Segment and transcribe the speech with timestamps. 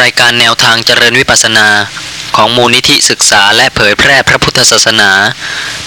[0.00, 1.68] รายการแนวทางเจริญวิปัสสนา
[2.36, 5.10] ของมูลนิธิศึกษาและเผยแพร่พระพุทธศาสนา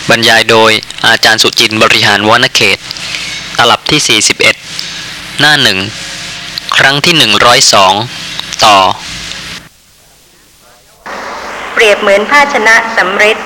[0.10, 0.72] บรรยายโดย
[1.08, 2.78] อาจารย์สุจินต์บริหารวณเขต
[3.58, 4.22] ตลับที่
[4.76, 5.80] 41 หน้าหนึ่ง
[6.78, 7.16] ครั้งที่
[7.94, 8.78] 102 ต่อ
[11.74, 13.38] เปรียบเหมือนภาชนะสำริด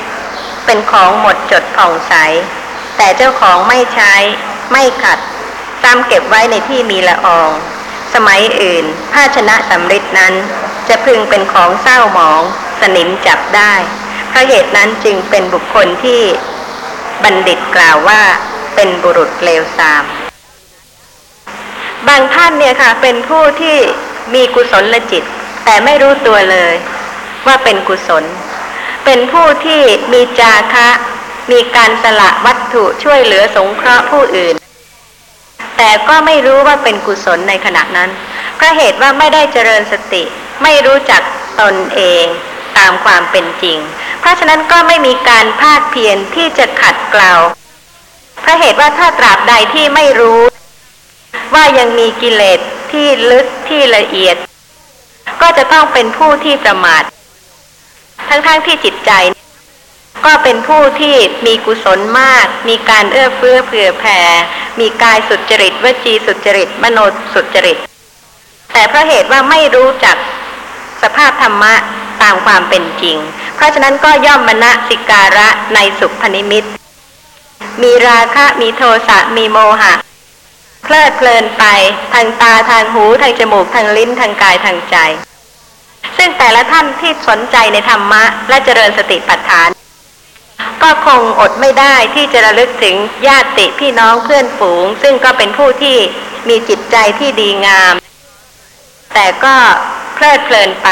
[0.66, 2.14] เป็นของหมดจดผ่องใส
[2.98, 4.14] แต่เจ้าของไม่ใช้
[4.72, 5.20] ไม่ขัด
[5.82, 7.52] ซ้ำเก็บไว้ในที่มีละออง
[8.14, 10.34] สมัยอื่น ภาชนะสำริดนั้น
[10.88, 12.42] จะพึงเป็นของเศร้าหมอง
[12.82, 13.74] สนิมจับได้
[14.30, 16.22] เพราะเหตุนั้นจึงเป็นบุคคลที่
[17.24, 18.22] บัณฑิตกล่าวว่า
[18.76, 20.04] เป็นบุรุษเลวทราม
[22.08, 23.78] บางท่านเนี่ยค่ะ เป็นผู้ที่
[24.34, 25.24] มีกุศลจิต
[25.66, 26.74] แต่ไม่รู้ตัวเลย
[27.48, 28.24] ว่าเป็นกุศล
[29.06, 29.82] เป็นผู้ที่
[30.14, 30.90] มีจาคะ
[31.52, 34.56] มีการสละวัตถุช่วยเหลือสงเคราะห์ผู้อื่น
[35.84, 38.10] แต่ก็ไม่รู้ว่าเป็นกุศลในขณะนั้น
[38.56, 40.24] เพราะเหตุว่าไม่ได้เจริญสติ
[40.64, 41.22] ไม่รู้จัก
[41.62, 42.26] ตนเอง
[42.78, 43.78] ตามความเป็นจริง
[44.20, 47.34] เพราะฉะนั้นก็ไม่มีการภาคเพียรที่จะขัดเกลา
[48.42, 50.42] เพราะเหตุว่าถ้าตราบใดที่ไม่รู้
[51.54, 52.60] ว่ายังมีกิเลส
[52.92, 54.36] ที่ลึกที่ละเอียด
[55.42, 57.04] ก็จะต้องเป็นผู้ที่ประมาท
[58.30, 59.12] ทั้งๆทที่จิตใจ
[60.26, 64.20] ก็เป็นผู้ที่มีกุศลมาก มีการเอื้อเฟื้อเผื่อแผ่
[64.80, 67.00] มีกายสุจริตวจีสุจริต มโน
[67.34, 67.78] สุจริต
[68.74, 70.16] แต่เพราะเหตุว่าไม่รู้จัก
[71.02, 71.74] สภาพธรรมะ
[72.22, 73.18] ตามความเป็นจริง
[73.56, 76.66] เพราะฉะนั้นก็ย่อมมณสิการะในสุพนิมิต
[77.82, 79.94] มีราคะมีโทสะมีโมหะ
[80.84, 81.64] เพลิดเพลินไป
[82.14, 84.98] ทางตาทางหูทางจมูกทางลิ้นทางกายทางใจ
[86.18, 89.70] ซึ่งแต่ละท่านที่สนใจในธรรมะและเจริญสติปัฏฐาน
[90.84, 92.96] ก็คงอดไม่ได้ที่จะระลึกถึง
[93.28, 95.98] ญาติพี่น้องเพื่อนฝูง ซึ่งก็เป็นผู้ที่
[96.50, 97.94] มีจิตใจที่ดีงาม
[99.14, 99.56] แต่ก็
[100.16, 100.90] เพลิดเพลินไป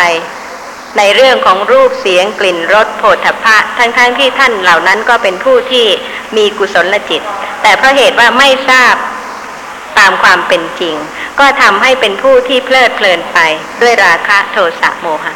[0.98, 5.86] ในเรื่องของรูปเสียงกลิ่นรสโผฏฐัพพะทั้งๆทที่ท่านเหล่านั้นก็เป็นผู้ที่
[6.38, 7.22] มีกุศลจิต
[7.62, 8.96] แต่เพราะเหตุว่าไม่ทราบ
[10.00, 10.96] ตามความเป็นจริง
[11.40, 13.40] ก็ทำให้เป็นผู้ที่เพลิดเพลินไป
[13.82, 15.34] ด้วยราคะโทสะโมหะ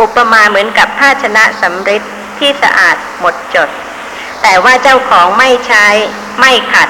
[0.00, 2.02] อุปมาเหมือนกับภาชนะสำริด
[2.42, 3.68] ที่สะอาดหมดจด
[4.42, 5.86] แต่ว่าเจ้าของไม่ใช้
[6.40, 6.88] ไม่ขัด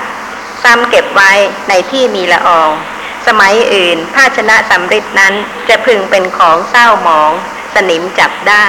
[0.62, 1.32] ซ้ำเก็บไว้
[1.68, 2.70] ในที่มีละออง
[3.26, 5.34] สมัยอื่น ภาชนะสำริดนั้น
[5.68, 7.30] จะพึงเป็นของเศร้าหมอง
[7.74, 8.66] สนิมจับได้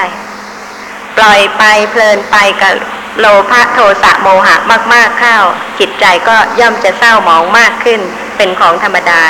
[1.17, 2.73] ปล่อยไปเพลินไปกับ
[3.19, 4.55] โลภะโทสะโมหะ
[4.94, 5.38] มาก ๆเข้า
[5.79, 8.01] จิตใจก็ย่อมจะเศร้าหมองมากขึ้น
[8.38, 9.21] เป็นของธรรมดา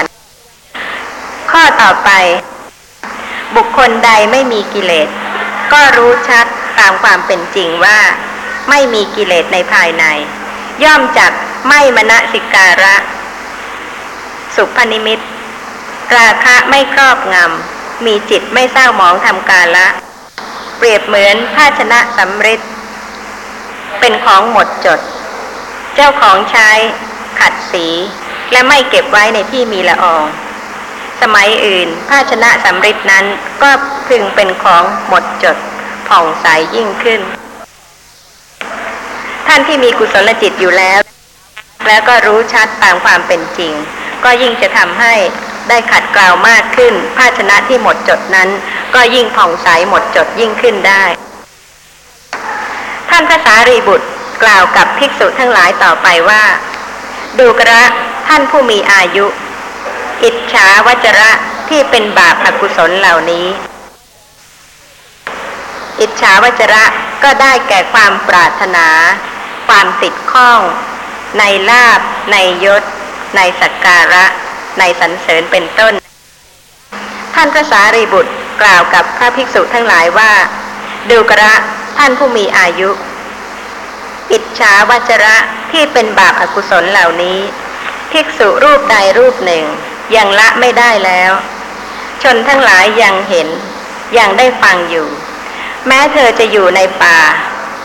[1.51, 2.09] ข้อต่อไป
[3.55, 5.07] บุคคลใดไม่มีกิเลส
[5.73, 6.45] ก็รู้ชัด
[6.79, 8.00] ตามความเป็นจริงว่า
[8.69, 10.06] ไม่มีกิเลสในภายใน
[10.84, 11.31] ย่อมจัก
[11.67, 12.95] ไม่มณสิการะ
[14.56, 15.19] สุพนิมิต
[16.17, 19.88] ราคะไม่ครอบงำ มีจิตไม่เศร้าหมองทำกาละ
[20.78, 22.62] เปรียบเหมือนภาชนะสำริด
[24.00, 25.00] เป็นของหมดจด
[25.95, 26.69] เจ้าของใช้
[27.39, 27.88] ขัดสี
[28.51, 30.25] และไม่เก็บไว้ในที่มีละออง
[31.22, 33.25] สมัยอื่น ภาชนะสำริดนั้น
[33.62, 33.69] ก็
[34.07, 35.57] พึงเป็นของหมดจด
[36.13, 37.22] ผ่องใสยยิ่งขึ้น
[39.47, 41.00] ท่านที่มีกุศลจิตอยู่แล้ว
[41.88, 43.74] แล้วก็รู้ชัดตามความเป็นจริง
[44.24, 45.13] ก็ยิ่งจะทำให้
[45.69, 48.50] ได้ขัดเกลาวมากขึ้น ภาชนะที่หมดจดนั้น
[48.96, 51.03] ก็ยิ่งผ่องใสหมดจดยิ่งขึ้นได้
[53.09, 54.07] ท่านพระสารีบุตร
[54.44, 56.44] กล่าวกับภิกษุทั้งหลายต่อไปว่า
[57.40, 57.84] ดูกระ
[58.28, 59.25] ท่านผู้มีอายุ
[60.24, 61.31] อิจฉาวจระ
[61.69, 63.47] ที่เป็นบาปอกุศลเหล่านี้
[65.99, 66.85] อิจฉาวจระ
[67.23, 68.87] ก็ได้แก่ความปรารถนา
[69.67, 70.59] ความติดข้อง
[71.39, 71.99] ในลาบ
[72.31, 72.83] ในยศ
[73.35, 74.25] ในสักการะ
[74.79, 75.93] ในสรรเสริญเป็นต้น
[77.35, 80.31] ท่านพระสารีบุตรกล่าวกับพระภิกษุทั้งหลายว่า
[81.09, 81.53] ดูกระ
[81.97, 82.89] ท่านผู้มีอายุ
[84.31, 85.38] อิจฉาวจระ
[85.71, 87.39] ที่เป็นบาปอากุศลเหล่านี้
[88.12, 89.63] ภิกษุรูปใดรูปหนึ่ง
[90.15, 91.31] ยังละไม่ได้แล้ว
[92.23, 93.47] ชนทั้งหลายยังเห็น
[94.18, 95.07] ยังได้ฟังอยู่
[95.88, 97.19] แม้เธอจะอยู่ในป่า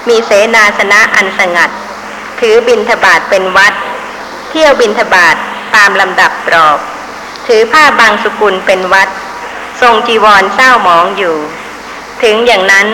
[0.09, 1.71] มีเสนาสนะอันสงัด
[2.41, 3.75] ถือบินทบาทเป็นวัด
[4.51, 5.37] เที่ยวบินทบาท
[5.75, 6.79] ตามลำดับตรอก
[7.47, 9.09] ถือผ้าบางสุกุลเป็นวัด
[9.81, 11.37] ทรงจีวรเศร้าหมองอยู่
[12.23, 12.89] ถึงอย่างนั้น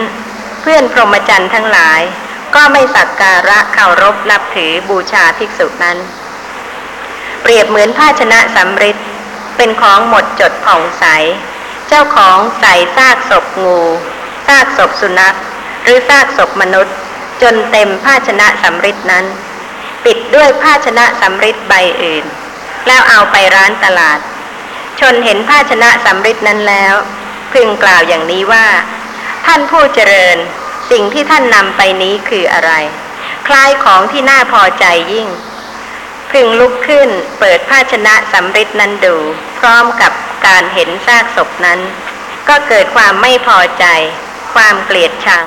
[0.61, 2.01] เพื่อนพรหมจรรย์ทั้งหลาย
[2.55, 5.99] ก็ไม่สักการะเคารพนับถือบูชาภิกษุนั้น
[7.43, 8.97] เปรียบเหมือนภาชนะสำริด
[9.57, 11.05] เป็นของหมดจดผ่องใส
[11.89, 13.81] เจ้าของใส่ซากศพงู
[14.47, 15.37] ซากศพสุนัข
[15.83, 16.95] หรือซากศพมนุษย์
[17.43, 19.25] จนเต็มภาชนะสำริดนั้น
[20.05, 22.25] ปิดด้วยภาชนะสำริดใบอื่น
[22.87, 24.19] แล้วเอาไปร้านตลาด
[25.01, 26.95] ชนเห็นภาชนะสำริดนั้นแล้ว
[27.53, 28.67] พึงกล่าวอย่างนี้ว่า
[29.47, 30.37] ท่านผู้เจริญ
[30.91, 32.73] สิ่งที่ท่านนำไปนี้คืออะไร
[33.47, 35.29] คล้ายของที่น่าพอใจยิ่ง
[36.31, 37.09] พึงลุกขึ้น
[37.39, 39.17] เปิดภาชนะสำริดนั้นดู
[39.59, 40.13] พร้อมกับ
[40.47, 41.81] การเห็นซากศพนั้น
[42.49, 43.85] ก็เกิดความไม่พอใจ
[44.55, 45.45] ความเกลียดชัง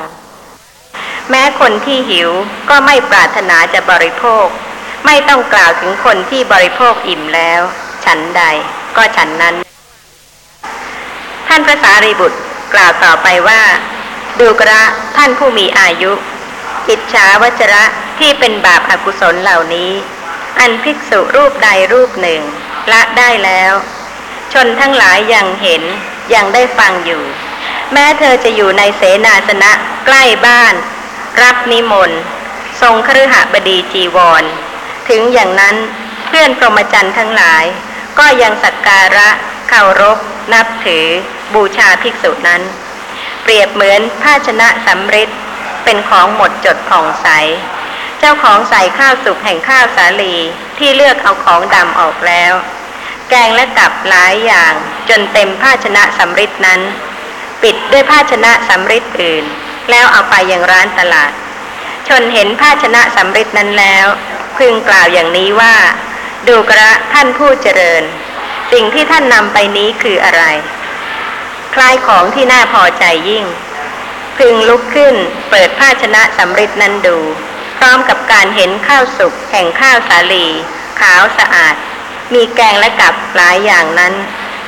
[1.29, 2.29] แม้คนที่หิว
[2.69, 4.45] ก็ไม่ปรารถนาจะบริโภค
[5.05, 7.61] ไม่ต้องกล่าวถึงคนที่บริโภคอิ่มแล้ว
[8.05, 8.43] ฉันใด
[8.95, 9.55] ก็ฉันนั้น
[11.47, 12.39] ท่านพระสารีบุตร
[12.73, 13.61] กล่าวต่อไปว่า
[14.39, 14.83] ดูกระ
[15.17, 16.11] ท่านผู้มีอายุ
[16.89, 17.83] อิจฉาวจระ
[18.19, 19.91] ที่เป็นบาปอากุศลเหล่านี้
[20.59, 22.41] อันภิกษุรูปใดรูปหนึ่ง
[22.91, 23.73] ละได้แล้ว
[24.53, 25.83] ชนทั้งหลายยังเห็น
[26.33, 27.23] ยังได้ฟังอยู่
[27.93, 29.71] แม้เธอจะอยู่ในเสนาสนะ
[30.05, 30.73] ใกล้บ้าน
[31.41, 32.19] รับนิมนต์
[32.81, 34.43] ทรงคฤหบดีจีวร
[35.09, 35.75] ถึงอย่างนั้น
[36.27, 37.63] เพื่อนพรหมจรรย์ทั้งหลาย
[38.19, 39.29] ก็ยังสักการะ
[39.69, 40.17] เคารพ
[40.53, 41.05] นับถือ
[41.53, 42.61] บูชาภิกษุนั้น
[43.43, 45.29] เปรียบเหมือนภาชนะสำริด
[45.83, 47.27] เป็นของหมดจดผ่องใส
[48.19, 50.35] เจ้าของใส่ข้าวสุกแห่งข้าวสาลี
[50.77, 52.53] ที่เลือกเอาของดำออกแล้ว
[53.29, 54.73] แกงและกับหลายอย่าง
[55.09, 56.81] จนเต็มภาชนะสำริดนั้น
[57.63, 59.45] ปิดด้วยภาชนะสำริดอื่น
[59.89, 61.31] แล้วเอาไปยังร้านตลาด
[62.07, 64.05] ชนเห็นภาชนะสำริดนั้นแล้ว
[64.57, 65.75] พึงกล่าวอย่างนี้ว่า
[66.47, 68.03] ดูกระท่านผู้เจริญ
[68.71, 70.43] สิ่งที่ท่านนำไปนี้คืออะไร
[71.73, 73.45] คล้ายของที่น่าพอใจยิ่ง
[74.37, 75.15] พึงลุกขึ้น
[75.49, 77.17] เปิดภาชนะสำริดนั้นดู
[77.77, 80.47] พร้อมกับการเห็นข้าวสุกแห่งข้าวสาลี
[81.01, 81.75] ขาวสะอาด
[82.33, 84.13] มีแกงและกับหลายอย่างนั้น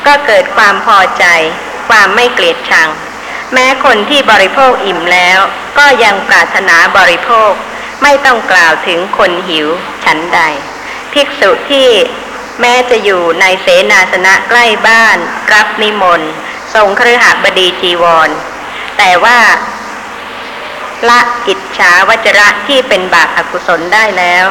[0.05, 1.25] ก็เกิดความพอใจ
[1.89, 2.89] ความไม่เกลียดชัง
[3.53, 5.39] แม้คนที่บริโภคอิ่มแล้ว
[5.77, 7.51] ก็ยังปรารถนาบริโภค
[8.03, 9.67] ไม่ต้องกล่าวถึงคนหิว
[10.05, 10.39] ฉันใด
[11.13, 11.89] ภิกษุที่
[12.61, 15.17] แม้จะอยู่ในเสนาสนะใกล้บ้าน
[15.53, 16.31] รับนิมนต์
[16.73, 18.29] ทรงเครือหบดีจีวร
[18.97, 19.39] แต่ว่า
[21.09, 24.45] ละอิจฉาวจระที่เป็นบาปอกุศลได้แล้ว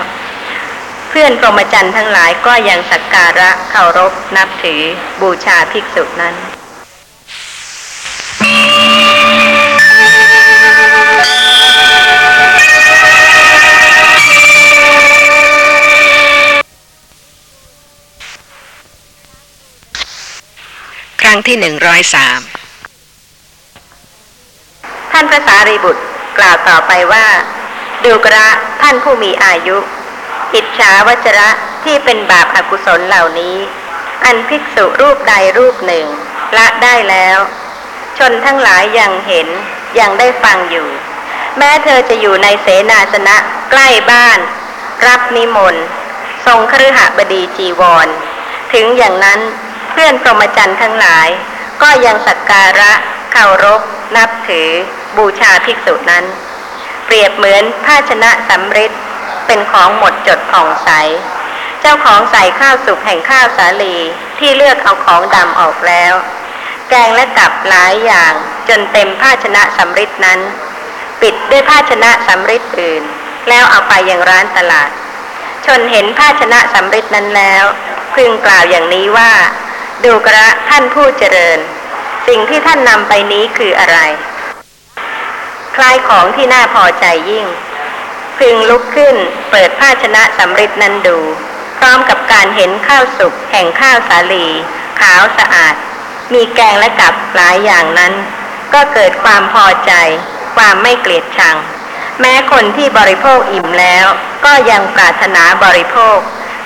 [1.09, 4.81] เพื่อนพรมจรรย์ทั้งหลายก็ยังสักการะเคารพนับถือ
[5.21, 6.58] บูชาภิกษุนั้น
[21.29, 22.41] รั้งที่หนึ่งร้อยสาม
[25.13, 26.03] ท่านพระสารีบุตร
[26.39, 27.27] กล่าวต่อไปว่า
[28.05, 28.49] ดูกระ
[28.83, 29.77] ท่านผู้มีอายุ
[30.55, 31.51] อิจฉาวจระ
[31.85, 33.57] ที่เป็นบาปอากุศลเหล่านี้
[34.25, 36.07] อันภิกษุรูปใดรูปหนึ่ง
[36.57, 37.39] ละได้แล้ว
[38.19, 39.49] ชนทั้งหลายยังเห็น
[39.99, 40.89] ยังได้ฟังอยู่
[41.59, 43.37] แม้เธอจะอยู่ในเสนาสนะ
[43.71, 44.39] ใกล้บ้าน
[45.07, 45.85] รับนิมนต์
[46.47, 48.09] ทรงคฤหบดีจีวร
[48.73, 49.41] ถึงอย่างนั้น
[49.91, 51.29] เพื่อนพรหมจรรย์ทั้งหลาย
[51.83, 52.93] ก็ยังสักการะ
[53.33, 53.81] เคารพ
[54.17, 54.69] นับถือ
[55.17, 56.25] บูชาภิกษุนั้น
[57.05, 58.93] เปรียบเหมือนภาชนะสำริด
[59.47, 60.91] เป็นของหมดจดผ่องใส
[61.81, 63.97] เจ้าของใส่ข้าวสุกแห่งข้าวสาลี
[64.39, 66.15] ที่เลือกเอาของดำออกแล้ว
[66.89, 68.33] แกงและกับหลายอย่าง
[68.69, 70.41] จนเต็มภาชนะสำริดนั้น
[71.23, 73.03] ปิดด้วยภาชนะสำริดอื่น
[73.49, 74.91] แล้วเอาไปยังร้านตลาด
[75.67, 77.65] ชนเห็นภาชนะสำริดนั้นแล้ว
[78.15, 79.33] พึงกล่าวอย่างนี้ว่า
[80.05, 81.59] ดูกระท่านผู้เจริญ
[82.27, 83.99] สิ่งที่ท่านนำไปนี้คืออะไร
[85.77, 87.47] คล้ายของที่น่าพอใจยิ่ง
[88.39, 89.17] พึงลุกขึ้น
[89.51, 91.19] เปิดภาชนะสำริดนั้นดู
[91.79, 94.47] พร้อมกับการเห็นข้าวสุกแห่งข้าวสาลี
[95.01, 95.75] ขาวสะอาด
[96.33, 98.13] มีแกงและกับหลายอย่างนั้น
[98.75, 99.93] ก็เกิดความพอใจ
[100.57, 101.57] ความไม่เกลียดชัง
[102.21, 104.07] แม้คนที่บริโภคอิ่มแล้ว
[104.45, 106.19] ก็ยังปรารถนาบริโภค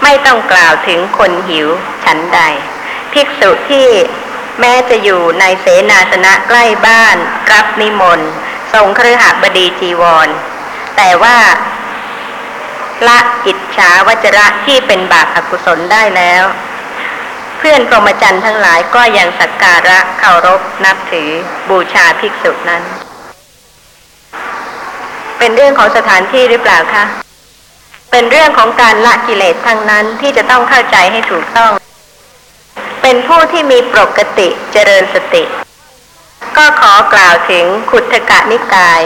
[0.03, 1.69] ไม่ต้องกล่าวถึงคนหิว
[2.05, 2.41] ฉันใด
[3.13, 3.89] ภิกษุที่
[4.61, 7.17] แม้จะอยู่ในเสนาสนะใกล้บ้าน
[7.53, 8.31] รับนิมนต์
[8.73, 10.29] ทรงเครือหบดีจีวร
[10.97, 11.37] แต่ว่า
[13.09, 16.45] ละอิจฉาวจระที่เป็นบาปอกุศลได้แล้ว
[17.59, 21.31] เพื่อนพรหมจรรย์ทั้งหลายก็ยังสักการะเคารพนับถือ
[21.69, 22.83] บูชาภิกษุนั้น
[25.39, 27.05] เป็นเรื่องของสถานที่หรือเปล่าคะ
[28.11, 31.73] เป็นเรื่องของการละกิเลสทั้งนั้นที่จะต้องเข้าใจให้ถูกต้อง
[33.13, 35.45] เป็นผู้ที่มีปกติเจริญสติ
[36.57, 39.01] ก็ขอกล่าวถึงขุทกะนิกาย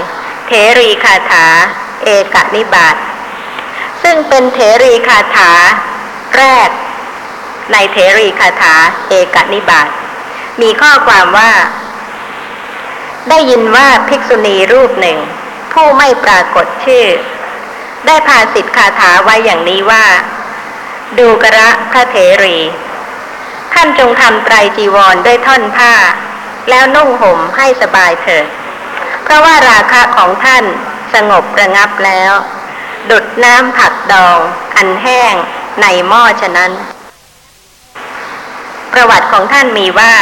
[0.47, 1.47] เทรีคาถา
[2.05, 2.97] เอกนิบาต
[4.03, 5.51] ซึ่งเป็นเทรีคาถา
[6.37, 6.69] แรก
[7.73, 8.75] ในเทรีคาถา
[9.09, 9.89] เอกนิบาต
[10.61, 11.53] มีข้อความว่า
[13.29, 15.19] ได้ยินว่าภิกษุณีรูปหนึ่ง
[15.73, 17.07] ผู้ไม่ปรากฏชื่อ
[18.07, 20.05] ได้พาสิทธคาถาไว้อย่างนี้ว่า
[21.19, 22.59] ดูกระพระเถรี
[23.77, 25.95] ท่านจงทำไตรจีวรด้วยท่อนผ้า
[26.71, 28.47] แล้วนุ่งห่มให้สบายเถิด
[29.25, 30.65] เพราะว่าราคะของท่าน
[31.15, 32.33] สงบระงับแล้ว
[33.11, 34.39] ดุดน้ำผักดอง
[34.77, 35.35] อันแห้ง
[35.81, 36.73] ในหม้อฉะนั้น
[38.93, 40.15] ประวัติของท่านมีว่า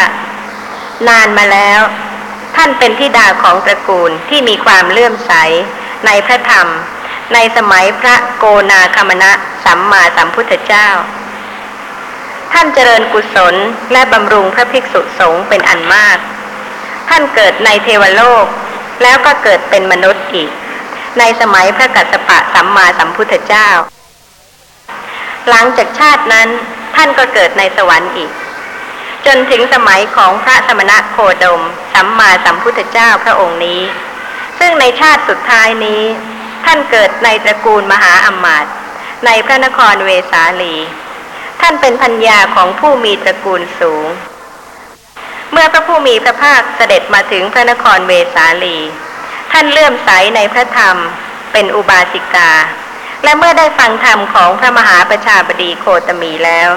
[1.09, 1.81] นานมาแล้ว
[2.57, 5.33] ท่านเป็นธิดาของตระกูลที่มีความเลื่อมใส
[6.07, 6.69] ในพระธรรม
[7.35, 9.33] ในสมัยพระโกนาคามณะ
[9.65, 10.89] สัมมาสัมพุทธเจ้า
[12.55, 13.55] ท่านเจริญกุศล
[13.93, 16.19] และบำรุงพระภิกษุสงฆ์เป็นอันมาก
[17.09, 18.47] ท่านเกิดในเทวโลก
[19.03, 20.51] แล้วก็เกิดเป็นมนุษย์อีก
[21.19, 23.69] ในสมัยพระกัสสปะสัมมาสัมพุทธเจ้า
[25.49, 26.49] หลังจากชาตินั้น
[26.97, 28.31] ท่านก็เกิดในสวรรค์อีก
[29.27, 31.63] จนถึงสมัยของพระสมณะโคดม
[31.95, 33.81] สัมมาสัมพุทธเจ้าพระองค์นี้
[34.59, 36.03] ซึ่งในชาติสุดท้ายนี้
[36.65, 38.73] ท่านเกิดในตระกูลมหาอมาตย์
[39.27, 40.77] ในพระนครเวสาลี
[41.61, 44.07] ท่านเป็นพัญญาของผู้มีตระกูลสูง
[45.53, 48.79] เมื่อพระผู้มีพระภาคเสด็จมาถึงพระนครเวสาลี
[49.53, 50.97] ท่านเลื่อมใสในพระธรรม
[51.53, 52.51] เป็นอุบาสิกา
[53.25, 56.71] และเมื่อได้ฟังธรรมของพระมหาประชาบดีโคตมีแล้ว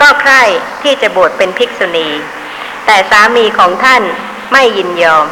[0.00, 0.42] ก็ใคร่
[0.82, 2.08] ที่จะบวชเป็นภิกษุณี
[2.86, 4.02] แต่สามีของท่าน
[4.52, 5.26] ไม่ยินยอม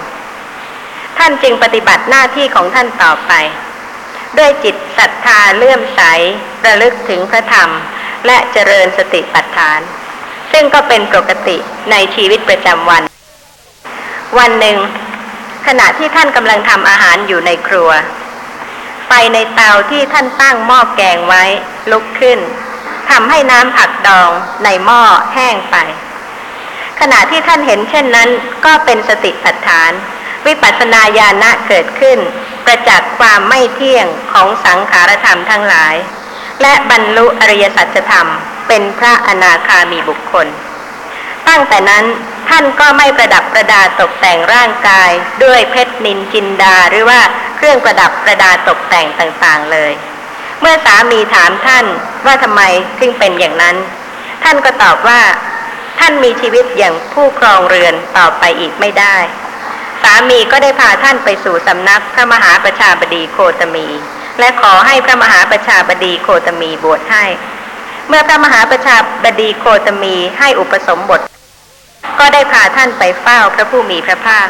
[1.18, 3.32] ท่านจึงปฏิบัติหน้าที่ของท่านต่อไป
[4.38, 6.00] ด้วยจิตศรัทธาเลื่อมใส
[6.66, 7.70] ระลึกถึงพระธรรม
[8.26, 9.80] และเจริญสติปัฏฐาน
[10.52, 11.56] ซึ่งก็เป็นปกติ
[11.90, 13.02] ในชีวิตประจำวัน
[14.38, 14.78] วันหนึ่ง
[15.66, 17.90] ขณะที่ท่านกำลังทำอาหารอยู่ในครัว
[19.06, 21.44] ไฟในเตาที่ท่านตั้งหม้อแกงไว้
[21.90, 22.38] ลุกขึ้น
[23.10, 24.30] ทำให้น้ำผักดอง
[24.64, 25.02] ในหม้อ
[25.34, 25.76] แห้งไป
[27.00, 28.30] ขณะที่ท่านเห็นเช่นนั้น
[28.64, 29.90] ก็เป็นสติปัฏฐาน
[30.46, 32.18] วิปัสสนาญาณะเกิดขึ้น
[32.64, 35.94] ประจักษ์ความไม่เที่ยงของสังขารธรรมทั้งหลาย
[36.62, 38.28] และบรรลุอริยสัจธรรม
[38.68, 40.46] เป็นพระอนาคามีบุคคล
[41.48, 42.04] ตั้งแต่นั้น
[42.48, 45.10] ท่านก็ไม่ประดับประดาตกแต่งร่างกาย
[45.44, 47.20] ด้วยเพชรนินจินดาหรือว่า
[47.56, 49.92] เครื่องประดับประดาตกแต่งต่างๆเลย
[50.60, 51.86] เมื่อสามีถามท่าน
[52.26, 52.62] ว่าทำไม
[52.98, 53.76] ถึงเป็นอย่างนั้น
[54.44, 55.20] ท่านก็ตอบว่า
[55.98, 59.16] ท่านมีชีวิตอย่างผู้ครองเรือนต่อไปอีกไม่ได้
[60.02, 63.86] สามีก็ได้พาท่านไปสู่สำนักพระมหาประชาบดีโคตมี
[64.38, 67.24] และขอให้พระมหาประชาบดีโคตมีบวชให้
[68.08, 71.20] เมื่อพระมหาประชาบดีโคตมีให้อุปสมบท
[72.18, 74.48] ก็ได้พาท่านไปเฝ้าพระผู้มีพระภาค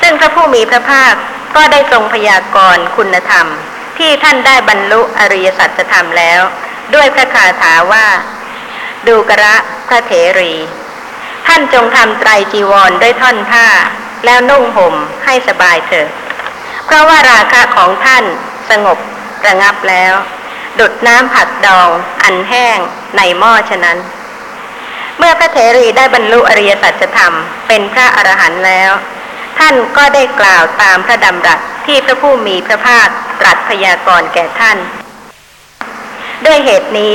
[0.00, 1.14] ซึ่งพระผู้มีพระภาค
[1.56, 3.46] ก็ได้ทรงพยากรณ์คุณธรรม
[3.98, 6.40] ที่ท่านได้บรรลุอริยสัจธรรมแล้ว
[6.94, 8.06] ด้วยพระคาถาว่า
[9.08, 9.56] ดูกระ
[9.88, 10.54] พระเถรี
[11.46, 13.66] ท่านจงทำไตรจีวรด้วยท่อนผ้า
[14.24, 14.94] แล้วนุ่งห่ม
[15.24, 16.08] ให้สบายเถิด
[16.84, 18.24] เพราะว่าราคะของท่าน
[18.70, 18.98] สงบ
[19.46, 20.14] ระงับแล้ว
[20.78, 21.88] ดุดน้ำผักดอง
[22.22, 22.78] อันแห้ง
[23.16, 23.98] ในหม้อฉะนั้น
[25.18, 27.34] เมื่อพระเถรีได้บรรลุอริยสัจธรรม
[27.68, 28.92] เป็นพระอรหันต์แล้ว
[29.58, 33.08] ท่านก็ได้กล่าวตามพระดำรัสที่พระผู้มีพระภาค
[33.40, 34.78] ตรัสพยากรณ์แก่ท่าน
[36.46, 37.14] ด้วยเหตุนี้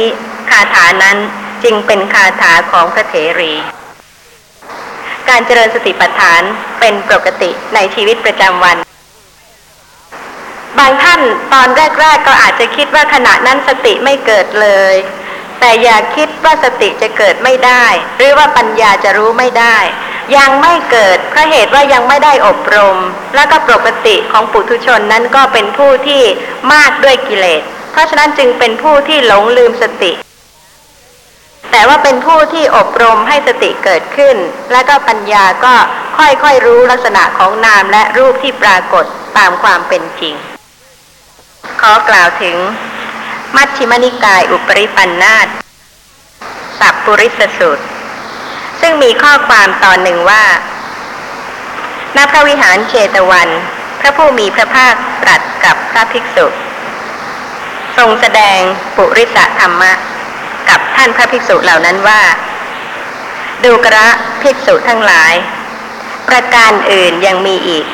[0.49, 1.17] คาถานั้น
[1.63, 3.53] จึงเป็นคาถาของพระเถรี
[5.29, 6.41] การเจริญสติปัฏฐาน
[6.79, 8.77] เป็นปกติในชีวิตประจำวัน
[10.79, 11.21] บางท่าน
[11.53, 14.95] ตอนแรก ๆ ก็อาจจะคิดว่าขณะนั้นสติไม่เกิดเลย
[15.59, 17.85] แต่อย่าคิดว่าสติจะเกิดไม่ได้
[18.17, 19.77] หรือว่าปัญญาจะรู้ไม่ได้
[20.37, 22.97] ยังไม่เกิดเพราะเหตุว่ายังไม่ได้อบรม
[23.35, 26.23] แล้วก็ปกติของปุถุชนนั้นก็เป็นผู้ที่
[26.73, 30.11] มากด้วยกิเลส เพราะฉะนั้นจึงเป็นผู้ที่หลงลืมสติ
[31.71, 34.37] แต่ว่าเป็นผู้ที่อบรมให้สติเกิดขึ้น
[34.71, 35.73] และก็ปัญญาก็
[36.17, 39.05] ค่อยๆรู้ลักษณะของนามและรูปที่ปรากฏ
[39.37, 40.35] ตามความเป็นจริง
[41.81, 42.57] ขอกล่าวถึง
[43.55, 45.47] มัชฌิมนิกายอุปริปันธาต
[46.79, 47.83] สัพปุริสสูตร
[48.81, 50.43] ซึ่งมีข้อความตอนหนึ่งว่า
[52.15, 53.49] ณพระวิหารเชตวัน
[53.99, 56.47] พระผู้มีพระภาคตรัสกับพระภิกษุ
[57.97, 58.59] ทรงแสดง
[58.97, 59.93] ปุริสธรรมะ
[60.69, 62.21] กับท่านพระภิกษุเหล่านั้นว่า
[63.63, 64.07] ดูกระ
[64.41, 65.33] ภิกษุทั้งหลาย
[66.29, 67.85] ประการอื่นยังมีอีก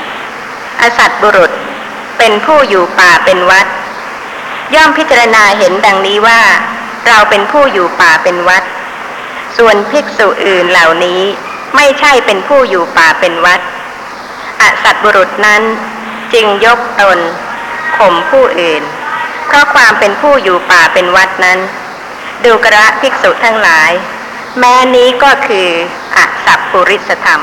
[0.82, 1.51] อสัตบุรุษ
[2.24, 3.68] เป็นผู้อยู่ป่าเป็นวัด
[4.75, 6.42] ย่อมพิจารณาเห็นดังนี้ว่า
[7.08, 8.63] เราเป็นผู้อยู่ป่าเป็นวัด
[9.58, 11.22] ส่วนภิกษุอื่นเหล่านี้
[11.75, 13.62] ไม่ใช่เป็นผู้อยู่ป่าเป็นวัด
[14.62, 15.62] อสัตบุรุษนั้น
[16.34, 17.20] จึงยกตน
[17.98, 18.84] ข่มผู้อื่น
[19.48, 21.60] เพราะความเป็นผู้อยู่ป่าเป็นวัดนั้น
[22.46, 23.92] ดูกระภิกษุทั้งหลาย
[24.60, 25.68] แม้นี้ก็คือ
[26.18, 27.42] อสัพปุริสธรรม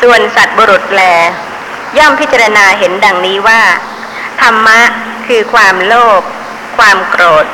[0.00, 1.04] ส่วนสัตบุรุษแล
[1.98, 3.62] ย่อมพิจารณาเห็นดังนี้ว่า
[4.40, 4.80] ธรรมะ
[5.26, 6.22] คือความโลภ
[6.78, 7.46] ความโกรธ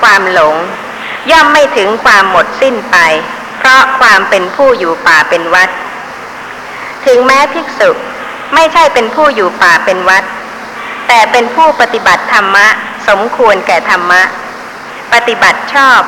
[0.00, 0.56] ความหลง
[1.30, 2.96] ย่อมไม่ถึงความหมดสิ้นไป
[3.58, 5.70] เพราะความเป็นผู้อยู่ป่าเป็นวัด
[7.06, 7.90] ถึงแม้ภิกษุ
[8.54, 10.24] ไม่ใช่เป็นผู้อยู่ป่าเป็นวัด
[11.08, 12.66] แต่เป็นผู้ปฏิบัติธรรมะ
[13.08, 14.22] สมควรแก่ธรรมะ
[15.12, 16.00] ปฏิบัติชอบ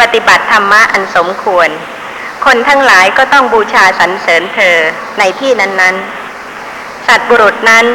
[0.00, 1.68] ปฏิบัติธรรมะอันสมควร
[2.44, 4.76] คนทั้งหลายก็ต้องบูชาสรรเสริญเธอ
[5.18, 6.27] ในที่นั้น ๆ
[7.08, 7.86] สัตบุรุษนั้น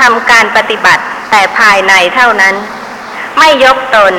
[0.00, 2.54] ทำการปฏิบัติแต่ภายในเท่านั้น
[3.38, 4.14] ไม่ยกตน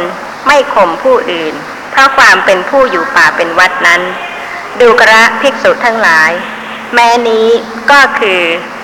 [0.47, 1.53] ไม่ข่มผู้อื่น
[1.91, 4.01] เพราะความเป็นผู้อยู่ป่าเป็นวัดนั้น
[4.81, 6.31] ดูกระภิกษุทั้งหลาย
[6.93, 7.47] แม้นี้
[7.91, 8.41] ก็คือ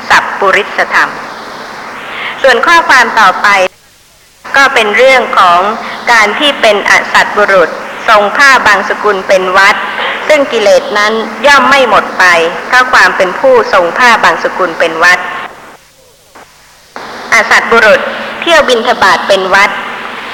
[0.10, 1.10] สัพปุริสธรรม
[2.42, 3.48] ส่วนข้อความต่อไป
[4.58, 5.60] ก็เป็นเรื่องของ
[6.12, 7.70] การที่เป็นอสัตบุรุษ
[8.10, 9.76] ทรงผ้าบางสกุลเป็นวัด
[10.28, 11.14] ซึ่งกิเลสนั้น
[11.46, 12.26] ย่อมไม่หมดไป
[12.68, 15.20] เพราะความเป็นผู้ทรงผ้าบางสกุลเป็นวัด
[17.34, 18.00] อสัตบุรุษ
[18.42, 19.70] เที่ยวบินทบาทเป็นวัด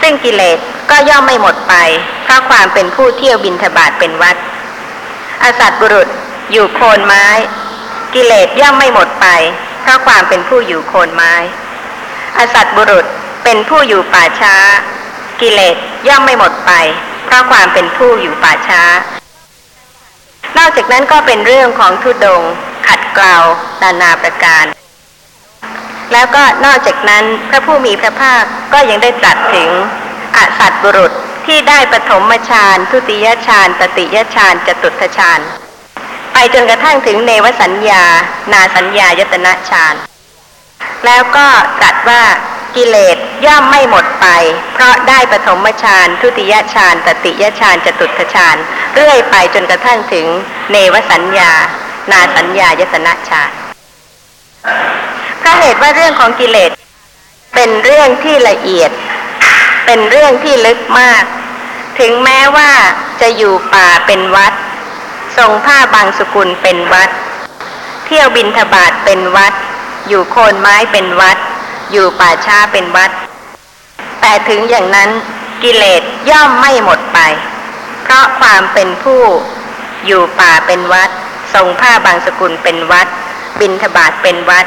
[0.02, 0.58] ซึ่งกิเลส
[0.90, 1.74] ก็ย่อมไม่หมดไป
[2.24, 4.36] เพราะความเป็นผู้เที่ยวบินทบาทเป็นวัด
[5.44, 6.08] อสัตบุรุษ
[6.52, 7.28] อยู่โคนไม้
[8.14, 9.28] กิเลสย่อมไม่หมดไป
[9.82, 11.34] เพราะความเป็นผู้อยู่โคนไม้
[12.38, 13.06] อสัตบุรุษ
[13.44, 14.56] เป็นผู้อยู่ป่าช้า
[15.42, 15.76] กิเลส
[16.08, 16.72] ย่อมไม่หมดไป
[17.26, 18.84] เพราะความเป็นผู้อยู่ป่าช้า
[20.58, 22.42] นอกจากนั้นก็เป็นเรื่องของทุดง
[22.88, 23.36] ขัดเกลา
[23.82, 24.66] นานาประการ
[26.14, 29.70] แล้วก็นอกจากนั้นพระผู้มีพระภาคก็ยังได้ตรัสถึง
[30.36, 31.12] อสัตบุรุษ
[31.48, 35.40] ที่ได้ปฐมฌานทุติยฌานตติยฌานจตุตฌาน
[36.34, 38.04] ไปจนกระทั่งถึงเนวสัญญา
[38.54, 39.96] นาสัญญายตนะฌาน
[41.06, 41.48] แล้วก็
[41.82, 42.24] ตรัสว่า
[42.76, 44.28] กิเลสย่อมไม่หมดไป
[44.74, 48.56] เพราะได้ปฐมฌานทุติยฌานตติยฌานจตุตฌาน
[48.96, 50.26] เรื่อยไปจนกระทั่งถึง
[50.72, 51.52] เนวสัญญา
[52.12, 53.52] นาสัญญายตนะฌาน
[55.40, 56.72] เพราะเหตุว่าเรื่องของกิเลส
[57.56, 58.92] เป็นเรื่องที่ละเอียด
[59.86, 61.24] เป็นเรื่องที่ลึกมาก
[62.00, 62.72] ถึงแม้ว่า
[63.22, 64.54] จะอยู่ป่าเป็นวัด
[65.38, 67.10] ทรงผ้าบางสกุลเป็นวัด
[68.06, 69.54] เที่ยวบินทบาทเป็นวัด
[70.08, 71.38] อยู่โคนไม้เป็นวัด
[71.92, 73.12] อยู่ป่าช้าเป็นวัด
[74.22, 75.10] แต่ถึงอย่างนั้น
[75.64, 77.20] กิเลสย่อมไม่หมดไป
[78.04, 79.22] เพราะความเป็นผู้
[80.06, 81.10] อยู่ป่าเป็นวัด
[81.54, 83.08] ทรงผ้าบางสกุลเป็นวัด
[83.60, 84.66] บินทบาทเป็นวัด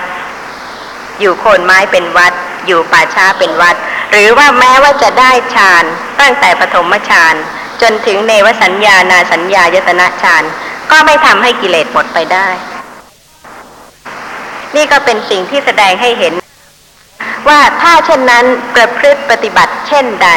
[1.20, 2.32] อยู่โคนไม้เป็นวัด
[2.66, 3.76] อยู่ป่าช้าเป็นวัด
[4.12, 5.84] หรือว่าแม้ว่าจะได้ฌาน
[6.20, 7.34] ตั้งแต่ปฐมฌาน
[7.82, 10.42] จนถึงเนวสัญญานาสัญญายตนะฌาน
[10.90, 12.48] ก็ไม่ทำให้กิเลสหมดไปได้
[14.76, 16.34] นี่ก็เป็นสิ่งที่แสดงให้เห็น
[17.48, 20.28] ว่าถ้าเช่นนั้นประพฤติปฏิบัติเช่นใด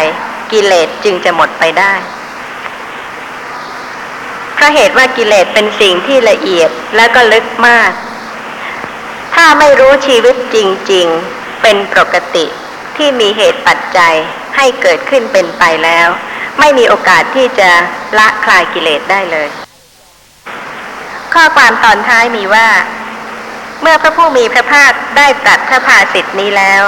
[0.51, 1.93] กิเลสจึงจะหมดไปได้
[4.53, 7.91] เพราะเหตุว่ากิเลสเป็นสิ่งที่ละเอียดและก็ลึกมาก
[9.33, 10.57] ถ้าไม่รู้ชีวิตจ
[10.91, 12.45] ริง ๆ เป็นปกติ
[12.97, 14.15] ที่มีเหตุปัจจัย
[14.55, 16.07] ให้เกิดขึ้นเป็นไปแล้ว
[16.59, 17.69] ไม่มีโอกาสที่จะ
[18.17, 19.47] ละคลายกิเลสได้เลย
[21.33, 22.67] ข้อความตอนท้ายมีว่า
[23.81, 26.81] เมื่อพระผู้มีพระภาคได้ตรัสพระภาสิทธินี้แล้ว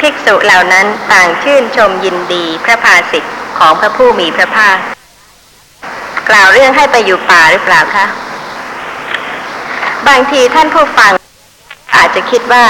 [0.00, 4.76] ภิกษุเหล่านั้นต่างชื่นชมยินดีพระภาสิทธิของพระผู้มีพระภาค
[6.28, 8.06] กล่าวเรื่องให้ไปอยู่ป่าหรือเปล่าคะ
[10.08, 11.12] บางทีท่านผู้ฟัง
[11.96, 12.64] อาจจะคิดว่า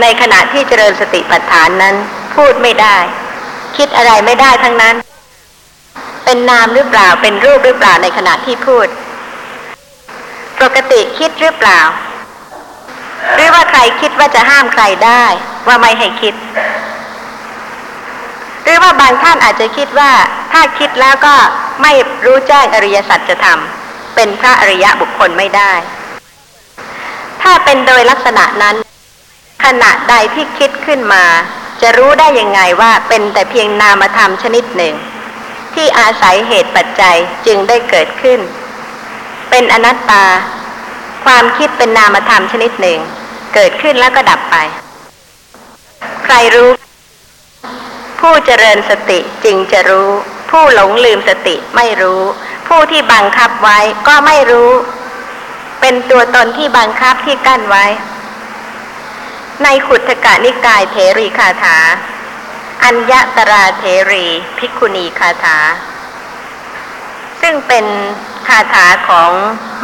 [0.00, 1.94] ในขณะที่เจริญสติปัฏฐานนั้น
[2.34, 2.96] พูดไม่ได้
[3.76, 4.96] คิดอะไรไม่ได้ทั้งนั้น
[6.24, 8.86] เป็นนามหรือเปล่าเป็นรูปหรือเปล่าในขณะที่พูด
[10.62, 11.80] ปกติคิดหรือเปล่า
[13.34, 15.24] หรือว่าใครคิดว่าจะห้ามใครได้
[15.66, 16.34] ว่าไม่ให้คิด
[18.64, 20.12] หรือว่าบางท่านอาจจะคิดว่า
[20.52, 21.34] ถ้าคิดแล้วก็
[21.82, 21.92] ไม่
[22.24, 23.60] รู้แจ้งอริยสัจธรรม
[24.14, 25.72] เป็นพระอริยะบุคคลไม่ได้
[27.44, 28.76] ถ้าเป็นโดยลักษณะนั้น
[29.64, 31.24] ขณะใดที่คิดขึ้นมา
[31.82, 34.94] จะรู้ได้ยังไงว่าเป็นแต่เพียงนามธรรมชนิดหนึ่ง
[35.74, 38.40] ที่อาศัยเหตุปัจจัยจึงได้เกิดขึ้น
[39.50, 40.24] เป็นอนัตตา
[41.24, 42.98] ความคิดเป็นนามธรรมชนิดหนึ่ง
[43.54, 44.56] เกิดขึ้นแล้วก็ดับไป
[46.24, 46.70] ใครรู้
[48.20, 50.10] ผู้เจริญสติจึงจะรู้
[50.50, 52.22] ผู้หลงลืมสติไม่รู้
[52.68, 53.78] ผู้ที่บังคับไว้
[54.08, 54.70] ก็ไม่รู้
[55.86, 57.84] เป็นตัวตนที่บังคับที่กั้นไว้
[59.62, 61.78] ในขุทกานิกายเทรีคาถา
[62.84, 64.26] อัญญตราเทรี
[64.58, 65.58] ภิกุณีคาถา
[67.40, 67.86] ซึ่งเป็น
[68.48, 69.30] คาถาของ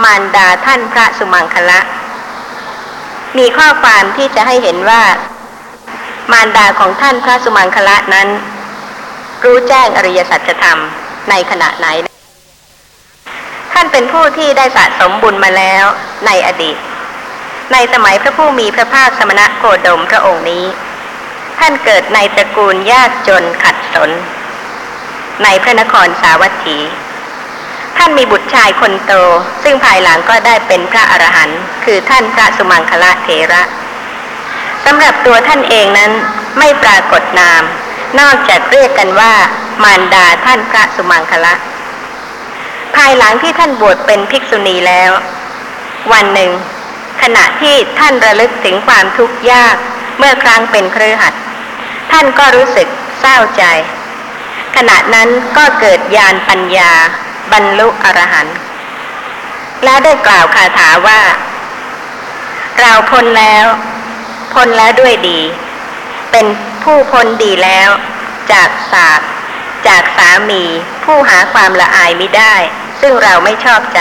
[0.04, 1.80] มารดาท่านพระสุมังคละ
[3.38, 5.02] มีข้อความที่จะให้เห็นว่า
[6.32, 8.28] มารดาของท่านพระสุมังคละนั้น
[9.44, 10.78] รู้แจ้งอริยสัจธรรม
[11.30, 12.09] ในขณะไหน
[13.72, 15.84] ท่านเป็นผู้ที่ได้สะสมบุญมาแล้ว
[16.26, 16.76] ในอดีต
[17.72, 20.64] ในสมัยพระผู้มีพระภาคสมณะโคดมพระองค์นี้
[21.58, 24.10] ท่านเกิดในตระกูลยากจนขัดสน
[25.42, 26.78] ในพระนครสาวัตถี
[27.96, 29.12] ท่านมีบุตรชายคนโต
[29.62, 33.62] ซึ่งภายหลังก็ได้เป็นพระอรหันต์คือท่านพระสุมังคละเถระ
[34.84, 36.12] สำหรับตัวท่านเองนั้น
[36.58, 37.62] ไม่ปรากฏนาม
[38.20, 39.32] นอกจากเรียกกันว่า
[39.82, 41.54] มารดาท่านพระสุมังคละ
[42.96, 45.10] ภายหลังที่ท่านบวชเป็นภิกษุณีแล้ว
[46.12, 46.50] วันหนึ่ง
[47.22, 49.76] ขณะที่ท่านระลึกถึงความทุกข์ยาก
[50.18, 51.34] เมื่อครั้งเป็นเครือขัด
[52.12, 52.88] ท่านก็รู้สึก
[53.20, 53.64] เศร้าใจ
[54.76, 56.92] ขณะนั้นก็เกิดญาณปัญญา
[57.52, 58.56] บรรลุอรหันต์
[59.84, 61.20] และได้กล่าวคาถาว่า
[62.80, 63.66] เราพ้นแล้ว
[64.54, 65.40] พ้นแล้วด้วยดี
[66.32, 66.46] เป็น
[66.82, 67.88] ผู้พ้นดีแล้ว
[68.52, 69.30] จากศาสตร์
[69.88, 70.62] จากสามี
[71.04, 72.54] ผู้หาความละอายไม่ได้
[73.00, 74.00] ซึ่งเราไม่ชอบใจ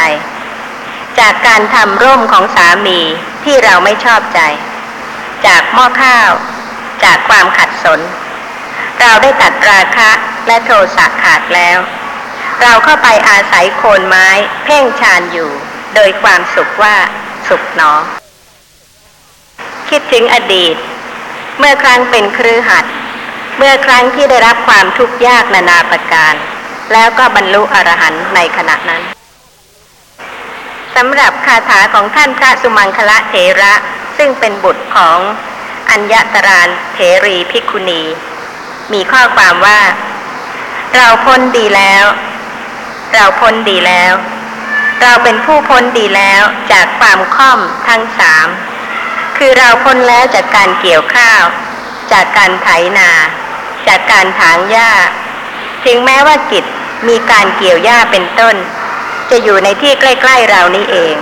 [1.19, 2.99] จากการทำร่มของสามี
[3.43, 4.39] ที่เราไม่ชอบใจ
[5.45, 6.31] จากหม้อข้าว
[7.03, 7.99] จากความขัดสน
[8.99, 10.11] เราได้ตัดราคะ
[10.47, 11.79] และโทสะขาดแล้ว
[12.61, 14.27] เราเข้าไปอาศัยโคนไม้
[14.63, 15.49] เพ่งฌานอยู่
[15.95, 16.95] โดยความสุขว่า
[17.47, 17.93] สุขหนอ
[19.89, 20.75] คิดถึงอดีต
[21.57, 22.85] เมื่อครั้งเป็นครือหัด
[23.61, 26.33] เมื่อครั้งที่ได้รับความทุกข์ยากนานาประการ
[26.93, 29.03] แล้วก็บรรลุอรหันต์ในขณะนั้น
[30.95, 33.73] สำหรับคาถาของท่านพระสุมังคละเถระ
[34.17, 35.19] ซึ่งเป็นบุตรของ
[35.89, 38.03] อัญญตรานเถรีภิกขุณี
[38.93, 39.81] มีข้อความว่า
[40.95, 42.05] เราพ้นดีแล้ว
[43.13, 44.13] เราพ้นดีแล้ว
[45.01, 46.41] เราเป็นผู้พ้นดีแล้ว
[46.71, 48.47] จากความค่อมทั้งสาม
[49.37, 51.43] คือเราพ้นแล้วจากการเกี่ยวข้าว
[52.11, 52.67] จากการไถ
[52.99, 53.09] นา
[53.89, 54.91] จากการถางหญ้า
[55.85, 56.63] ถึงแม้ว่าจิต
[57.07, 58.55] มีการเกี่ยวหญ้าเป็นต้น
[59.29, 61.15] จะอยู่ในที่ใกล้ ๆ เรานี่เอง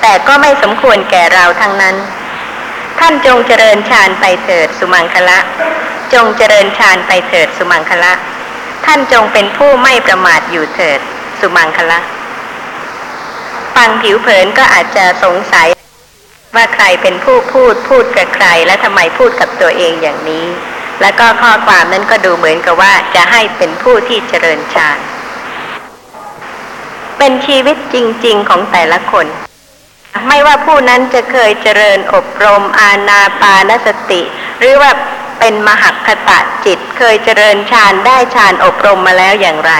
[0.00, 1.96] แต่ก็ไม่สมควรแก่เราทั้งนั้น
[2.98, 5.38] ท่านจงเจริญฌานไปเถิดสุมังคละ
[6.14, 8.12] จงเจริญฌานไปเถิดสุมังคละ
[8.86, 11.00] ท่านจงเป็นผู้ไม่ประมาทอยู่เถิด
[11.40, 11.98] สุมังคละ
[13.76, 15.68] ฟังผิวเผินก็อาจจะสงสัย
[16.54, 20.46] ว่าใครเป็นผู้พูดพูดกับใครและทำไมพูดกับตัวเองอย่างนี้
[21.00, 24.98] แล้วก็ข้อความนั้นก็ดูเหมือนกับว่าจะให้เป็นผู้ที่เจริญฌาน
[27.18, 29.26] เป็นชีวิตจริง ๆ ของแต่ละคน
[30.28, 34.22] ไม่ว่าผู้นั้นจะเคยเจริญอบรมอาณาปานสติ
[34.58, 34.90] หรือว่า
[35.38, 39.72] เป็นมหัคตะจิตเคยเจริญฌานได้ฌานอบรมมาแล้วอย่างไร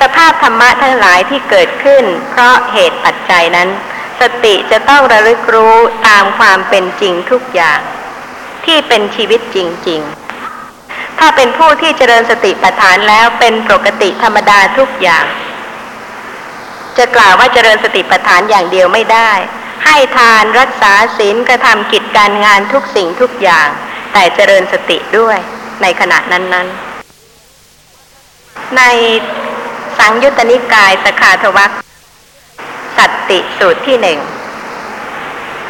[0.00, 3.68] สภาพธรรมะทั้งหลายที่เกิดขึ้น เพราะเหตุปัจจัยนั้น
[4.20, 7.80] สติจะต้องระลึกรู้ตามความเป็นจริงทุกอย่าง
[8.64, 10.25] ที่เป็นชีวิตจริง ๆ
[11.18, 15.26] ถ้าเป็นผู้ที่เจริญสติปัฏฐานแล้วเป็นปกติธรรมดาทุกอย่าง
[16.98, 19.30] จะกล่าวว่าเจริญสติปัฏฐานอย่างเดียวไม่ได้
[19.84, 23.68] ให้ทานรักษาศีลกระทำกิจการงานทุกสิ่งทุกอย่าง
[24.12, 25.38] แต่เจริญสติด้วย
[25.82, 26.76] ในขณะนั้นๆ
[28.76, 28.82] ใน
[29.98, 31.70] สังยุตตนิกายสขาทวัก
[32.96, 34.18] สัตติสูตรที่หนึ่ง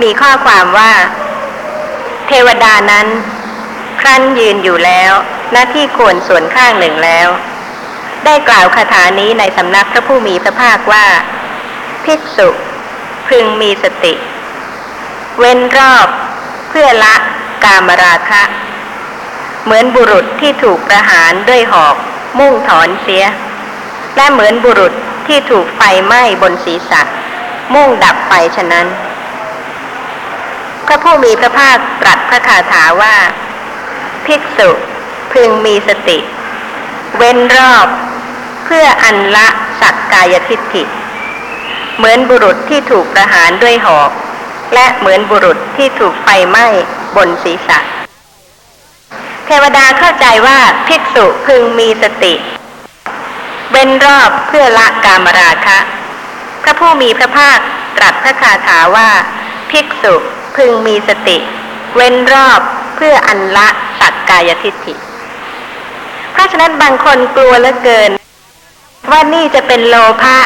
[0.03, 0.93] มีข้อความว่า
[2.27, 3.07] เทวดานั้น
[4.01, 5.13] ครั้นยืนอยู่แล้ว
[5.53, 7.29] หน้าที่ควรส่วนข้างหนึ่งแล้ว
[8.25, 11.07] ได้กล่าวคาถานี้ในสำนักพระผู้มีพระภาคว่า
[12.05, 12.49] ภิกษุ
[13.29, 14.15] พึงมีสติ
[15.39, 16.09] เว้นรอบ
[16.69, 17.15] เพื่อละ
[17.65, 18.43] กามราคะ
[19.65, 21.97] เหมือนบุรุษที่ถูกประหารด้วยหอก
[22.39, 23.25] มุ่งถอนเสีย
[24.17, 24.93] และเหมือนบุรุษ
[25.27, 27.03] ที่ถูกไฟไหม้บนศีรษะ
[27.75, 28.87] มุ่งดับไฟฉะนั้น
[30.87, 33.17] พระผู้มีพระภาคตรัสพระคาถาว่า
[34.27, 34.71] ภิกษุ
[35.33, 36.19] พึงมีสติ
[37.17, 37.87] เว้นรอบ
[38.65, 39.49] เพื่ออันละ
[39.81, 40.83] สักกายทิฏฐิ
[41.97, 44.11] เหมือนบุรุษที่ถูกประหารด้วยหอก
[44.75, 46.67] และเหมือนบุรุษที่ถูกไฟไหม้
[47.17, 47.79] บนศีรษะ
[49.47, 50.59] เทวดาเข้าใจว่า
[50.89, 52.35] ภิกษุพึงมีสติ
[53.71, 55.79] เว้นรอบเพื่อละกามราคะ
[56.63, 57.59] พระผู้มีพระภาค
[57.97, 59.11] ตรัสพระคาถาว่า
[59.71, 60.15] ภิกษุ
[60.57, 61.37] พึงมีสติ
[61.97, 62.61] เว้นรอบ
[62.97, 63.69] เพื่ออันละ
[64.01, 64.95] สักกายทิฏฐิ
[66.37, 68.11] เพราะฉะนั้นบางคนกลัวเหลือเกิน
[69.11, 70.39] ว่านี่จะเป็นโลภะ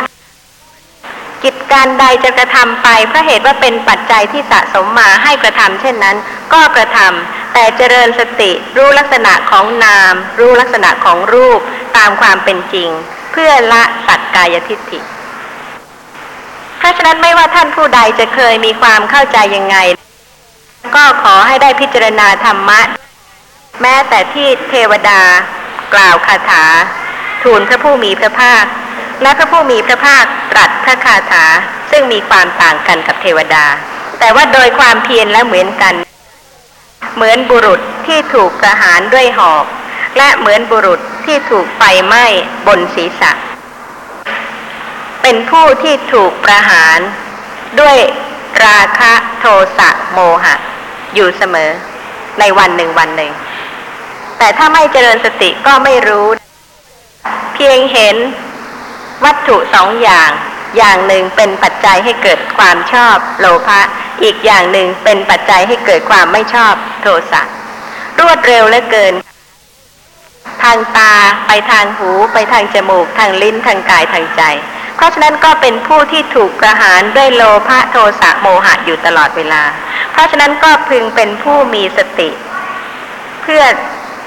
[1.42, 6.16] กิจการใดจะกระทำไปเพราะเหตุว่าเป็นปัจจัยที่สะสมมาให้กระทำเช่นนั้น
[6.52, 11.60] ก็กระทำแต่เจริญสติรู้ลักษณะของนาม รู้ลักษณะของรูป
[11.96, 12.90] ตามความเป็นจริง
[13.32, 15.00] เพื่อละสัตกายทิฏฐิ
[16.78, 19.76] เพราะฉะนั้นไม่ว่าท่านผู้ใดจะเคยมีความเข้าใจยังไง
[20.96, 22.80] ก็ขอให้ได้พิจารณาธรรมะ
[23.82, 25.20] แม้แต่ที่เทวดา
[25.94, 26.64] กล่าวคาถา
[27.42, 28.64] ทูลพระผู้มีพระภาค
[29.22, 31.46] และพระผู้มีพระภาคตรัสพระคาถา
[31.90, 33.66] ซึ่งมีความต่างกันกับเทวดา
[34.18, 35.94] แต่ว่าโดยความเพียรและเหมือนกัน
[37.14, 39.64] เหมือนบุรุษที่ถูกประหารด้วยหอก
[40.18, 42.24] และเหมือนบุรุษที่ถูกไฟไหม้
[42.66, 43.32] บนศีรษะ
[45.22, 46.98] เป็นผู้ที่ถูกประหาร
[47.80, 47.96] ด้วย
[48.64, 49.44] ราคะโท
[49.78, 50.54] สะโมหะ
[51.14, 51.70] อยู่เสมอ
[52.40, 53.32] ในวันหนึ่งวันหนึ่ง
[54.40, 56.26] แต่ถ้าไม่เจริญสติก็ไม่รู้
[57.54, 58.16] เพียงเห็น
[59.24, 60.30] วัตถุสองอย่าง
[60.76, 63.80] อย่างหนึ่งเป็นปัจจัยให้เกิดความชอบโลภะ
[64.22, 67.42] อีกอย่างหนึ่งเป็นปัจจัยให้เกิดความไม่ชอบโทสะ
[68.20, 69.14] รวดเร็วเหลือเกิน
[70.62, 71.12] ทางตา
[71.46, 74.42] ไปทางหูไปทางจมูก ทางลิ้นทางกายทางใจ
[74.96, 79.62] เพราะฉะนั้นก็เป็นผู้ที่ถูกประหารด้วยโลภะโทสะโมหะอยู่ตลอดเวลา
[80.12, 82.30] เพราะฉะนั้นก็พึงเป็นผู้มีสติ
[83.42, 83.62] เพื่อ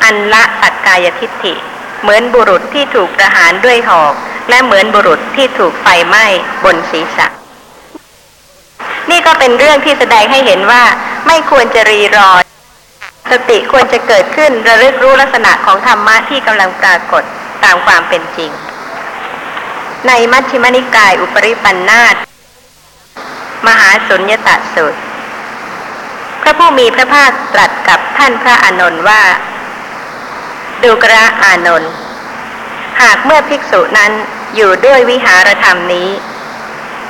[0.03, 1.53] อันละสักกายทิฏฐิ
[2.01, 4.13] เหมือนบุรุษที่ถูกประหารด้วยหอก
[4.49, 6.25] และเหมือนบุรุษที่ถูกไฟไหม้
[6.63, 7.27] บนศีรษะ
[9.09, 10.83] นี่ก็เป็นเรื่องที่แสดงให้เห็นว่า
[11.27, 12.29] ไม่ควรจะรีรอ
[13.31, 17.23] สติควรจะเกิดขึ้นระลึกรู้ลักษณะของธรรมะที่กำลังปรากฏ
[17.63, 18.51] ตามความเป็นจริง
[20.07, 22.15] ในมัชฌิมนิกายอุปริปันธาต
[23.67, 24.99] มหาสุญญตสูตร
[26.41, 29.21] พระผู้มีพระภาคตรัสกับท่านพระอานนท์ว่า
[30.83, 31.91] ดูกระอานนท์
[33.01, 34.11] หากเมื่อภิกษุนั้น
[34.55, 36.09] อยู่ด้วยวิหารธรรมนี้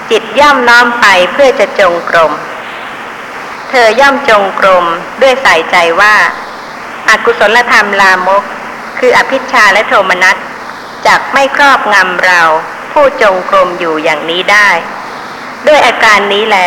[0.10, 2.34] จิตย่อมน้อมไปเพื่อจะจงกรม
[3.70, 4.86] เธอย่อมจงกรม
[5.22, 6.16] ด้วยใส่ใจว่า
[7.10, 8.44] อากุศลธรรมลามก
[9.00, 10.38] คืออภิชาและโทมนัส
[11.08, 12.42] จักไม่ครอบงำเรา
[12.92, 14.70] ผู้จงกรมอยู่อย่างนี้ได้
[15.68, 16.58] ด้วยอาการนี้แหล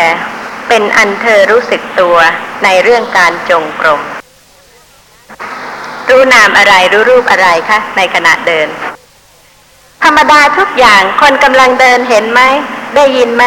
[0.68, 2.16] เป็นอันเธอรู้สึกตัว
[2.64, 4.02] ในเรื่องการจงกรม
[6.10, 8.68] รู้นามอะไรรู้รูปอะไรคะในขณะเดิน
[10.02, 12.40] ธรรมดาทุกอย่างคนกำลังเดินเห็นไหม
[12.96, 13.44] ได้ยินไหม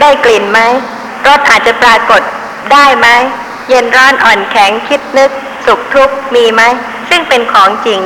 [0.00, 0.60] ได้กลิ่นไหม
[1.26, 2.22] รสอาจจะปรากฏ
[2.72, 3.08] ได้ไหม
[3.68, 5.30] เย็นร้อนอ่อนแข็งคิดนึก
[5.66, 6.62] สุขทุกข์มีไหม
[7.10, 8.00] ซึ่งเป็นของจริง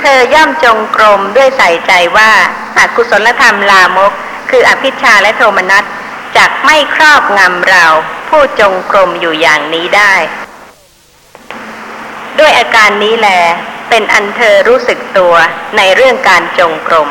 [0.00, 2.30] เธอย่อมจงกรมด้วยใส่ใจว่า
[2.78, 4.12] อากุศลธรรมลามก
[4.50, 5.84] คืออภิชาและโทมนัส
[6.36, 7.84] จักไม่ครอบงำเรา
[8.28, 10.14] ผู้จงกรมอยู่อย่างนี้ได้
[12.40, 13.28] ด้วยอาการนี้แล
[13.90, 15.34] เป็นอันเธอรู้สึกตัว
[15.76, 17.08] ในเรื่องการจงกรม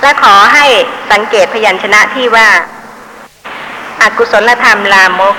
[0.00, 0.66] และขอให้
[1.10, 2.48] สังเกตพยัญชนะที่ว่า
[4.02, 5.36] อากุศลธรรมลามก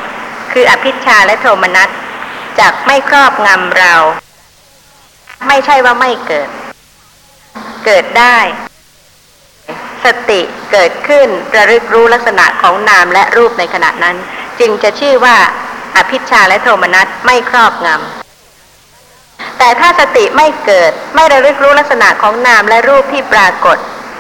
[0.52, 1.90] คืออภิชาและโทมนัส
[2.60, 3.94] จักไม่ครอบงำเรา
[5.48, 6.50] ไม่ใช่ว่าไม่เกิด
[7.86, 8.38] เกิดได้
[10.06, 14.16] สติเกิดขึ้นระลึกรู้ลักษณะของนามและรูปในขณะนั้น
[14.60, 15.38] จึงจะชื่อว่า
[15.98, 23.78] อภิชาและโทมนัสไม่ครอบงำ แต่ถ้าสติไม่เกิดไม่ระลึกรู้ลักษณะของนามและรูปที่ปรากฏ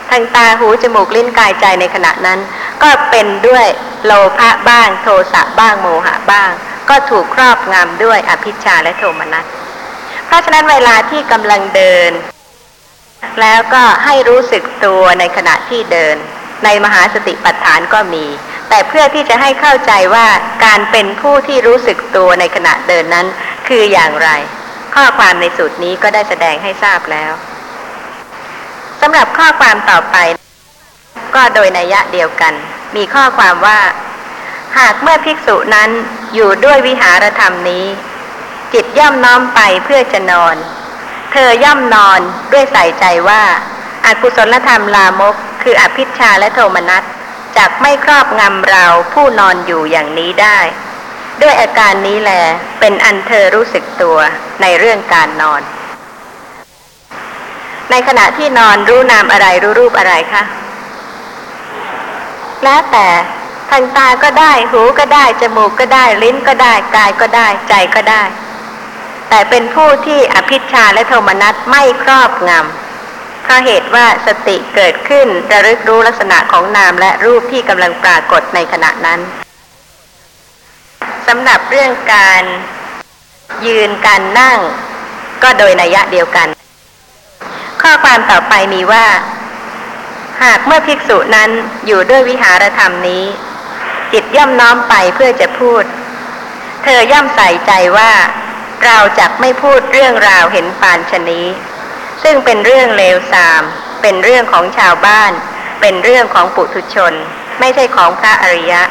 [0.09, 2.39] ทางตาหูจมูกลิ้นกายใจในขณะนั้น
[2.83, 3.65] ก็เป็นด้วย
[4.05, 6.51] โลภะบ้าง โทสะบ้างโมหะบ้าง
[6.89, 9.45] ก็ถูกครอบงำด้วยอภิชาและโทมนัส
[10.25, 12.11] เพราะฉะนั้นเวลาที่กำลังเดิน
[13.41, 16.15] แล้วก็ให้รู้สึกตัวในขณะที่เดิน
[16.65, 18.25] ในมหาสติปัฏฐานก็มี
[18.75, 20.27] แต่เพื่อที่จะให้เข้าใจว่า
[20.65, 23.27] การเป็นผู้ที่รู้สึกตัวในขณะเดินนั้น
[23.67, 24.29] คืออย่างไร
[24.95, 27.31] ข้อความในสูตรนี้ก็ได้แสดงให้ทราบแล้ว
[29.01, 30.17] สำหรับข้อความต่อไป
[31.35, 32.53] ก็โดยนัยยะเดียวกัน
[32.95, 33.79] มีข้อความว่า
[34.79, 35.89] หากเมื่อภิกษุนั้น
[36.33, 37.85] อยู่ด้วยวิหารธรรมนี้
[38.73, 40.55] จิตย่อมน้อมไปเพื่อจะนอน
[41.31, 42.19] เธอย่อมนอน
[42.53, 43.43] ด้วยใส่ใจว่า
[44.05, 47.03] อากุศลธรรมลามก คืออภิชาและโทมนัส
[47.57, 50.59] จักไม่ครอบงำเราผู้นอนอยู่อย่างนี้ได้
[51.41, 52.31] ด้วยอาการนี้แหล
[52.79, 54.17] เป็นอันเธอรู้สึกตัว
[54.61, 55.61] ในเรื่องการนอน
[57.91, 60.43] ในขณะที่นอนรู้นามอะไรรู้รูปอะไรคะ
[62.63, 63.07] แล้วแต่
[63.69, 68.23] ทางตาก็ได้หูก็ได้ จมูกก็ได้ ลิ้นก็ได้ กายก็ได้ ใจก็ได้
[69.29, 72.82] แต่เป็นผู้ที่อภิชฌาและโทมนัสไม่ครอบงำ
[73.43, 79.19] เพราะเหตุว่าสติเกิดขึ้นระลึกรู้ลักษณะของนามและรูปที่กำลังปรากฏในขณะนั้น
[81.27, 82.43] สำหรับเรื่องการ
[83.67, 84.59] ยืนการนั่ง
[85.43, 86.47] ก็โดยนัยยะเดียวกัน
[87.81, 89.05] ข้อความต่อไปมีว่า
[90.43, 91.49] หากเมื่อภิกษุนั้น
[91.85, 93.23] อยู่ด้วยวิหารธรรมนี้
[94.13, 95.83] จิตย่อมน้อมไปเพื่อจะพูด
[96.83, 98.11] เธอย่อมใส่ใจว่า
[98.85, 101.45] เราจะไม่พูดเรื่องราวเห็นปานชนี้
[102.23, 103.63] ซึ่งเป็นเรื่องเลวทราม
[104.01, 105.31] เป็นเรื่องของชาวบ้าน
[105.81, 107.13] เป็นเรื่องของปุถุชน
[107.59, 108.81] ไม่ใช่ของพระอริยะ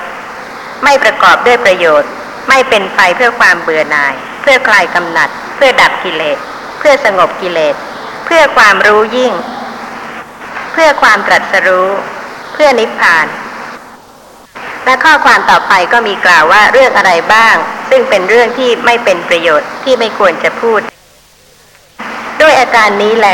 [0.84, 2.10] ไม่ประกอบด้วยประโยชน์
[2.48, 6.38] ไม่เป็นไปเพื่อความเบื่อหน่าย เพื่อคลายกำหนัด เพื่อดับกิเลส
[6.78, 7.74] เพื่อสงบกิเลส
[8.24, 9.32] เพื่อความรู้ยิ่ง
[10.72, 11.88] เพื่อความตรัสรู้
[12.52, 13.26] เพื่อนิพพาน
[14.84, 17.54] และข้อความต่อไปก็มีกล่าวว่าเรื่องอะไรบ้าง
[17.90, 20.80] ซึ่งเป็นเรื่องที่ไม่เป็นประโยชน์ที่ไม่ควรจะพูด
[22.40, 23.28] ด้วยอาการนี้แล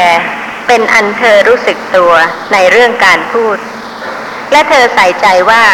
[0.67, 2.13] เป็นอันเธอรู้สึกตัว
[2.53, 3.57] ในเรื่องการพูด
[4.53, 5.65] และเธอใส่ใจว่า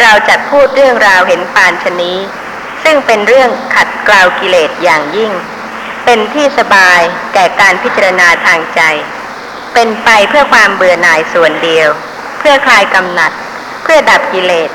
[0.00, 2.18] เราจะพูดเรื่องราวเห็นปานชนี้
[2.84, 5.32] ซึ่งเป็นเรื่องขัดกล่าวกิเลสอย่างยิ่ง
[6.04, 7.00] เป็นที่สบาย
[7.34, 8.80] แก่การพิจารณาทางใจ
[9.74, 11.88] เป็นไปเพื่อความเบื่อหน่ายส่วนเดียว
[12.38, 13.32] เพื่อคลายกำหนัด
[13.82, 14.70] เพื่อดับกิเลส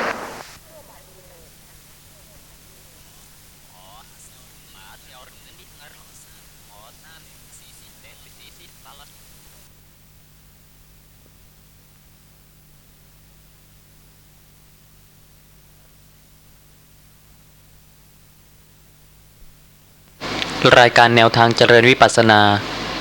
[20.66, 22.40] รายการแนวทางเจริญวิปัสสนา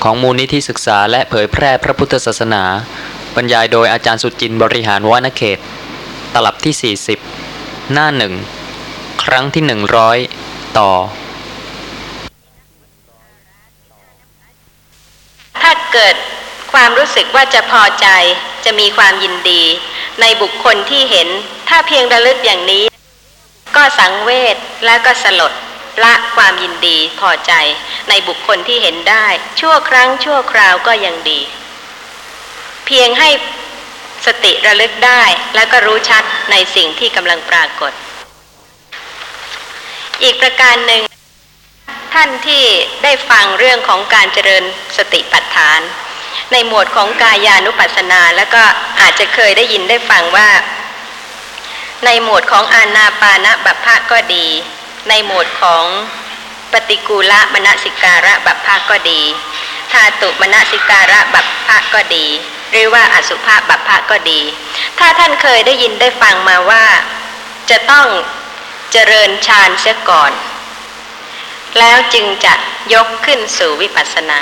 [0.03, 2.63] ของมูลนิธิศึกษาและเผยแพร่พระพุทธศาสนา
[3.35, 5.59] บรรยายโดยอาจารย์สุจินต์บริหารวานเขต
[6.33, 6.95] ตลับที่
[7.39, 8.33] 40 หน้าหนึ่ง
[9.23, 9.63] ครั้งที่
[10.19, 10.91] 100 ต่อ
[15.61, 16.15] ถ้าเกิด
[16.73, 18.07] ความรู้สึกว่าจะพอใจ
[18.65, 19.63] จะมีความยินดี
[20.21, 21.27] ในบุคคลที่เห็น
[21.69, 22.83] ถ้าเพียงระลึกอย่างนี้
[23.75, 25.53] ก็สังเวชและก็สลด
[26.03, 27.53] ละความยินดีพอใจ
[28.09, 29.27] ในบุคคลที่เห็นได้
[29.59, 31.41] ชั่วครั้งชั่วคราวก็ยังดี
[32.85, 33.29] เพียงให้
[34.25, 35.23] สติระลึกได้
[35.55, 37.91] แล้วก็รู้ชัดในสิ่งที่กำลังปรากฏ
[40.23, 41.01] อีกประการหนึ่ง
[42.13, 42.63] ท่านที่
[43.03, 44.63] ได้ฟังเรื่องของการเจริญ
[44.97, 45.79] สติปัฏฐาน
[46.51, 48.63] ในหมวดของกายานุปัสสนา แล้วก็
[48.99, 50.49] อาจจะเคยได้ยินได้ฟังว่า
[52.05, 54.47] ในหมวดของอานาปานะบัพพะก็ดี
[55.09, 55.85] ในหมวดของ
[56.71, 59.21] ปฏิกูละมณสิการะบัพพะก็ดี
[59.91, 62.25] ธาตุมณสิการะบัพพะก็ดี
[62.71, 64.41] หรือว่าอสุภะบัพพะก็ดี
[64.99, 66.85] ถ้าท่านเคยได้ยินได้ฟังมาว่า
[67.69, 68.07] จะต้อง
[68.91, 70.31] เจริญฌานเสียก่อน
[71.79, 72.53] แล้วจึงจะ
[72.93, 74.41] ยกขึ้นสู่วิปัสสนา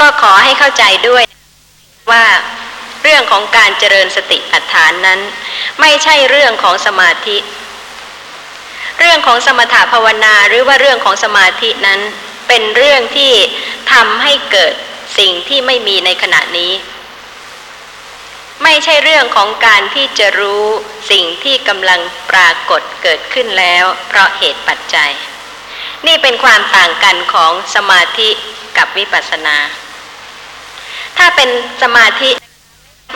[0.00, 1.24] ก็ขอให้เข้าใจด้วย
[2.10, 2.24] ว่า
[3.02, 5.20] เรื่องของการเจริญสติปัฏฐานนั้น
[5.80, 7.36] ไม่ใช่เรื่องของสมาธิ
[8.98, 12.00] เรื่องของสมถภาวนาหรือว่าเรื่องของสมาธินั้น
[12.48, 13.32] เป็นเรื่องที่
[13.92, 14.74] ทำให้เกิด
[15.18, 16.72] สิ่งที่ไม่มีในขณะนี้
[18.62, 20.64] ไม่ใช่เรื่องของการที่จะรู้
[21.10, 22.00] สิ่งที่กำลัง
[22.30, 25.12] ปรากฏเกิดขึ้นแล้ว เพราะเหตุปัจจัย
[26.06, 28.30] นี่เป็นความต่างกันของสมาธิ
[28.76, 29.56] กับวิปัสสนา
[31.18, 31.48] ถ้าเป็น
[31.82, 32.30] สมาธิ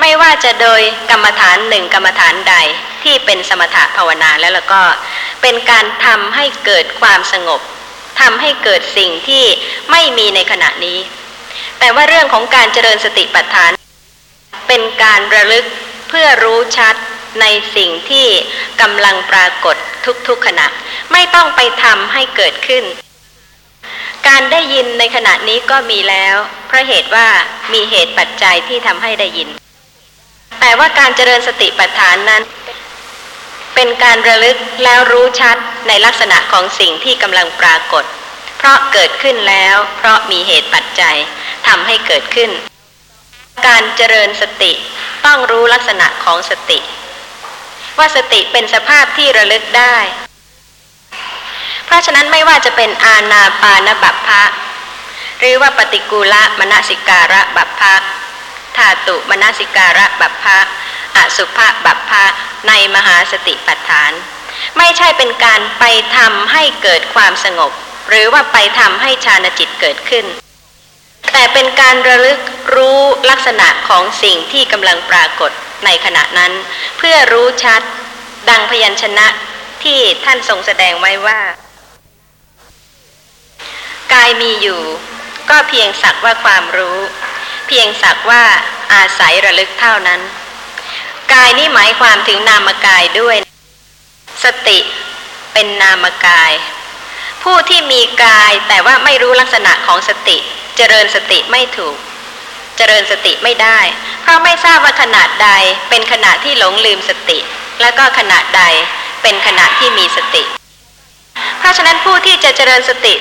[0.00, 2.54] ไม่ว่าจะโดยกรรมฐานหนึ่งกรรมฐานใด
[3.02, 4.82] ที่เป็นสมถะภาวนาแล้วแล้วก็
[5.42, 7.60] เป็นการทำให้เกิดความสงบ
[8.20, 9.44] ทำให้เกิดสิ่งที่
[9.90, 10.98] ไม่มีในขณะนี้
[11.78, 13.70] แต่ว่าเรื่องของการเจริญสติปัฏฐาน
[14.68, 15.66] เป็นการระลึก
[16.08, 16.94] เพื่อรู้ชัด
[17.40, 18.26] ในสิ่งที่
[18.80, 19.76] กำลังปรากฏ
[20.28, 20.66] ทุกๆขณะ
[21.12, 22.84] ไม่ต้องไปทำให้เกิดขึ้น
[24.28, 27.28] การได้ยินในขณะนี้ก็มีแล้ว เพราะเหตุว่า
[27.72, 29.48] มีเหตุปัจจัยที่ทำให้ได้ยิน
[30.60, 32.42] แต่ว่าการเจริญสติปัฏฐานนั้น
[33.74, 35.56] เป็นการระลึกแล้วรู้ชัด
[35.88, 38.04] ในลักษณะของสิ่งที่กำลังปรากฏ
[38.58, 41.16] เพราะเกิดขึ้นแล้ว เพราะมีเหตุปัจจัย
[41.66, 42.50] ทำให้เกิดขึ้น
[43.66, 44.72] การเจริญสติ
[45.26, 46.78] ต้องรู้ลักษณะของสติ
[47.98, 49.96] ว่าสติเป็นสภาพที่ระลึกได้
[51.86, 54.44] เพราะฉะนั้นไม่ว่าจะเป็นอาณาปานบัพพะ
[55.38, 57.94] หรือว่าปฏิกูละมณสิการะบัพพะ
[58.76, 60.58] ธาตุมณสิการะบัพพะ
[61.16, 62.24] อสุภะบัพพะ
[62.68, 64.12] ในมหาสติปัฏฐาน
[64.78, 65.84] ไม่ใช่เป็นการไป
[66.16, 67.72] ทำให้เกิดความสงบ
[68.08, 70.26] หรือว่าไปทำให้ฌานจิตเกิดขึ้น
[71.32, 72.40] แต่เป็นการระลึก
[72.74, 75.50] รู้ลักษณะของสิ่งที่กำลังปรากฏ
[75.84, 76.52] ในขณะนั้น
[76.98, 77.82] เพื่อรู้ชัด
[78.48, 79.26] ดังพยัญชนะ
[79.84, 81.40] ที่ท่านทรงแสดงไว้ว่า
[84.12, 84.80] กายมีอยู่
[85.50, 86.98] ก็เพียงสักว่าความรู้
[87.66, 88.44] เพียงสักว่า
[88.94, 90.20] อาศัยระลึกเท่านั้น
[91.32, 93.36] กายนี่หมายความถึงนามกายด้วย
[94.44, 94.78] สติ
[95.52, 96.52] เป็นนามกาย
[97.42, 100.36] ผู้ที่มีกายแต่ว่าไม่รู้ลักษณะของสติ
[100.76, 101.96] เจริญสติไม่ถูก
[102.76, 103.78] เจริญสติไม่ได้
[104.22, 105.50] เพราะไม่ทราบว่าขนาดใด
[105.88, 107.38] เป็นขณะที่หลงลืมสติ
[107.80, 108.62] แล้วก็ขณะใด
[109.22, 110.42] เป็นขณะที่มีสติ
[111.58, 113.14] เพราะฉะนั้นผู้ที่จะเจริญสติ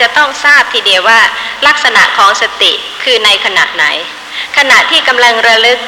[0.00, 1.20] จะต้องทราบทีเดียวว่า
[1.66, 2.72] ลักษณะของสติ
[3.06, 3.86] คือในขณะไหน
[4.56, 5.80] ขณะที่กำลังระลึก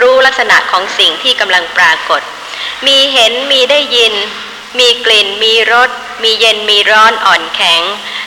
[0.00, 2.22] รู้ลักษณะของสิ่งที่กำลังปรากฏ
[2.86, 4.14] มีเห็นมีได้ยิน
[4.78, 5.90] มีกลิ่น มีรส
[6.22, 7.82] มีเย็นมีร้อนอ่อนแข็ง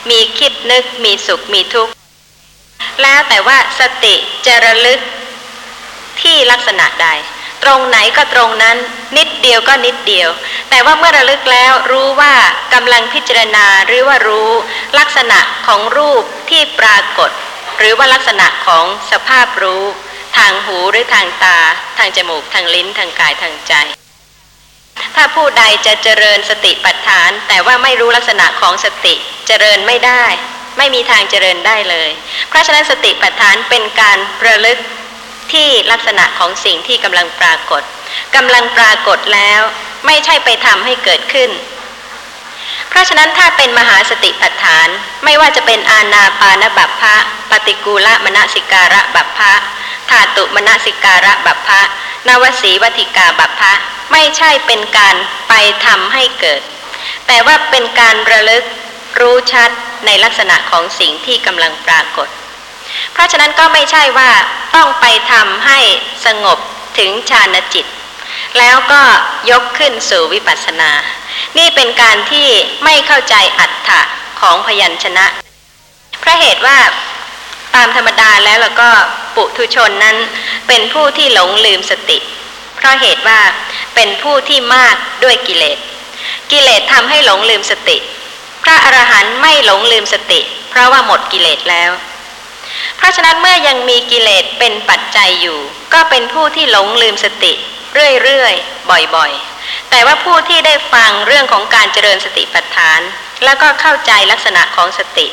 [0.09, 1.93] มีคิดนึก มีสุขมีทุกข์
[3.01, 4.15] แล้วแต่ว่าสติ
[4.45, 4.99] จะระลึก
[6.21, 7.07] ที่ลักษณะใด
[7.63, 8.77] ตรงไหนก็ตรงนั้น
[9.17, 10.29] นิดเดียวก็นิดเดียว
[10.69, 12.33] แต่ว่าเมื่อระลึกแล้วรู้ว่า
[12.73, 14.49] กำลังพิจารณาหรือว่ารู้
[14.99, 17.31] ลักษณะของรูปที่ปรากฏ
[17.77, 19.83] หรือว่าลักษณะของสภาพรู้
[20.37, 21.57] ทางหูหรือทางตา
[21.97, 23.73] ทางจมูกทางลิ้นทางกายทางใจ
[25.15, 29.13] ถ้าผู้ใดจะเจริญสติปัฏฐาน แต่ว่าไม่รู้ลักษณะของสติ
[29.47, 30.25] เจริญไม่ได้
[30.77, 32.09] ไม่มีทางเจริญได้เลย
[32.49, 34.79] เพราะฉะนั้นสติปัฏฐานเป็นการประลึก
[35.53, 37.83] ที่ลักษณะของสิ่งที่กำลังปรากฏ
[38.35, 39.61] กำลังปรากฏแล้ว
[40.05, 41.49] ไม่ใช่ไปทำให้เกิดขึ้น
[42.89, 44.87] เพราะฉะนั้นถ้าเป็นมหาสติปัฏฐาน
[45.23, 47.15] ไม่ว่าจะเป็นอาณาปานบัพพะ
[47.51, 49.53] ปฏิกูลมณสิการะบัพพะ
[50.09, 51.81] ธาตุมณสิการะบัพพะ
[52.27, 53.73] นวสีวัติกาบัพพะ
[54.11, 55.15] ไม่ใช่เป็นการ
[55.47, 55.53] ไป
[55.85, 56.61] ทำให้เกิด
[57.27, 58.63] แต่ว่าเป็นการระลึก
[59.19, 59.69] รู้ชัด
[60.05, 62.27] ในลักษณะของสิ่งที่กำลังปรากฏ
[63.13, 64.31] เพราะฉะนั้นก็ไม่ใช่ว่า
[64.75, 65.79] ต้องไปทำให้
[66.25, 66.59] สงบ
[66.97, 67.85] ถึงฌานจิต
[68.59, 69.01] แล้วก็
[69.51, 70.91] ยกขึ้นสู่วิปัสสนา
[71.57, 72.47] นี่เป็นการที่
[72.83, 74.01] ไม่เข้าใจอัตถะ
[74.39, 75.25] ของพยัญชนะ
[76.19, 76.77] เพราะเหตุว่า
[77.75, 78.89] ตามธรรมดาแล้วแล้วก็
[79.35, 80.17] ปุถุชนนั้น
[80.67, 82.17] เป็นผู้ที่หลงลืมสติ
[82.75, 83.39] เพราะเหตุว่า
[83.95, 85.77] เป็นผู้ที่มากด้วยกิเลส
[86.51, 87.97] กิเลสทำให้หลงลืมสติ
[88.63, 91.91] พระอรหันต์ไม่หลงลืมสติ เพราะว่าหมดกิเลสแล้ว
[92.97, 95.57] เพราะฉะนั้นเมื่อยังมีกิเลสเป็นปัจจัยอยู่
[95.93, 97.53] ก็เป็นผู้ที่หลงลืมสติ
[98.23, 103.01] เรื่อยๆ บ่อยๆ แต่ว่าผู้ที่ได้ฟังเรื่องของการเจริญสติปัฏฐาน
[103.45, 105.27] แล้วก็เข้าใจลักษณะของสติ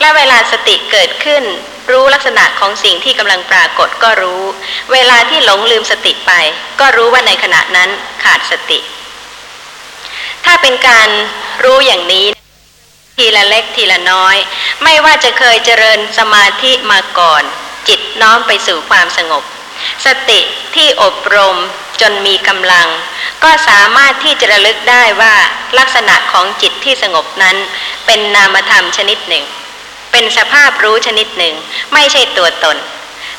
[0.00, 1.44] และเวลาสติเกิดขึ้น
[1.90, 4.42] รู้ลักษณะของสิ่งที่กำลังปรากฏก็รู้
[4.92, 6.32] เวลาที่หลงลืมสติไป
[6.80, 7.90] ก็รู้ว่าในขณะนั้น
[8.24, 8.78] ขาดสติ
[10.44, 11.08] ถ้าเป็นการ
[11.64, 12.26] รู้อย่างนี้
[13.16, 14.36] ทีละเล็กทีละน้อย
[14.84, 17.42] ไม่ว่าจะเคยเจริญสมาธิมาก่อน
[17.88, 19.44] จิตน้อมไปสู่ความสงบ
[20.06, 20.40] สติ
[20.74, 21.56] ที่อบรม
[22.00, 22.88] จนมีกำลัง
[23.44, 25.34] ก็สามารถที่จะระลึกได้ว่า
[25.78, 27.56] ลักษณะของจิตที่สงบนั้น
[28.06, 29.44] เป็นนามธรรมชนิดหนึ่ง
[30.12, 31.54] เป็นสภาพรู้ชนิดหนึ่ง
[31.94, 32.76] ไม่ใช่ตัวตน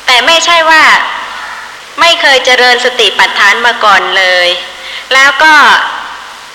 [0.06, 0.84] แต่ไม่ใช่ว่า
[2.00, 4.48] ไม่เคยเจริญสติปัฏฐานมาก่อนเลย
[5.14, 5.54] แล้วก็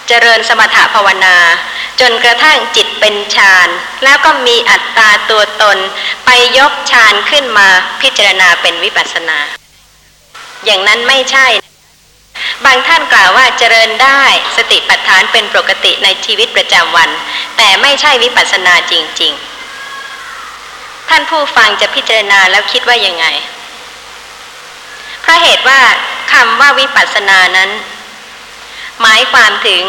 [0.07, 1.38] เจริญสมถภาวนา
[2.01, 3.69] จนกระทั่งจิตเป็นฌาน
[4.03, 5.77] แล้วก็มีอัตตาตัวตน
[6.25, 7.67] ไปยกฌานขึ้นมา
[8.01, 9.39] พิจารณาเป็นวิปัสสนา
[10.66, 11.47] อย่างนั้นไม่ใช่
[12.66, 14.24] บางท่านกล่าวว่าเจริญได้
[14.58, 17.10] สติปัฏฐานเป็นปกติในชีวิตประจำวัน
[17.58, 23.26] แต่ไม่ใช่วิปัสสนาจริง ๆ ท่านผู้ฟังจะพิจารณาแล้วคิดว่ายังไง
[25.22, 25.82] เพราะเหตุว่า
[26.34, 27.72] คำว่าวิปัสสนานั้น
[29.01, 29.84] หมายความถึง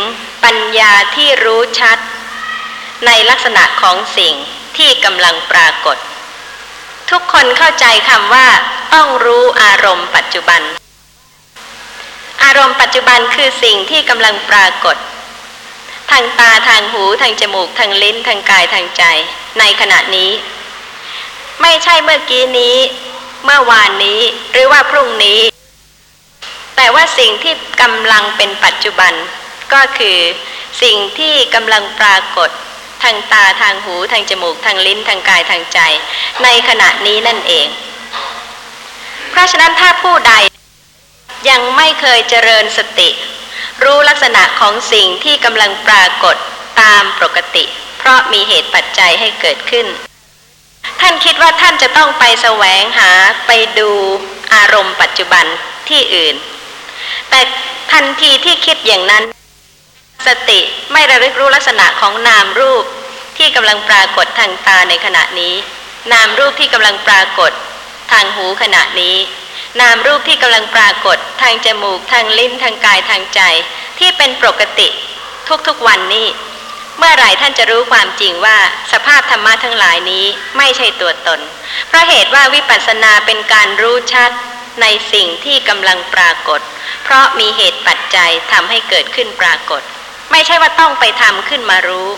[0.45, 1.99] ปัญญาที่รู้ชัด
[3.07, 4.35] ในลักษณะของสิ่ง
[4.77, 5.97] ที่กำลังปรากฏ
[7.11, 8.47] ทุกคนเข้าใจคำว่า
[8.95, 10.63] ต้องรู้อารมณ์ปัจจุบัน
[12.45, 14.97] อารมณ์ปัจจุบันคือสิ่งที่กำลังปรากฏ
[16.11, 19.05] ทางตาทางหูทางจมูกทางลิ้นทางกายทางใจ
[19.59, 20.31] ในขณะนี้
[21.63, 22.77] ไม่ใช่เมื่อกี้นี้
[23.45, 24.21] เมื่อวานนี้
[24.53, 25.41] หรือว่าพรุ่งนี้
[26.77, 29.13] แต่ว่าสิ่งที่กำลังเป็นปัจจุบัน
[29.73, 30.19] ก็คือ
[30.83, 32.51] สิ่งที่กำลังปรากฏ
[33.03, 35.79] ทางตาทางหูทางจมูกทางลิ้นทางกายทางใจ
[36.43, 37.67] ในขณะนี้นั่นเอง
[39.31, 40.35] เพราะฉะนั้นถ้าผู้ใด
[41.49, 43.11] ยังไม่เคยเจริญสติ
[43.85, 46.37] รู้ลักษณะของสิ่งที่กำลังปรากฏ
[46.81, 47.65] ตามปกติ
[47.99, 49.87] เพราะมีเหตุปัจจัยให้เกิดขึ้น
[51.01, 53.11] ท่านคิดว่าท่านจะต้องไปแสวงหา
[53.47, 53.91] ไปดู
[54.55, 55.45] อารมณ์ปัจจุบัน
[55.89, 56.35] ที่อื่น
[57.31, 57.41] แต่
[57.93, 59.25] ทันทีที่คิดอย่างนั้น
[60.27, 60.61] สติ
[60.93, 62.85] ไม่ระลึกรู้ลักษณะของนามรูป
[63.39, 65.55] ที่กำลังปรากฏทางตาในขณะนี้
[66.13, 67.53] นามรูปที่กำลังปรากฏ
[68.13, 69.17] ทางหูขณะนี้
[69.81, 73.41] นามรูปที่กำลังปรากฏทางจมูกทางลิ้นทางกายทางใจ
[73.99, 74.89] ที่เป็นปกติ
[75.67, 76.27] ทุกๆวันนี้
[76.99, 78.59] เมื่อไหร่ท่านจะรู้ความจริงว่า
[78.93, 80.25] สภาพธรรมะทั้งหลายนี้
[80.57, 81.41] ไม่ใช่ตัวตน
[81.89, 84.31] เพราะเหตุว่าวิปัสสนาเป็นการรู้ชัด
[84.81, 86.61] ในสิ่งที่กำลังปรากฏ
[87.05, 89.83] เพราะมีเหตุปัจจัยทำให้เกิดขึ้นปรากฏ
[90.33, 92.09] ไม่ใช่ว่าต้องไปทำขึ้นมารู้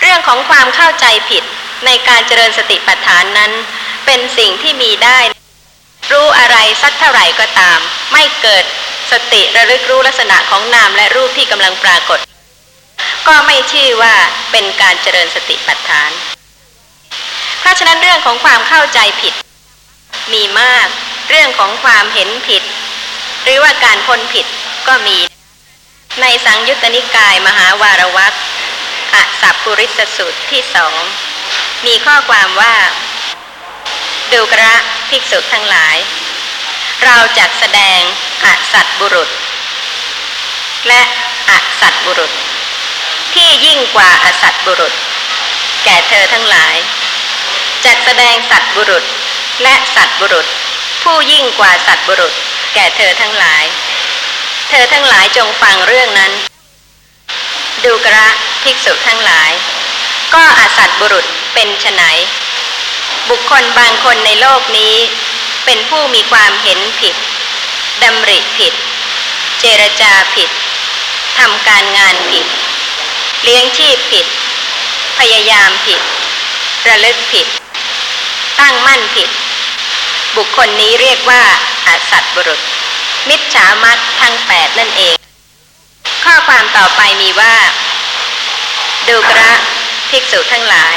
[0.00, 1.44] เรื่องของความเข้าใจผิด
[1.86, 3.52] ในการเจริญสติปัฏฐานนั้น
[4.06, 5.18] เป็นสิ่งที่มีได้
[6.12, 7.78] รู้อะไรสักเท่าไหร่ก็ตาม
[8.12, 8.64] ไม่เกิด
[9.12, 12.18] สติระลึกรู้ลักษณะของนามและรูปที่กำลังปรากฏ
[13.28, 14.14] ก็ไม่ชื่อว่า
[14.52, 16.10] เป็นการเจริญสติปัฏฐาน
[17.60, 19.34] เพราะฉะนั้นเรื่องของความเข้าใจผิด
[20.32, 20.86] มีมาก
[21.30, 22.62] เรื่องของความเห็นผิด
[23.44, 24.46] หรือว่าการพ้นผิด
[24.88, 25.16] ก็มี
[26.18, 28.34] ในสังยุตตนิกายมหาวารวัก
[29.14, 31.00] อสัพปุริสสูตรที่สอง
[31.86, 32.74] มีข้อความว่า
[34.32, 34.74] ดูกระ
[35.08, 35.96] ภิกษุทั้งหลาย
[37.04, 38.00] เราจักแสดง
[38.44, 39.30] อสัตบุรุษ
[40.88, 41.02] และ
[41.50, 42.32] อสัตบุรุษ
[43.34, 44.94] ที่ยิ่งกว่าอสัตบุรุษ
[45.84, 46.76] แก่เธอทั้งหลาย
[47.84, 49.04] จัดแสดงสัตบุรุษ
[49.62, 50.46] และสัตบุรุษ
[51.02, 52.32] ผู้ยิ่งกว่าสัตบุรุษ
[52.74, 53.64] แก่เธอทั้งหลาย
[54.72, 56.32] เธอทั้งหลายจงฟังเรื่องนั้น
[57.84, 58.28] ดูกระ
[58.62, 59.50] ภิกษุทั้งหลาย
[60.34, 62.02] ก็อาสัตว์บุรุษเป็นไฉน
[63.28, 64.94] บุคคลบางคนในโลกนี้
[65.64, 67.14] เป็นผู้มีความเห็นผิด
[68.02, 68.72] ดำริผิด
[69.60, 70.50] เจรจาผิด
[71.38, 72.46] ทำการงานผิด
[73.42, 74.26] เลี้ยงชีพผิด
[75.18, 76.00] พยายามผิด
[76.88, 77.46] ระลึกผิด
[78.60, 79.28] ตั้งมั่นผิด
[80.36, 81.42] บุคคลนี้เรียกว่า
[81.86, 82.60] อาสัตบุรุษ
[83.28, 85.16] มิจฉามัตทั้งแปดนั่นเอง
[86.24, 87.54] ข้อความต่อไปมีว่า
[89.08, 89.52] ดูกระ
[90.10, 90.96] ภิกษุทั้งหลาย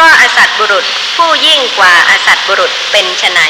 [0.00, 0.84] ก็อสัตบุรุษ
[1.16, 3.40] ผู้ยิ่งกว่าอาสัตบุรุษเป็นไฉน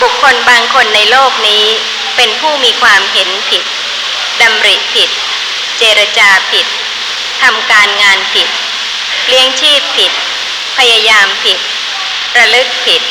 [0.00, 1.64] บุคคลบางคนในโลกนี้
[2.16, 3.62] เป็นผู้มีความเห็นผิด
[4.40, 5.10] ดำริผิด
[5.78, 6.66] เจรจาผิด
[7.42, 8.48] ทำการงานผิด
[9.28, 10.12] เลี้ยงชีพผิด
[10.78, 11.58] พยายามผิด
[12.36, 13.02] ระลึกผิด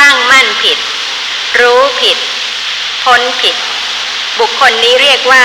[0.00, 0.78] ตั้งมั่นผิด
[1.60, 2.18] รู้ผิด
[3.04, 3.56] พ้นผิด
[4.40, 5.44] บุคคลนี้เรียกว่า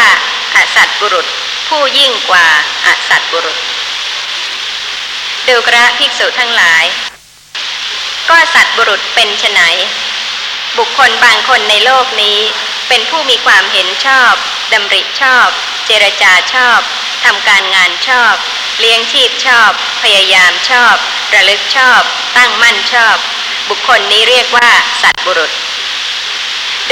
[0.56, 1.28] อสัตบุรุษ
[1.68, 2.48] ผู้ยิ่งกว่า
[2.86, 3.58] อสัตบุรุษ
[5.48, 6.84] ดูกระภิกษุทั้งหลาย
[8.30, 9.62] ก็สัตบุรุษเป็นไฉน
[10.78, 12.40] บุคคลบางคนในโลกนี้
[12.88, 14.34] เป็นผู้มีความเห็นชอบ
[14.74, 15.48] ดำริชอบ
[15.86, 16.80] เจรจาชอบ
[17.26, 18.36] ทำการงานชอบ
[18.80, 19.72] เลี้ยงชีพชอบ
[20.04, 20.96] พยายามชอบ
[21.34, 22.02] ระลึกชอบ
[22.38, 23.18] ตั้งมั่นชอบ
[23.70, 24.70] บุคคลนี้เรียกว่า
[25.02, 25.52] สัตบุรุษ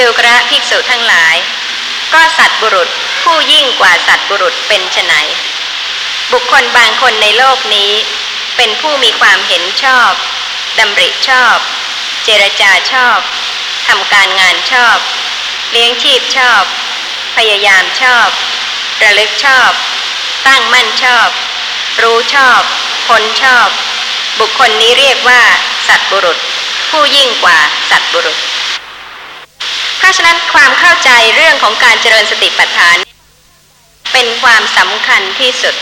[0.06, 1.36] ูกระภิกษุทั้งหลาย
[2.14, 2.88] ก็สัตบุรุษ
[3.22, 5.12] ผู้ยิ่งกว่าสัตบุรุษเป็นไฉน
[6.32, 7.92] บุคคลบางคนในโลกนี้
[8.56, 10.12] เป็นผู้มีความเห็นชอบ
[10.78, 11.56] ดำริชอบ
[12.24, 13.18] เจรจาชอบ
[13.88, 14.98] ทำการงานชอบ
[15.70, 16.62] เลี้ยงชีพชอบ
[17.36, 18.28] พยายามชอบ
[19.02, 19.70] ระลึกชอบ
[20.46, 21.28] ตั้งมั่นชอบ
[22.02, 22.62] รู้ชอบ
[23.06, 23.68] พ้นชอบ
[24.38, 25.42] บุคคลนี้เรียกว่า
[25.88, 26.38] สัตบุรุษ
[26.90, 27.58] ผู้ยิ่งกว่า
[27.90, 28.38] สัตบุรุษ
[29.98, 32.96] เพราะฉะนั้นความเข้าใจเรื่องของการเจริญสติปัฏฐาน
[34.12, 35.74] เป็นความสำคัญที่สุด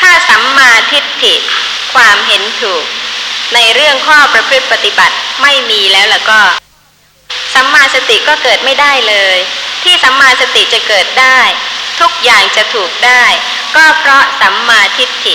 [0.00, 1.34] ถ้าสัมมาทิฏฐิ
[1.94, 2.84] ความเห็นถูก
[3.54, 6.42] ในเรื่องข้อประพฤติปฏิบัติไม่มีแล้วล่ะก็
[7.54, 9.36] สัมมาสติก็เกิดไม่ได้เลย
[9.84, 11.38] ที่สัมมาสติจะเกิดได้
[12.00, 13.24] ทุกอย่างจะถูกได้
[13.76, 15.34] ก็เพราะสัมมาทิฏฐิ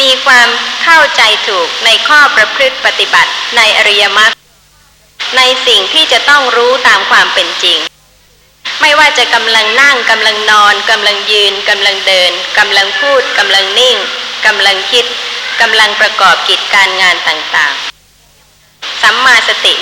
[0.00, 0.48] มีความ
[0.82, 4.32] เข้าใจถูกในข้อประพฤติปฏิบัติในอริยมรรค
[5.36, 7.78] ในสิ่งที่จะต้องรู้ตามความเป็นจริง
[8.80, 13.96] ไม่ว่าจะกำลังนั่งกำลังนอนกำลังยืนกำลังเดินกำลังพูดกำลังนิ่ง
[14.46, 15.04] กำลังคิด
[15.60, 19.74] กำลังประกอบกิจการงานต่างๆ สัมมาสติ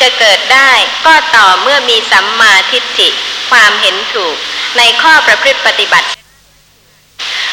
[0.00, 0.70] จะเกิดได้
[1.06, 3.08] ก็ต่อเมื่อมีสัมมาทิฏฐิ
[3.50, 4.36] ความเห็นถูก
[4.78, 6.06] ในข้อประพฤติปฏิบัติ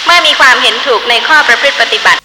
[0.06, 2.20] เมื่อมีความเห็นถูกในข้อประพฤติปฏิบัติ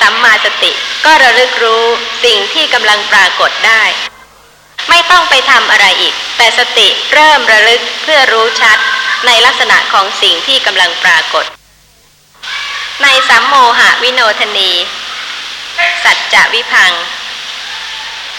[0.00, 0.72] สัมมาสติ
[1.04, 1.84] ก็ระลึกรู้
[2.24, 3.82] สิ่งที่กำลังปรากฏได้
[4.88, 8.78] ไม่ต้องไปทำอะไรอีก แต่สติเริ่มระลึกเพื่อรู้ชัด
[9.26, 11.44] ในลักษณะของสิ่งที่กำลังปรากฏ
[13.02, 14.72] ในสัมโมหะวิโนทนี
[16.04, 16.92] สัจจะวิพัง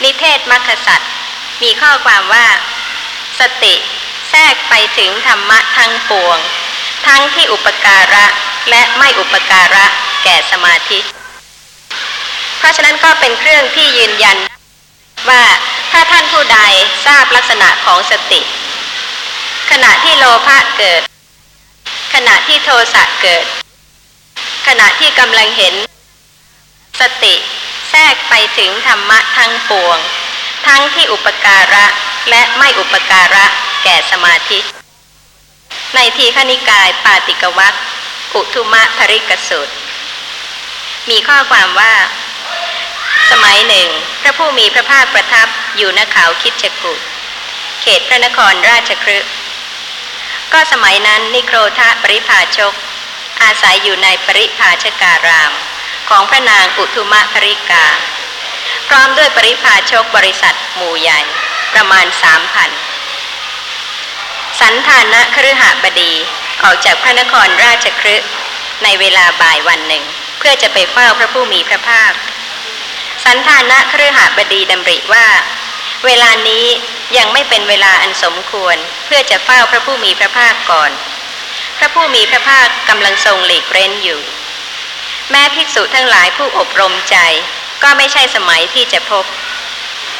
[0.03, 1.01] นิเทศมัคคสัต
[1.61, 2.47] มีข้อความว่า
[3.39, 3.75] สติ
[4.29, 6.37] แทรกไปถึงธรรมะทั้งปวง
[7.07, 8.25] ทั้งที่อุปการะ
[8.69, 9.85] และไม่อุปการะ
[10.23, 10.99] แก่สมาธิ
[12.63, 14.37] เพราะฉะนั้นก็เป็นเครื่องที่ยืนยัน
[15.29, 15.43] ว่า
[15.91, 16.59] ถ้าท่านผู้ใด
[17.05, 18.41] ทราบลักษณะของสติ
[19.71, 21.01] ขณะที่โลภะเกิด
[22.13, 23.45] ขณะที่โทสะเกิด
[24.67, 25.73] ขณะที่กำลังเห็น
[27.01, 27.35] สติ
[27.89, 29.97] แทรกไปถึงธรรมะทั้งปวง
[30.67, 31.85] ทั้งที่อุปการะ
[32.29, 33.45] และไม่อุปการะ
[33.83, 34.59] แก่สมาธิ
[35.95, 37.73] ในทีฆนิกายปาติกวัค
[38.33, 39.73] อุทุมะภริกสูตร
[41.09, 41.93] มีข้อความว่า
[43.31, 43.87] สมัยหนึ่ง
[44.21, 45.47] พระผู้มีพระภาคประทับ
[45.77, 46.93] อยู่ณเขาคิดชกุ
[47.81, 49.19] เขตพระนครราชครึ
[50.53, 52.73] ก็สมัยนั้นนิโครธะปริภาชก
[53.41, 55.51] อาศัยอยู่ในปริภาชการาม
[56.09, 57.85] ของพระนางอุทุมะภริกา
[58.87, 61.21] พร้อมด้วยปริภาชกบริษัทหมู่ใหญ่
[61.73, 62.69] ประมาณสามพัน
[64.59, 66.13] สันธานะคฤหบดี
[66.63, 68.15] ออกจากพระนครราชครึ
[68.83, 70.03] ในเวลาบ่ายวันหนึ่ง
[70.37, 72.11] เพื่อจะไปเฝ้าพระผู้มีพระภาค
[73.23, 75.27] สันธานะคฤหาบดีดำริว่า
[76.05, 76.65] เวลานี้
[77.17, 80.91] ยังไม่เป็นเวลาอันสมควรเพื่อจะเฝ้าพระผู้มีพระภาคก่อน
[81.77, 84.19] พระผู้มีพระภาคกำลังทรงหลีกเร้นอยู่
[85.31, 87.17] แม้ภิกษุทั้งหลายผู้อบรมใจ
[87.83, 89.25] ก็ไม่ใช่สมัยที่จะพบ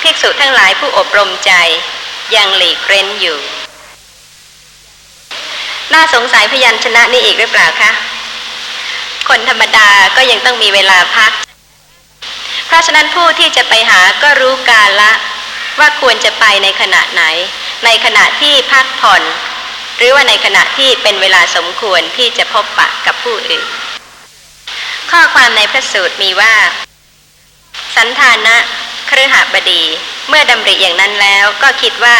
[0.01, 1.54] ภิกษุทั้งหลายผู้อบรมใจ
[2.36, 3.38] ยังหลีกเร้นอยู่
[5.93, 7.91] น่าสงสัยพยัญชนะนี่อีกหรือเปล่าคะ
[9.30, 11.32] คนธรรมดาก็ยังต้องมีเวลาพัก
[12.74, 15.11] ราะฉะนั้นผู้ที่จะไปหาก็รู้กาละ
[15.80, 17.24] ว่าควรจะไปในขณะไหน
[17.86, 19.24] ในขณะที่พักผ่อน
[19.97, 23.67] หรือว่าในขณะที่เป็นเวลาสมควรที่จะพบปะกับผู้อื่น
[25.11, 26.53] ข้อความในพระสูตรมีว่า
[27.95, 28.57] สันธานะ
[29.09, 29.84] ครหบดี
[30.30, 32.17] เมื่อดำริอย่างนั้นแล้วก็คิดว่า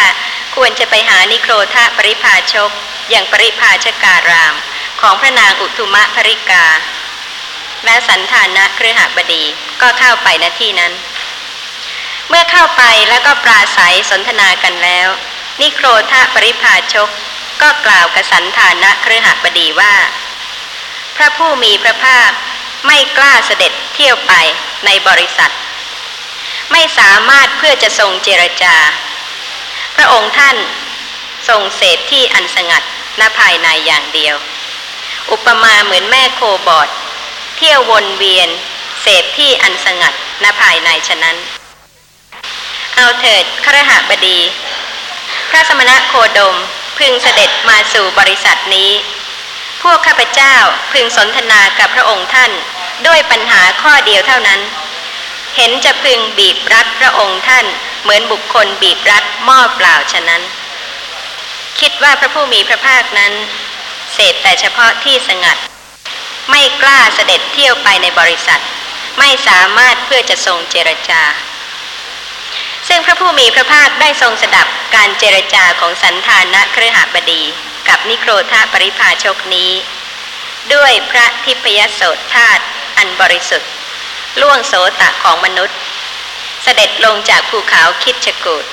[0.56, 2.70] ควรจะไปหานิโครธาปริพาชก
[3.10, 4.54] อย่างปริพาชการาม
[5.00, 6.64] ของพระนางอุทุมะภริกา
[7.84, 9.44] และสันธานะครือหบดี
[9.80, 10.92] ก็เข้าไปณที่นั้น
[12.28, 15.08] เมื่อเข้าไปแล้วก็ปราศัยสนทนากันแล้ว
[15.60, 17.08] นิโครธาปริพาชก
[17.62, 19.94] ก็กล่าวกับสันธานะครือหบดีว่า
[21.16, 22.30] พระผู้มีพระภาค
[22.86, 24.32] ไม่กล้าเสด็จเที่ยวไป
[24.86, 25.52] ในบริษัท
[26.72, 28.76] ไม่สามารถเพื่อจะทรงเจรจา
[29.96, 30.56] พระองค์ท่าน
[31.48, 32.82] ทรงเสพที่อันสงัด
[33.20, 34.36] ณภายในอย่างเดียว
[35.30, 36.88] อุปมาเหมือนแม่โคบอด
[37.56, 38.48] เที่ยววนเวียน
[39.02, 41.36] เสพที่อันสงัดณภายในฉะนั้น
[42.96, 44.38] เอาเถิดครหบดี
[45.50, 46.56] พระสมณะโคดม
[46.98, 48.90] พึงเสด็จมาสู่บริษัทนี้
[49.82, 50.54] พวกข้าพเจ้า
[50.92, 52.52] พึงสนทนากับพระองค์ท่าน
[53.06, 54.60] ด้วยปัญหาข้อเดียวเท่านั้น
[55.56, 57.66] เห็นจะพึงบีบรัดพระองค์ท่าน
[58.02, 60.42] เหมือนบุคคลบีบรัดหม้อเปล่าฉะนั้น
[61.80, 63.32] คิดว่าพระผู้มีพระภาคนั้น
[64.14, 65.56] เสพแต่เฉพาะที่สงัด
[66.50, 68.62] ไม่กล้าเสด็จเที่ยวไปในบริษัท
[69.18, 71.22] ไม่สามารถเพื่อจะทรงเจรจา
[72.88, 77.42] ซึ่งพระผู้มีพระภาคได้ทรงสดับการเจรจาของสันธานะเครือหบดี
[77.88, 79.72] กับนิโครธาปริพาชกนี้
[80.74, 82.58] ด้วยพระทิพยโสตธาต
[82.96, 83.70] อันบริสุทธิ์
[84.40, 85.78] ล่วงโสตะของมนุษย์
[86.62, 88.64] เสด็จลงจากภูเขาคิดชกูด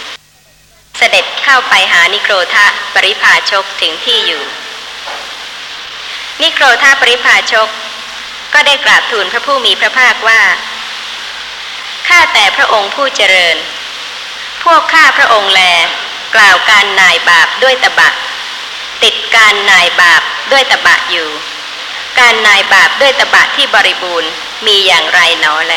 [0.97, 4.43] เสด็จเข้าไปหานิโครธาปริพาชกถึงที่อยู่
[6.41, 7.69] นิโครธาปริพาชก
[8.53, 10.41] ก็ได้กราบทูลพระผู้มีพระภาคว่า
[12.07, 13.57] ข้าแต่พระองค์ผู้เจริญ
[14.63, 15.61] พวกข้าพระองค์แล
[16.35, 18.09] กล่าวการนายบาปด้วยตบะ
[19.03, 20.21] ติดการนายบาป
[20.51, 21.29] ด้วยตบะอยู่
[22.19, 24.31] การนายบาปด้วยตบะที่บริบูรณ์
[24.67, 25.75] มีอย่างไรหนอแล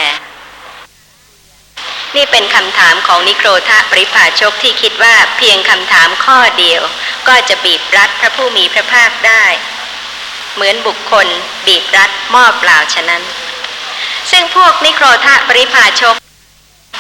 [2.17, 6.83] นี่เป็นคำถามของนิโครธาปริภาชกที่คิดว่าเพียงคำถามข้อเดียว
[7.29, 9.45] ก็จะบีบรัดพระผู้มีพระภาคได้
[10.55, 11.27] เหมือนบุคคล
[11.67, 13.23] บีบรัดหม้อเปล่าฉะนั้น
[14.31, 16.17] ซึ่งพวกนิโครธาปริภาชก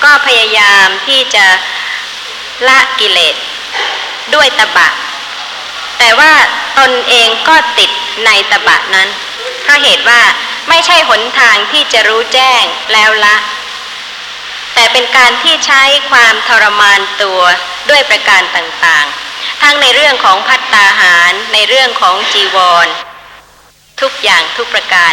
[0.04, 1.46] ก็พยายามที่จะ
[2.68, 3.36] ละกิเลส
[4.34, 4.88] ด้วยตบะ
[5.98, 6.32] แต่ว่า
[6.78, 7.90] ตนเองก็ติด
[8.24, 9.08] ในตบะนั้น
[9.62, 10.22] เพราะเหตุว่า
[10.68, 13.36] ไม่ใช่หนทางที่จะรู้แจ้งแล้วละ
[14.74, 17.40] แต่เป็นการที่ใช้ความทรมานตัว
[17.90, 22.86] ด้วยประการต่างๆ ทั้งในเรื่องของพัตตาหารในเรื่องของจีวร
[24.00, 25.12] ทุกอย่างทุกประการ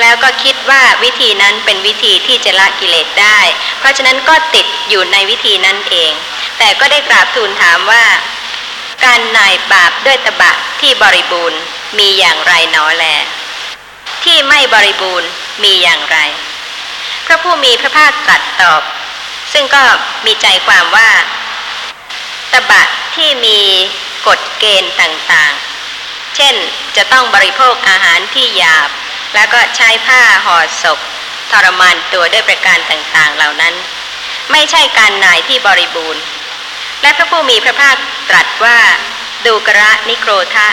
[0.00, 3.40] แล้วก็คิดว่าวิธีนั้นเป็นวิธีที่จะละกิเลสได้
[3.78, 6.12] เพราะฉะนั้นก็ติดอยู่ในวิธีนั้นเอง
[6.58, 8.04] แต่ก็ได้กราบทูลถามว่า
[9.04, 11.60] การนายบาปด้วยตบะที่บริบูรณ์
[11.98, 13.04] มีอย่างไรหนอแล
[14.24, 15.28] ที่ไม่บริบูรณ์
[15.64, 16.18] มีอย่างไร
[17.26, 18.82] พระผู้มีพระภาคตรัสตอบ
[19.52, 19.82] ซึ่งก็
[20.26, 21.10] มีใจความว่า
[22.52, 22.82] ตบะ
[23.16, 23.60] ที่มี
[24.26, 25.77] กฎเกณฑ์ต่างๆ
[26.36, 26.54] เช่น
[26.96, 28.90] จะต้องบริโภคอาหารที่หยาบ
[29.34, 30.98] แล้วก็ใช้ผ้าห่อศพ
[31.50, 33.74] ทรมานตัวด้วยประการต่างๆเหล่านั้น
[34.52, 36.22] ไม่ใช่การนายที่บริบูรณ์
[37.02, 37.96] และพระผู้มีพระภาค
[38.30, 38.78] ตรัสว่า
[39.46, 40.68] ดูกระนิโครธะ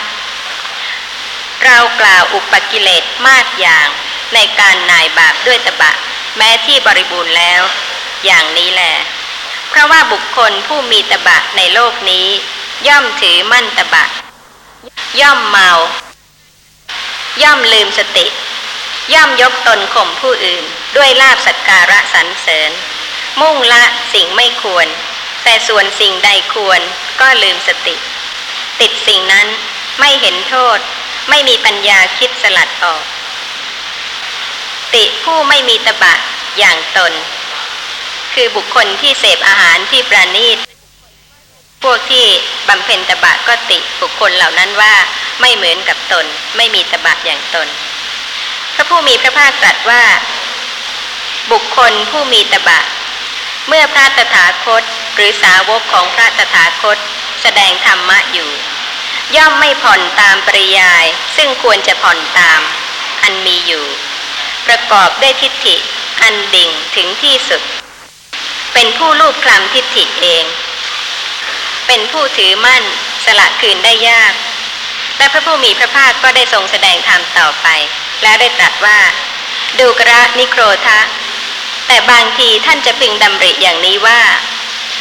[1.64, 3.88] เรากล่าวอุปกิเลสมากอย่าง
[4.34, 5.92] ในการนายบาปด้วยตบะ
[6.36, 7.62] แม้ที่บริบูรณ์แล้ว
[8.24, 8.94] อย่างนี้แหละ
[9.70, 12.26] เพราะว่าบุคคลผู้มีตบะในโลกนี้
[12.88, 14.04] ย่อมถือมั่นตบะ
[15.20, 15.70] ย่อมเมา
[17.42, 18.26] ย่อมลืมสติ
[19.14, 20.64] ย่อมยกตนข่มผู้อื่น
[20.96, 22.70] ด้วยลาบสักการะสรรเสริญ
[23.40, 24.86] มุ่งละสิ่งไม่ควร
[25.44, 26.80] แต่ส่วนสิ่งใดควร
[27.20, 27.94] ก็ลืมสติ
[28.80, 29.46] ติดสิ่งนั้น
[30.00, 30.78] ไม่เห็นโทษ
[31.30, 33.02] ไม่มีปัญญาคิดสลัดออก
[34.94, 36.14] ติผู้ไม่มีตบะ
[36.58, 37.12] อย่างตน
[38.34, 40.58] คือบุคคลที่เสพอาหารที่ประณีต
[41.82, 42.26] พวกที่
[42.68, 44.94] บำเพ็ญตบะก็ติบุคคลเหล่านั้นว่า
[45.40, 47.68] ไม่เหมือนกับตน ไม่มีตบะอย่างตน
[48.74, 50.04] พระผู้มีพระภาคตรัสว่า
[51.52, 52.80] บุคคลผู้มีตบะ
[53.68, 54.82] เมื่อพระตถาคต
[55.14, 56.98] หรือสาวกของพระตถาคต
[57.42, 58.50] แสดงธรรมะอยู่
[59.36, 61.04] ย่อมไม่ผ่อนตามปริยาย
[61.36, 62.60] ซึ่งควรจะผ่อนตาม
[63.22, 63.84] อันมีอยู่
[64.66, 65.76] ประกอบด้วยทิฏฐิ
[66.22, 67.62] อันดิ่งถึงที่สุด
[68.72, 70.44] เป็นผู้ลูบคลำทิฏฐิเอง
[71.86, 72.82] เป็นผู้ถือมั่น
[73.24, 74.32] สละคืนได้ยาก
[75.18, 77.66] และพระผู้มีพระภาคก็ได้ทรงแสดงธรรมต่อไป
[78.22, 78.98] แล้วได้ตรัสว่า
[79.78, 81.00] ดูกระนิโครธะ
[81.86, 84.20] แต่บางทีท่านจะพึงดำริอย่างนี้ว่า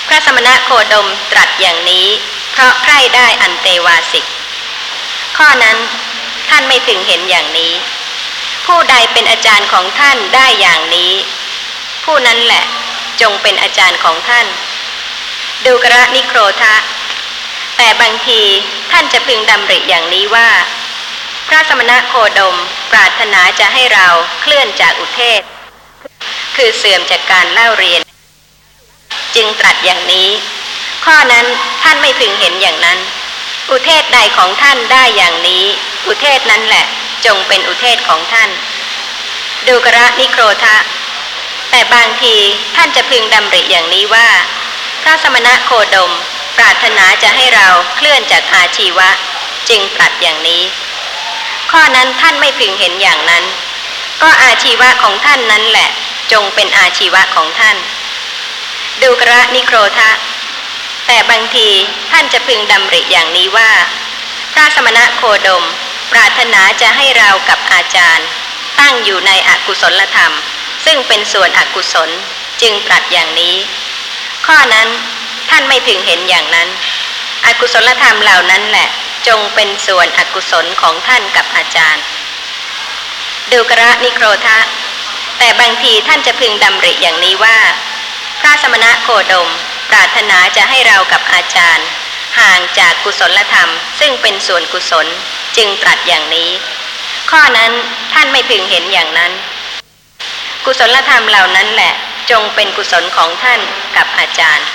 [0.08, 2.08] พระสมณะโคดมตรัสอย่างนี้
[2.52, 4.26] เพราะใกล้ได้อันเตวาสิก
[5.38, 5.78] ข้อนั้น
[6.50, 7.74] ท่านไม่ถึงเห็นอย่างนี้
[8.66, 11.14] ผู้ใดเป็นอาจารย์ของท่านได้อย่างนี้
[12.04, 12.64] ผู้นั้นแหละ
[13.22, 14.48] จงเป็นอาจารย์ของท่าน
[15.66, 16.76] ดูกระนิโครทะ
[17.78, 18.42] แต่บางที
[18.92, 20.50] ท่านจะพึงดำริอย่างนี้ว่า
[21.48, 22.56] พระสมณะโคดม
[22.92, 24.08] ปรารถนาจะให้เรา
[24.42, 25.42] เคลื่อนจากอุเทศ
[26.56, 28.02] คือเสื่อมจากการเล่าเรียน
[29.36, 30.30] จึงตรัสอย่างนี้
[31.06, 31.46] ข้อนั้น
[31.84, 33.00] ท่านไม่พึงเห็นอย่างนั้น
[33.70, 35.64] อุเทศใดของท่านได้อย่างนี้
[36.08, 36.86] อุเทศนั้นแหละ
[37.26, 38.50] จงเป็นอุเทศของท่าน
[39.68, 40.78] ดูกระนิโครทะ
[41.70, 42.36] แต่บางที
[42.76, 44.28] ท่านจะพึงดำริอย่างนี้ว่า
[45.08, 46.12] ระสมณะโคดม
[46.58, 49.10] ปรารถนาจะให้เราเคลื่อนจากอาชีวะ
[49.70, 50.64] จึงตรัสอย่างนี้
[51.72, 53.44] ข้อนั้นท่านไม่พึงเห็นอย่างนั้น
[54.22, 55.90] ก็อาชีวะของท่านนั้นแหละ
[56.32, 57.78] จงเป็นอาชีวะของท่าน
[59.02, 60.12] ดูกระนิโครทะ
[61.08, 61.70] แต่บางที
[62.12, 63.72] ท่านจะพึงดำริอย่างนี้ว่า
[64.54, 65.64] พระสมณะโคดม
[66.12, 68.28] ปรารถนาจะให้เรากับอาจารย์
[68.80, 70.34] ตั้งอยู่ในอกุศลธรรม
[70.86, 72.10] ซึ่งเป็นส่วนอกุศล
[72.62, 73.56] จึงตรัสอย่างนี้
[74.46, 74.88] ข้อนั้น
[75.50, 76.68] ท่านไม่พึงเห็นอย่างนั้น
[77.46, 78.90] อกุศลธรรมเหล่านั้นแหละ
[79.28, 82.04] จงเป็นส่วนอกุศลของท่านกับอาจารย์
[83.52, 84.60] ดูกระนิโครทะ
[85.38, 87.58] แต่บางทีท่านจะพึงดำริอย่างนี้ว่า
[88.40, 89.50] พระสมณะโคดม
[89.90, 91.88] ปรารถนาจะให้เรากับอาจารย์
[92.40, 93.70] ห่างจากกุศลธรรม
[94.00, 95.08] ซึ่งเป็นส่วนกุศล
[95.58, 96.50] จึงตรัสอย่างนี้
[97.32, 97.72] ข้อนั้น
[98.14, 99.32] ท่านไม่พึงเห็นอย่างนั้น
[100.66, 101.94] กุศลธรรมเหล่านั้นแหละ
[102.32, 103.60] จงเป็นกุศลของท่าน
[103.96, 104.68] กับอาจารย์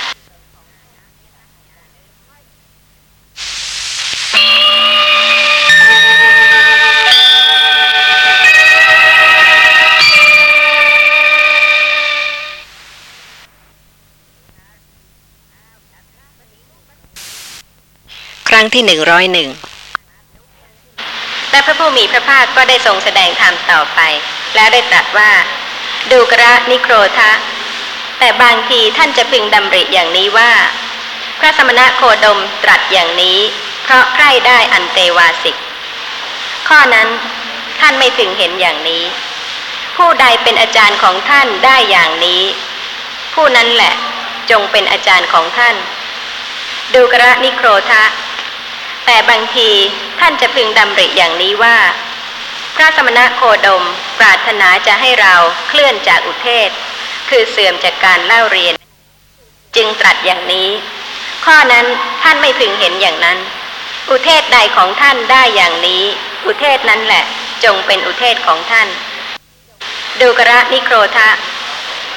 [18.49, 19.49] ครั้งที่หนึ่งร้อยหนึ่ง
[21.51, 23.99] และพระผู้มีพระภาคก็ได้ทรงแสดงธรรมต่อไป
[24.55, 25.31] แล้วได้ตรัสว่า
[26.11, 27.31] ดูกระนิโครทะ
[28.19, 30.51] แต่บางทีท่านจะพึงดำริอย่างนี้ว่า
[31.39, 33.39] พระสมณะโคดมตรัสอย่างนี้
[33.83, 35.55] เพราะใคร่ได้อันเตวาสิก
[36.67, 37.07] ข้อนั้น
[37.79, 39.03] ท่านไม่พึงเห็นอย่างนี้
[39.95, 42.43] ผู้ใดเป็นอาจารย์ของท่านได้อย่างนี้
[43.33, 43.93] ผู้นั้นแหละ
[44.51, 45.75] จงเป็นอาจารย์ของท่าน
[46.93, 48.03] ดูกระนิโครทะ
[49.05, 49.69] แต่บางที
[50.19, 51.77] ท่านจะพึงดำริอย่างนี้ว่า
[52.75, 53.83] พระสมณะโคดม
[54.19, 55.35] ปรารถนาจะให้เรา
[55.69, 56.69] เคลื่อนจากอุเทศ
[57.29, 58.73] คือเสื่อมจากการเล่าเรียน
[59.75, 60.69] จึงตรัสอย่างนี้
[61.45, 61.85] ข้อนั้น
[62.23, 63.37] ท่านไม่พึงเห็นอย่างนั้น
[64.09, 66.03] อุเทศใดของท่านได้อย่างนี้
[66.45, 67.23] อุเทศนั้นแหละ
[67.63, 68.87] จงเป็นอุเทศของท่าน
[70.19, 71.29] ดูกระนิโครทะ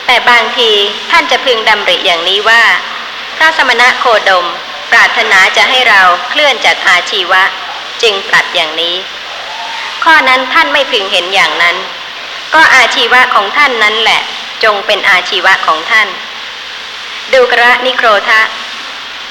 [0.07, 0.71] แต่บางที
[1.11, 2.63] ท่านจะพึงดำริอย่างนี้ว่า
[3.37, 4.47] พระสมณะโคดม
[4.91, 7.43] ปรารถนาจะให้เราเคลื่อนจากอาชีวะ
[8.03, 8.95] จึงตรัสอย่างนี้
[10.05, 11.77] ข้อนั้นท่านไม่พึงเห็นอย่างนั้น
[12.55, 14.21] ก็อาชีวะของท่านนั้นแหละ
[14.65, 16.09] จงเป็นอาชีวะของท่าน
[17.33, 18.41] ดูกระนิโครทะ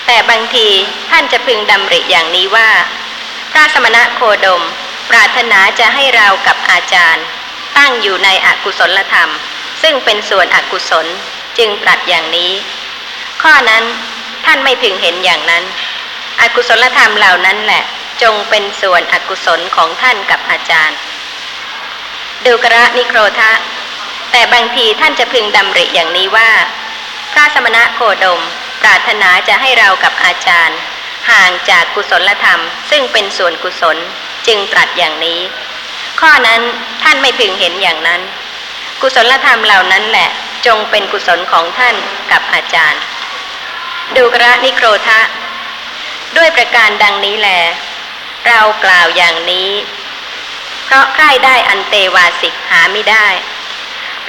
[0.05, 0.67] แต่บางที
[1.09, 2.69] ท่านจะพึงดำริอย่างนี้ว่า
[3.51, 4.63] พระสมณะโคดม
[5.09, 7.25] ปรารถนาจะให้เรากับอาจารย์
[7.77, 9.31] ตั้งอยู่ในอกุศลธรรม
[9.81, 11.07] ซึ่งเป็นส่วนอกุศล
[11.57, 12.51] จึงตรัสอย่างนี้
[13.41, 13.83] ข้อนั้น
[14.45, 15.63] ท่านไม่พึงเห็นอย่างนั้น
[16.41, 17.83] อกุศลธรรมเหล่านั้นแหละ
[18.21, 20.97] จงเป็นส่วนอกุศลของท่านกับอาจารย์
[22.45, 23.51] ดูกระนิโครทะ
[24.31, 26.51] แต่บางทีท่านจะพึงดำริอย่างนี้ว่า
[27.31, 28.41] พระสมณะโคดม
[28.81, 30.77] ปรารถนาจะให้เรากับอาจารย์
[31.31, 33.97] ห่างจากกุศลธรรม ซึ่งเป็นส่วนกุศล
[34.47, 35.39] จึงตรัสอย่างนี้
[36.19, 36.61] ข้อนั้น
[37.03, 38.21] ท่านไม่พึงเห็นอย่างนั้น
[39.01, 40.29] กุศลธรรมเหล่านั้นแหละ
[40.65, 41.95] จงเป็นกุศลของท่าน
[42.31, 43.01] กับอาจารย์
[44.15, 45.19] ดูกระนิโครทะ
[46.37, 47.49] ด้วยประการดังนี้แล
[48.47, 49.71] เรากล่าวอย่างนี้
[50.85, 53.27] เพราะใคร่ได้อันเตวาสิกหาไม่ได้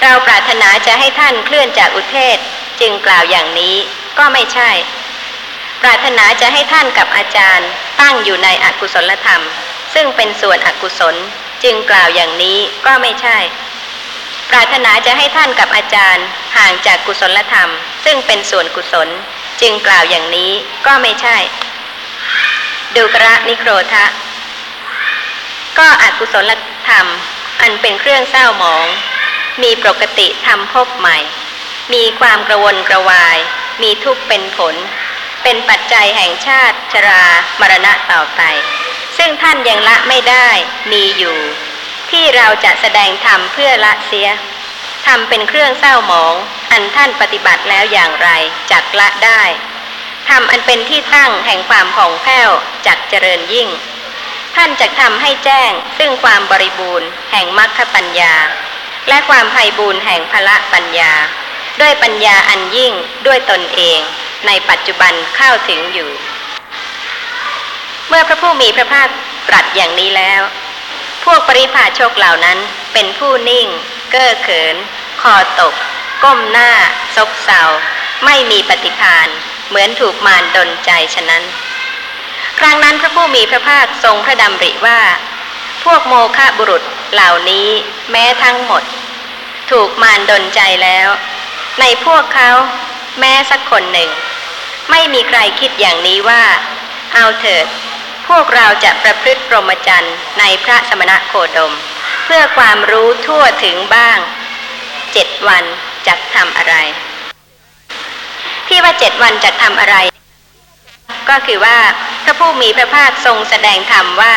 [0.01, 2.37] เราปรารถนาจะให้ท่านเคลื่อนจากอุเทศ
[2.81, 3.75] จึงกล่าวอย่างนี้
[4.17, 4.71] ก็ไม่ใช่
[5.81, 7.69] ปรารถนาจะให้ท่านกับอาจารย์
[8.01, 9.43] ตั้งอยู่ในอกุศลธรรม
[9.93, 11.15] ซึ่งเป็นส่วนอกุศล
[11.63, 13.37] จึงกล่าวอย่างนี้ก็ไม่ใช่
[14.49, 16.25] ปรารถนาจะให้ท่านกับอาจารย์
[16.57, 17.69] ห่างจากกุศลธรรม
[18.05, 19.09] ซึ่งเป็นส่วนกุศล
[19.61, 20.51] จึงกล่าวอย่างนี้
[20.85, 21.37] ก็ไม่ใช่
[22.95, 24.05] ดูกระนิโครทะ
[25.77, 26.51] ก็อกุศล
[26.87, 27.07] ธรรม
[27.61, 28.85] อันเป็นเครื่องเศร้าหมอง
[29.63, 31.17] มีปกติทำพบใหม่
[31.93, 33.37] มีความกระวนกระวาย
[33.81, 34.75] มีทุกข์เป็นผล
[35.43, 37.23] เป็นปัจจัยแห่งชาติ ชรา
[37.59, 38.41] มรณะต่อไป
[39.17, 40.49] ซึ่งท่านยังละไม่ได้
[40.91, 41.37] มีอยู่
[42.11, 44.29] ที่เราจะแสดงธรรมเพื่อละเสีย
[45.07, 46.33] ทำเป็นเครื่องเศร้าหมอง
[46.71, 48.29] อันท่านปฏิบัติแล้วอย่างไร
[48.71, 49.43] จักละได้
[50.29, 52.49] ทำอันเป็นที่ตั้งแห่งความผ่องแผ้ว
[52.85, 53.69] จักเจริญยิ่ง
[54.55, 58.33] ท่านจะทำให้แจ้งซึ่งความบริบูรณ์แห่งมรรคปัญญา
[59.09, 61.11] และความไพ่บูรณ์แห่งพละปัญญา
[61.81, 62.93] ด้วยปัญญาอันยิ่ง
[63.27, 63.99] ด้วยตนเอง
[64.47, 66.09] ในปัจจุบันเข้าถึงอยู่
[68.07, 69.07] เมื่อพระผู้มีพระภาค
[69.47, 70.41] ตรัสอย่างนี้แล้ว
[71.25, 72.57] พวกปริพาชกเหล่านั้น
[72.93, 73.67] เป็นผู้นิ่ง
[74.11, 74.75] เก้อเขิน
[75.21, 75.73] คอตก
[76.23, 76.71] ก้มหน้า
[77.15, 77.61] ซบเซา
[78.25, 79.27] ไม่มีปฏิภาณ
[79.69, 81.43] เหมือนถูกมารดนใจฉะนั้น
[82.59, 84.99] ครั้งนั้นพระผู้มีพระภาคทรงพระดำริว่า
[85.83, 87.67] พวกโมฆะบุรุษเหล่านี้
[88.11, 88.83] แม้ทั้งหมด
[89.71, 91.09] ถูกมารดนใจแล้ว
[91.79, 92.51] ในพวกเขา
[93.19, 94.09] แม้สักคนหนึ่ง
[94.91, 96.43] ไม่มีใครคิดอย่างนี้ว่า
[97.13, 97.65] เอาเถิด
[98.27, 101.73] พวกเราจะประพฤติพรมจรรย์ในพระสมณะโคดม
[102.25, 104.17] เพื่อความรู้ทั่วถึงบ้าง
[105.13, 105.63] เจ็ดวัน
[106.07, 106.75] จะทำอะไร
[108.67, 109.97] ที่ว่าเจ็ดวันจะทำอะไร
[111.29, 111.77] ก็คือว่า
[112.23, 114.35] พระผู้มีพระภาคทรงแสดงธรรมว่า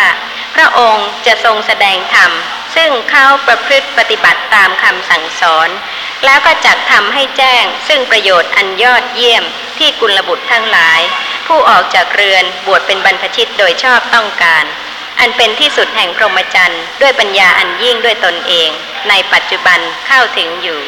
[0.54, 2.30] พระองค์จะทรงแสดงธรรม
[2.76, 5.68] ซึ่งเขาประพฤติปฏิบัติตามคำสั่งสอน
[6.24, 9.44] แล้วก็จักทำให้แจ้ง ซึ่งประโยชน์อันยอดเยี่ยม
[9.78, 11.00] ที่กุลบุตรทั้งหลาย
[11.46, 14.64] ผู้ออกจากเรือนบวชเป็นบรรพชิตโดยชอบต้องการ
[15.20, 18.70] อันเป็นที่สุดแห่งพรหมจรรย์ด้วยปัญญาอันยิ่งด้วยตนเอง
[19.08, 20.78] ในปัจจุบันเข้าถึงอยู่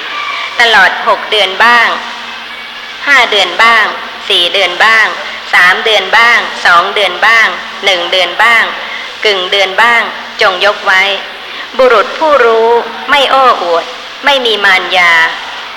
[0.60, 1.88] ตลอดหกเดือนบ้าง
[3.06, 3.86] ห้าเดือนบ้าง
[4.28, 5.06] สี่เดือนบ้าง
[5.54, 7.48] สามเดือนบ้างสองเดือนบ้าง
[7.84, 8.64] หนึ่งเดือนบ้าง
[9.24, 10.02] กึ่งเดือนบ้าง
[10.42, 11.02] จงยกไว้
[11.78, 12.68] บุรุษผู้รู้
[13.10, 13.84] ไม่โอ้อวด
[14.24, 15.12] ไม่มีมารยา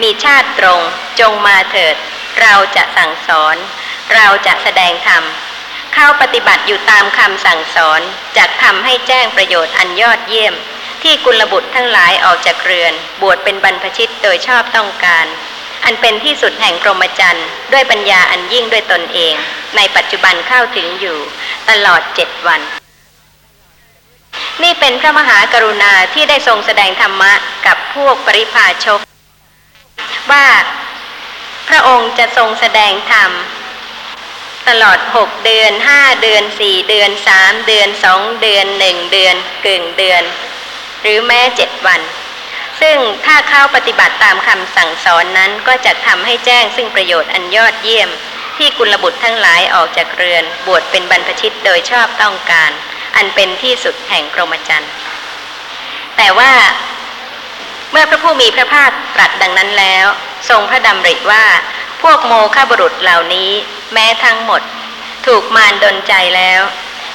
[0.01, 0.81] มีชาติตรง
[1.19, 1.95] จงมาเถิด
[2.41, 3.55] เราจะสั่งสอน
[4.13, 5.23] เราจะแสดงธรรม
[5.93, 8.01] เข้าปฏิบัติอยู่ตามคำสั่งสอน
[8.37, 10.53] จะทำให้แจ้งประโยชน์อันยอดเยี่ยม
[11.03, 15.25] ที่กุลบุตรทั้งหลายออกจากเรือน บวชเป็นบรรพชิตโดยชอบต้องการ
[15.83, 19.33] อันเป็นที่สุดแห่งพรหมจรรย์ด้วยปัญญาอันยิ่งด้วยตนเอง
[19.75, 21.17] ในปัจจุบันเข้าถึงอยู่
[21.69, 22.61] ตลอดเจ็ดวัน
[24.63, 27.33] นี่เป็นพระมหากรุณาที่ได้ทรงแสดงธรรมะ
[27.65, 28.99] กับพวกปริพาชก
[30.31, 30.47] ว่า
[31.69, 33.31] พระองค์จะทรงแสดงธรรม
[34.69, 40.23] ตลอดหกเดือนห้าเดือนสี่เดือนสามเดือนสองเดือนหนึ่งเดือนกึ่งเดือน
[41.01, 42.01] หรือแม้เจ็ดวัน
[42.83, 48.09] ซึ่งถ้าเข้าปฏิบัติตามคำสั่งสอนนั้นก็จะทำให้แจ้งซึ่งประโยชน์อันยอดเยี่ยม
[48.57, 52.71] ที่กุลบุตรทั้งหลายออกจากเรือน บวชเป็นบรรพชิตโดยชอบต้องการ
[53.15, 54.91] อันเป็นที่สุดแห่งพรมจรรย์
[56.17, 56.51] แต่ว่า
[57.91, 60.05] เมื่อพระผู้มีพระภาคตรัสดังนั้นแล้ว
[60.49, 61.45] ทรงพระดำริว่า
[62.01, 63.51] พวกโมฆะบุรุษเหล่านี้
[63.93, 64.61] แม้ทั้งหมด
[65.25, 66.61] ถูกมารดนใจแล้ว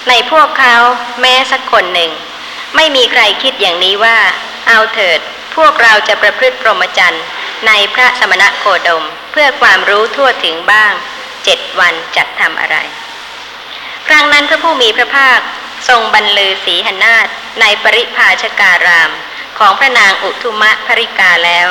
[0.08, 0.76] ในพวกเขา
[1.20, 2.10] แม้สักคนหนึ่ง
[2.76, 4.18] ไม่มีใครคิดอย่างนี้ว่า
[4.68, 5.20] เอาเถิด
[5.64, 7.24] วกเราจะประพฤติพรหมจรรย์
[7.66, 10.92] ในพระสมณะโคดม เพื่อความรู้ทั่วถึงบ้าง
[11.44, 12.76] เจ็ดวันจะทำอะไร
[14.06, 15.38] ครั้งนั้นพระผู้มีพระภาค
[15.88, 17.26] ทรงบรรลือสีหนาฏ
[17.60, 19.10] ในปริภาชการาม
[19.58, 21.68] ของพระนางอุทุมะภริกาแล้ว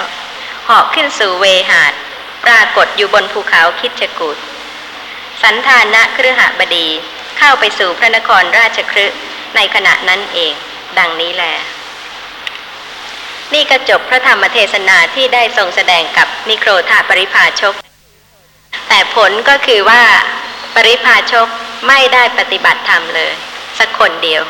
[0.65, 1.93] เหาะขึ้นสู่เวหาด
[2.45, 4.37] ปรากฏอยู่บนภูเขาคิดจกูด
[5.43, 6.87] สันธานะเครือหบดี
[7.37, 9.05] เข้าไปสู่พระนครราชครึ
[9.55, 10.53] ในขณะนั้นเอง
[10.97, 11.76] ดังนี้แหละ
[13.53, 17.75] นี่ก็จบพระธรรมเทศนาที่ได้ทรงแสดงกับนิโครธาปริภาชก
[18.87, 20.01] แต่ผลก็คือว่า
[20.75, 21.47] ปริภาชก
[21.87, 23.31] ไม่ได้ปฏิบัติธรรมเลย
[23.79, 24.41] สักคนเดียว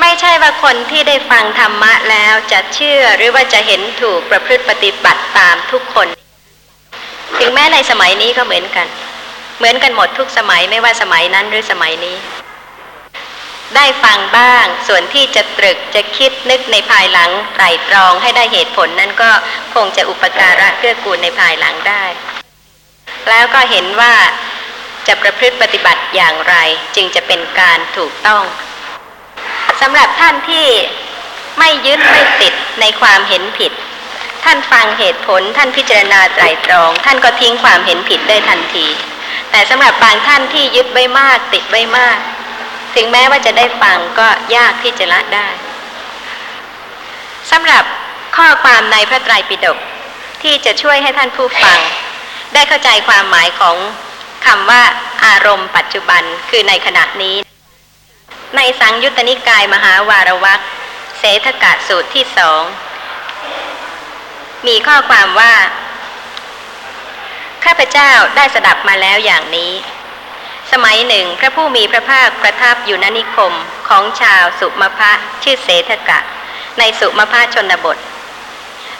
[0.00, 6.06] ไม่ใช่ว่าคนที่ได้ฟังธรรมะแล้วจะเชื่อหรือว่าจะเห็นถูกประพฤติปฏิบัติตามทุกคน
[7.38, 8.86] ถึงแม้ในสมัยนี้ก็เหมือนกัน
[9.58, 12.16] เหมือนกันหมดทุกสมัยไม่ว่าสมัยนั้นหรือสมัยนี้
[13.76, 19.30] ได้ฟังบ้าง ส่วนที่จะตรึกจะคิดนึกในภายหลังไตรตรองให้ได้เหตุผลนั้นก็
[19.74, 22.04] คงจะอุปการะเกื้อกูลในภายหลังได้
[23.30, 24.14] แล้วก็เห็นว่า
[25.06, 26.54] จะประพฤติปฏิบัติอย่างไร
[26.94, 28.42] จึงจะเป็นการถูกต้อง
[29.80, 30.68] สำหรับท่านที่
[31.58, 33.72] ไม่ยึดไม่ติดในความเห็นผิด
[34.44, 38.86] ท่านฟังเหตุผล ท่านพิจารณาไตรตรอง ท่านก็ทิ้งความเห็นผิดได้ทันที
[39.50, 42.18] แต่สำหรับบางท่านที่ยึดไว้มากติดไว้มาก
[42.94, 45.48] ถึงแม้ว่าจะได้ฟังก็ยากที่จะละได้
[47.50, 47.84] สำหรับ
[48.36, 49.78] ข้อความในพระไตรปิฎก
[50.42, 51.78] ที่จะช่วยให้ท่านผู้ฟัง
[52.54, 53.76] ได้เข้าใจความหมายของ
[54.46, 54.82] คำว่า
[55.24, 57.36] อารมณ์ปัจจุบันคือในขณะนี้
[58.56, 60.60] ในสังยุตตนิกายมหาวารวัก
[61.18, 62.62] เสถกะสูตรที่สอง
[64.66, 65.54] มีข้อความว่า
[67.64, 69.72] ข้าพเจ้าได้สดับมาแล้วอย่างนี้
[70.74, 73.52] สมัยหนึ่งพระผู้มีพระภาคประทับอยู่ณนิคม
[73.88, 75.12] ของชาวสุมาพะ
[75.42, 76.18] ชื่อเสถกะ
[76.78, 77.98] ในสุมาพะชนบท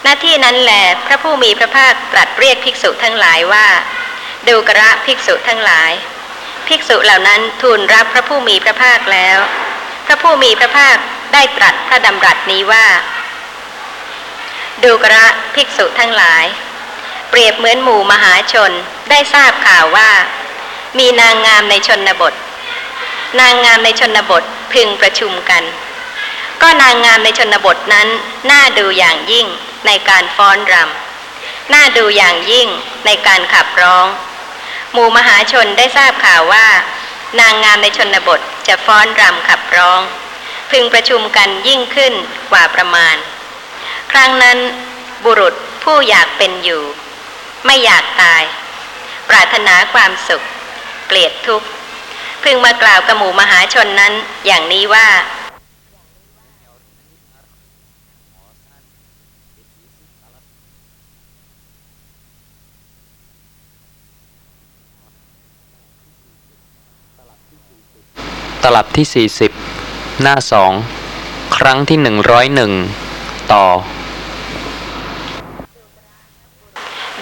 [0.02, 3.66] หน้าที่นั้นแหละพระผู้มีพระภาคตรัสเรียกภิกษุทั้งหลายว่า
[4.48, 5.92] ดูกระภิกษุทั้งหลาย
[6.68, 9.38] ภิกษุเหล่านั้นทูลรับพระผู้มีพระภาคแล้ว
[10.06, 10.96] พระผู้มีพระภาค
[11.32, 12.86] ได้ตรัสพระดำรัสนี้ว่า
[14.84, 16.44] ดูกระภิกษุทั้งหลาย
[17.30, 18.72] เปรียบเหมือนหมู่มหาชน
[19.10, 20.10] ได้ทราบข่าวว่า
[20.98, 22.34] มีนางงามในชนบท
[23.40, 25.64] นางงามในชนบทพึงประชุมกัน
[26.62, 28.08] ก็นางงามในชนบทนั้น
[28.50, 29.46] น่าดูอย่างยิ่ง
[29.86, 32.68] ในการฟ้อนรำน่าดูอย่างยิ่ง
[33.06, 34.06] ในการขับร้อง
[34.92, 36.66] หมู่มหาชนได้ทราบข่าวว่า
[37.40, 40.00] นางงามในชนบทจะฟ้อนรำขับร้อง
[40.70, 42.14] พึงประชุมกันยิ่งขึ้น
[42.50, 43.16] กว่าประมาณ
[44.12, 44.58] ครั้งนั้น
[45.24, 46.82] บุรุษผู้อยากเป็นอยู่
[47.66, 48.42] ไม่อยากตาย
[49.28, 50.44] ปรารถนาความสุข
[51.14, 51.68] กลียดทุกข์
[52.42, 54.12] พึงมากล่าวกับหมู่มหาชนนั้น
[54.46, 55.06] อย่างนี้ว่า
[68.62, 69.28] ตลับที่
[69.70, 70.72] 40 หน้าสอง
[71.56, 71.98] ครั้งที่
[72.74, 73.64] 101 ต่อ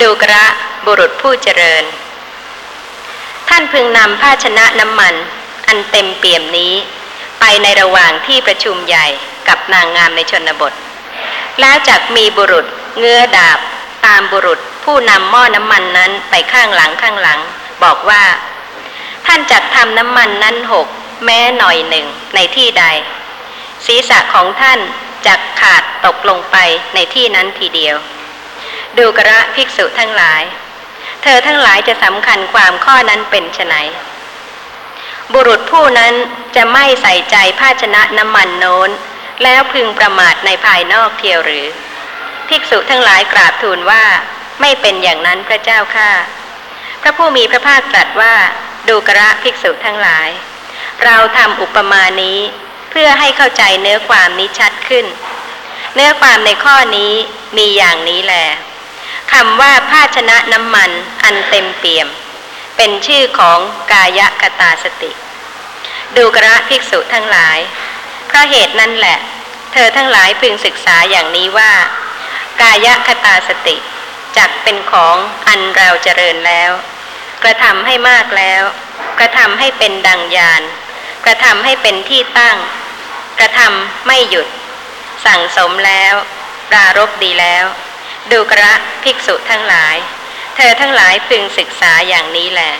[0.01, 0.45] ดูกระ
[0.85, 1.85] บุรุษผู้เจริญ
[3.49, 5.15] ท่านพึงนำภาชนะน้ำมัน
[5.67, 6.75] อันเต็มเปี่ยมนี้
[7.41, 9.07] ไปในระหว่างที่ประชุมใหญ่
[9.49, 10.73] กับนางงามในชนบท
[11.61, 12.67] แล้วจักมีบุรุษ
[12.99, 13.59] เงื้อดาบ
[14.07, 17.41] ตามบุรุษผู้นำหม้อน้ำมันนั้นไปข้างหลังข้างหลัง
[17.85, 18.25] บอกว่า
[19.27, 20.87] ท่านจักทำน้ำมันนั้นหก
[21.25, 22.85] แม้หน่อยหนึ่งในที่ใด
[23.87, 24.81] ศีรษะของท่าน
[25.27, 26.57] จักขาดตกลงไป
[26.95, 27.97] ในที่นั้นทีเดียว
[28.99, 30.43] ดูกระภิกษุทั้งหลาย
[31.23, 33.75] เธอทั้งหลายจะสำคัญความข้อนั้นเป็นไฉน
[35.33, 36.15] บุรุษผู้นั้น
[36.57, 38.91] จะไม่ใส่ใจภาชนะน้ำมันโน้น
[39.43, 41.67] แล้วพึงประมาทในภายนอกเทียวหรือ
[42.49, 44.05] ภิกษุทั้งหลายกราบทูลว่า
[44.61, 46.11] ไม่เป็นอย่างนั้นพระเจ้าข้า
[47.03, 48.35] พระผู้มีพระภาคตรัสว่า
[48.89, 50.29] ดูกระภิกษุทั้งหลาย
[51.05, 52.39] เราทำอุปมานี้
[52.91, 55.07] เพื่อให้เข้าใจเนื้อความนี้ชัดขึ้น
[55.95, 57.13] เนื้อความในข้อนี้
[57.57, 58.47] มีอย่างนี้แหละ
[59.33, 60.91] คำว่าภาชนะน้ำมัน
[61.25, 62.09] อันเต็มเปี่ยม
[62.77, 63.59] เป็นชื่อของ
[63.93, 65.11] กายกตาสติ
[66.17, 67.59] ดูกระภิกษุทั้งหลาย
[68.27, 69.19] เพราะเหตุนั้นแหละ
[69.73, 71.73] เธอทั้งหลายพึงศึกษาอย่างนี้ว่า
[72.63, 73.77] กายคตาสติ
[74.37, 75.17] จักเป็นของ
[75.49, 76.71] อันเราเจริญแล้ว
[77.43, 78.63] กระทำให้มากแล้ว
[79.19, 80.63] กระทำให้เป็นดังยาน
[81.25, 82.57] กระทำให้เป็นที่ตั้ง
[83.39, 84.47] กระทำไม่หยุด
[85.27, 86.15] สั่งสมแล้ว
[86.71, 87.67] ปรารบดีแล้ว
[88.31, 89.97] ดูกระภิกษุทั้งหลาย
[90.57, 92.73] เธอทั้งหลายพึงศึกษาอย่างนี้แหละ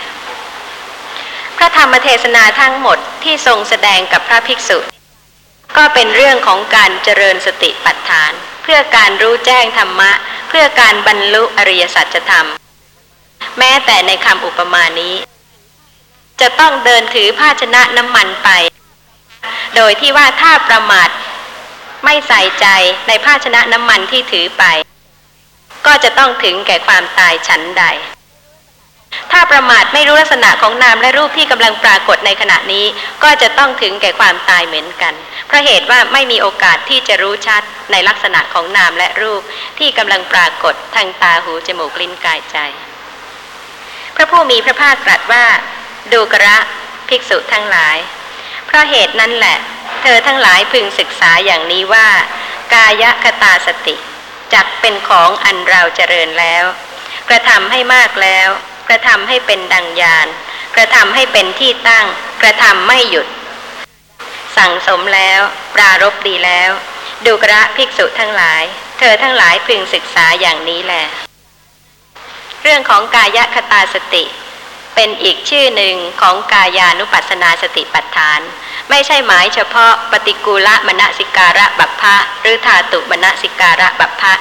[1.57, 4.77] พระธรรมเทศนาทั้งหมดที่ทรงแสดงกับพระภิกษุ
[5.77, 8.31] ก็เป็นเรื่องของการเจริญสติปัฏฐาน
[8.63, 10.11] เพื่อการรู้แจ้งธรรมะ
[10.49, 12.47] เพื่อการบรรลุอริยสัจธรรม
[13.59, 15.15] แม้แต่ในคำอุปมานี้
[16.41, 18.49] จะต้องเดินถือภาชนะน้ำมันไป
[19.75, 21.09] โดยที่ว่าถ้าประมาท
[22.05, 22.67] ไม่ใส่ใจ
[23.07, 24.63] ในภาชนะน้ำมันที่ถือไป
[25.85, 27.85] ก็จะต้องถึงแก่ความตายฉันใด
[29.31, 32.85] ถ้าประมาทไม่รู้ลักษณะของนามและรูปที่กำลังปรากฏในขณะนี้
[33.23, 35.13] ก็จะต้องถึงแก่ความตายเหมือนกัน
[35.47, 37.61] เพราะเหตุว่าไม่มีโอกาสที่จะรู้ชัด
[37.91, 39.41] ในลักษณะของนามและรูป
[39.79, 42.57] ที่กำลังปรากฏทางตาหูจมูกลิ้นกายใจ
[44.15, 45.45] พระผู้มีพระภาคตรัสว่า
[46.13, 46.57] ดูกระ
[47.09, 47.97] ภิกษุทั้งหลาย
[48.65, 49.57] เพราะเหตุนั้นแหละ
[50.01, 52.07] เธอทั้งหลายพึงศึกษาอย่างนี้ว่า
[52.73, 53.95] กายคตาสติ
[54.53, 56.65] จักเป็นของอันเราเจริญแล้ว
[57.29, 58.49] กระทำให้มากแล้ว
[58.87, 60.27] กระทำให้เป็นดังยาน
[60.75, 62.05] กระทำให้เป็นที่ตั้ง
[62.41, 63.27] กระทำไม่หยุด
[64.57, 65.41] สั่งสมแล้ว
[65.75, 66.71] ปรารบดีแล้ว
[67.25, 68.63] ดูกระภิกษุทั้งหลาย
[68.99, 71.05] เธอทั้งหลายพึงศึกษาอย่างนี้แหละ
[72.61, 74.23] เรื่องของกายคตาสติ
[74.95, 78.39] เป็นอีกชื่อหนึ่งของกายานุปัสนาสติปัฏฐาน
[78.89, 84.33] ไม่ใช่หมายเฉพาะปฏิกูลมณสิการะบัพพะหรือธาตุมณสิการะบัพพะ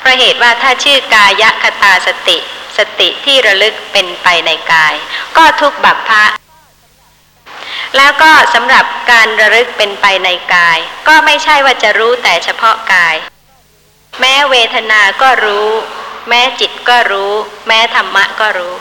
[0.00, 2.38] เพราะเหตุว่าถ้าชื่อกายคตาสติ
[2.78, 4.94] สติที่ระลึกเป็นไปในกาย
[5.36, 6.24] ก็ทุกบัพพะ
[7.96, 10.78] แล้วก็สำหรับการระลึกเป็นไปในกาย
[11.08, 13.14] ก็ไม่ใช่ว่าจะรู้แต่เฉพาะกาย
[14.20, 15.68] แม้เวทนาก็รู้
[16.28, 17.32] แม้จิตก็รู้
[17.66, 18.74] แม้ธรรมะก็รู้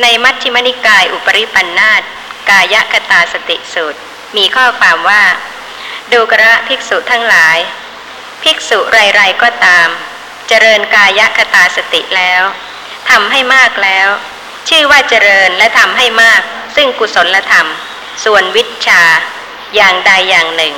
[0.00, 2.02] ในมัชฌิมนิกายอุปริปันธาต
[2.50, 3.98] กายคตาสติสูตร
[4.36, 5.24] มีข้อความว่า
[6.12, 7.58] ดูกระภิกษุทั้งหลาย
[8.42, 9.88] ภิกษุไร ๆ ก็ตาม
[10.48, 12.42] เจริญกายคตาสติแล้ว
[13.10, 14.08] ทำให้มากแล้ว
[14.68, 16.42] ชื่อว่าเจริญและทำให้มาก
[16.76, 17.68] ซึ่งกุศลธรรม
[18.24, 19.02] ส่วนวิชา
[19.74, 20.74] อย่างใดอย่างหนึ่ง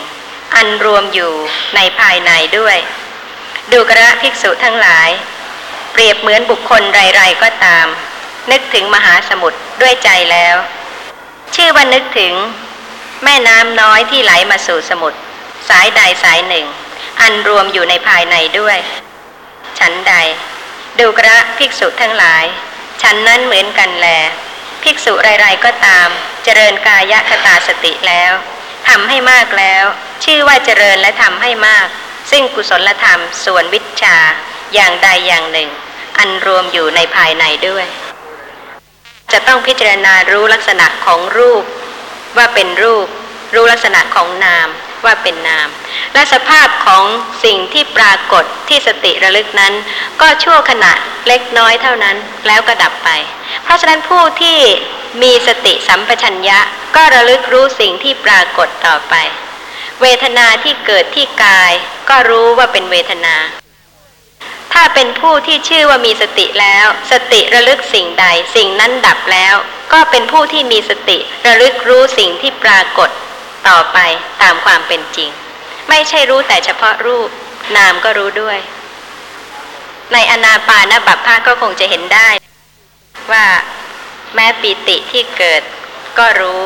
[0.55, 1.33] อันรวมอยู่
[1.75, 2.77] ในภายในด้วย
[3.73, 5.09] ดูกระภิกษุทั้งหลาย
[5.93, 7.87] เปรียบเหมือนบุคคลไร ๆ ก็ตาม
[8.51, 10.57] นึกถึงมหาสมุทรด้วยใจแล้ว
[11.55, 12.33] ชื่อว่านึกถึง
[13.25, 15.19] แม่น้ำน้อยที่ไหลมาสู่สมุทร
[15.69, 16.67] สายใดสายหนึ่ง
[17.21, 18.79] อันรวมอยู่ในภายในด้วย
[19.79, 20.15] ฉันใด
[20.99, 22.45] ดูกระภิกษุทั้งหลาย
[23.03, 24.09] ฉันนั้นเหมือนกันแล
[24.83, 26.09] ภิกษุไรๆก็ตาม
[26.45, 28.33] เจริญกายคตาสติแล้ว
[28.89, 29.85] ทำให้มากแล้ว
[30.25, 31.87] ชื่อว่าเจริญและทำให้มาก
[32.31, 34.17] ซึ่งกุศลธรรมส่วนวิชา
[34.75, 35.69] อย่างใดอย่างหนึ่ง
[36.19, 37.87] อันรวมอยู่ในภายในด้วย
[39.35, 41.65] จะต้องพิจารณารู้ลักษณะของรูป
[42.37, 43.07] ว่าเป็นรูป
[43.55, 44.69] รู้ลักษณะของนาม
[45.05, 45.69] ว่าเป็นนาม
[46.15, 47.05] และสภาพของ
[47.45, 49.75] สิ่งที่ปรากฏที่สติระลึกนั้น
[50.21, 50.93] ก็ชั่วขณะ
[51.29, 52.17] เล็กน้อยเท่านั้น
[52.47, 53.11] แล้วก็ดับไป
[53.65, 54.59] เพราะฉะนั้นผู้ที่
[55.23, 56.59] มีสติสัมปชัญญะ
[56.97, 59.15] ก็ระลึกรู้สิ่งที่ปรากฏต่อไป
[60.01, 61.73] เวทนาที่เกิดที่กาย
[62.09, 63.37] ก็รู้ว่าเป็นเวทนา
[64.73, 69.55] ถ้าเป็นผู้ที่ชื่อว่ามีสติแล้ว สติระลึกสิ่งใด สิ่งนั้นดับแล้ว
[69.93, 73.11] ก็เป็นผู้ที่มีสติระลึกรู้สิ่งที่ปรากฏ
[73.69, 73.99] ต่อไป
[74.43, 75.31] ตามความเป็นจริง
[75.89, 77.29] ไม่ใช่รู้แต่เฉพาะรูป
[77.77, 78.59] นามก็รู้ด้วย
[80.13, 82.29] ในอนาปานบัพพาก็คงจะเห็นได้
[83.33, 83.47] ว่า
[84.35, 85.63] แม้ปีติที่เกิด
[86.19, 86.63] ก็รู้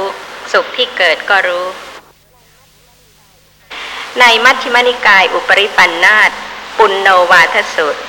[0.52, 1.66] สุขที่เกิดก็รู้
[4.20, 6.30] ในมัชฌิมนิกายอุปริปันธาต
[6.78, 8.00] ปุณโนวาทสุตร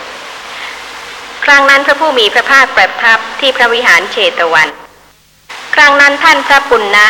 [1.45, 4.69] ครั้งนั้นพระผู้มีพระภาคประทับที่พระวิหารเชตวัน
[5.75, 7.07] ครั้งนั้นท่านพระปุณณะ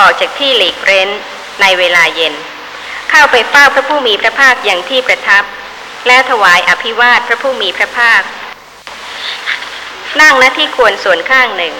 [0.00, 1.08] ออกจากที่หลีกเร้น
[1.60, 2.34] ในเวลาเย็น
[3.10, 5.44] เข้าไปเฝ้าพระผู้มีพระภาคอย่างที่ประทับ
[6.06, 8.22] และถวายอภิวาทพระผู้มีพระภาค
[10.20, 11.74] นั่งณที่ควรส่วนข้างหนึ่ง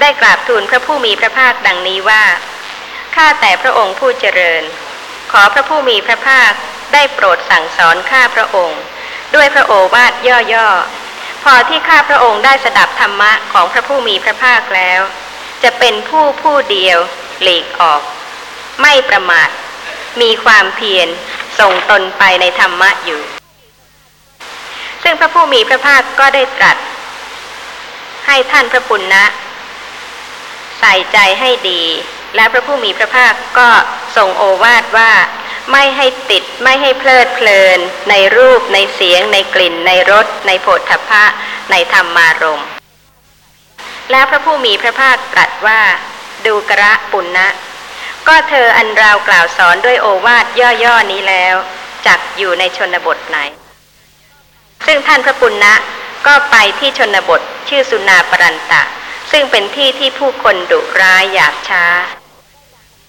[0.00, 2.24] ได้กราบทูลพระผู้มีพระภาคดังนี้ว่า
[3.14, 4.62] ข้าแต่พระองค์ผู้เจริญ
[5.38, 6.52] ขอพระผู้มีพระภาค
[6.92, 8.80] ได้โปรดสั่งสอนข้าพระองค์
[9.34, 10.12] ด้วยพระโอวาท
[10.52, 15.00] ย่อๆ พอที่ข้าพระองค์ได้สดับธรรมะของพระผู้มีพระภาคแล้ว
[15.62, 16.98] จะเป็นผู้ผู้เดียว
[17.42, 18.02] หลีกออก
[18.80, 19.48] ไม่ประมาท
[20.20, 21.08] มีความเพียร
[21.58, 23.20] ส่งตนไปในธรรมะอยู่
[25.02, 26.76] ซึ่งพระผู้มีพระภาคก็ได้ตรัส
[28.26, 29.24] ให้ท่านพระปุณณะ
[30.80, 31.82] ใส่ใจให้ดี
[32.36, 33.68] และพระผู้มีพระภาคก็
[34.16, 35.12] ทรงโอวาทว่า
[35.72, 37.78] ไม่ให้ติดไม่ให้เพลิดเพลิน
[38.10, 41.24] ในรูปในเสียง ในกลิ่น ในรส ในโผฏฐัพพะ
[41.70, 42.68] ในธรรมารมณ์
[44.10, 45.80] และพระผู้มีพระภาคตรัสว่า
[46.46, 47.48] ดูกระปุณณะ
[48.28, 50.46] ก็เธออันราวกล่าวสอนด้วยโอวาท
[50.82, 51.56] ย่อๆนี้แล้ว
[52.06, 53.38] จักอยู่ในชนบทไหน
[54.86, 55.74] ซึ่งท่านพระปุณณะ
[56.26, 58.82] ก็ไปที่ชนบทชื่อสุนาปรันตะ
[59.30, 61.84] ซึ่งเป็นที่ที่ผู้คนดุร้ายหยาบช้า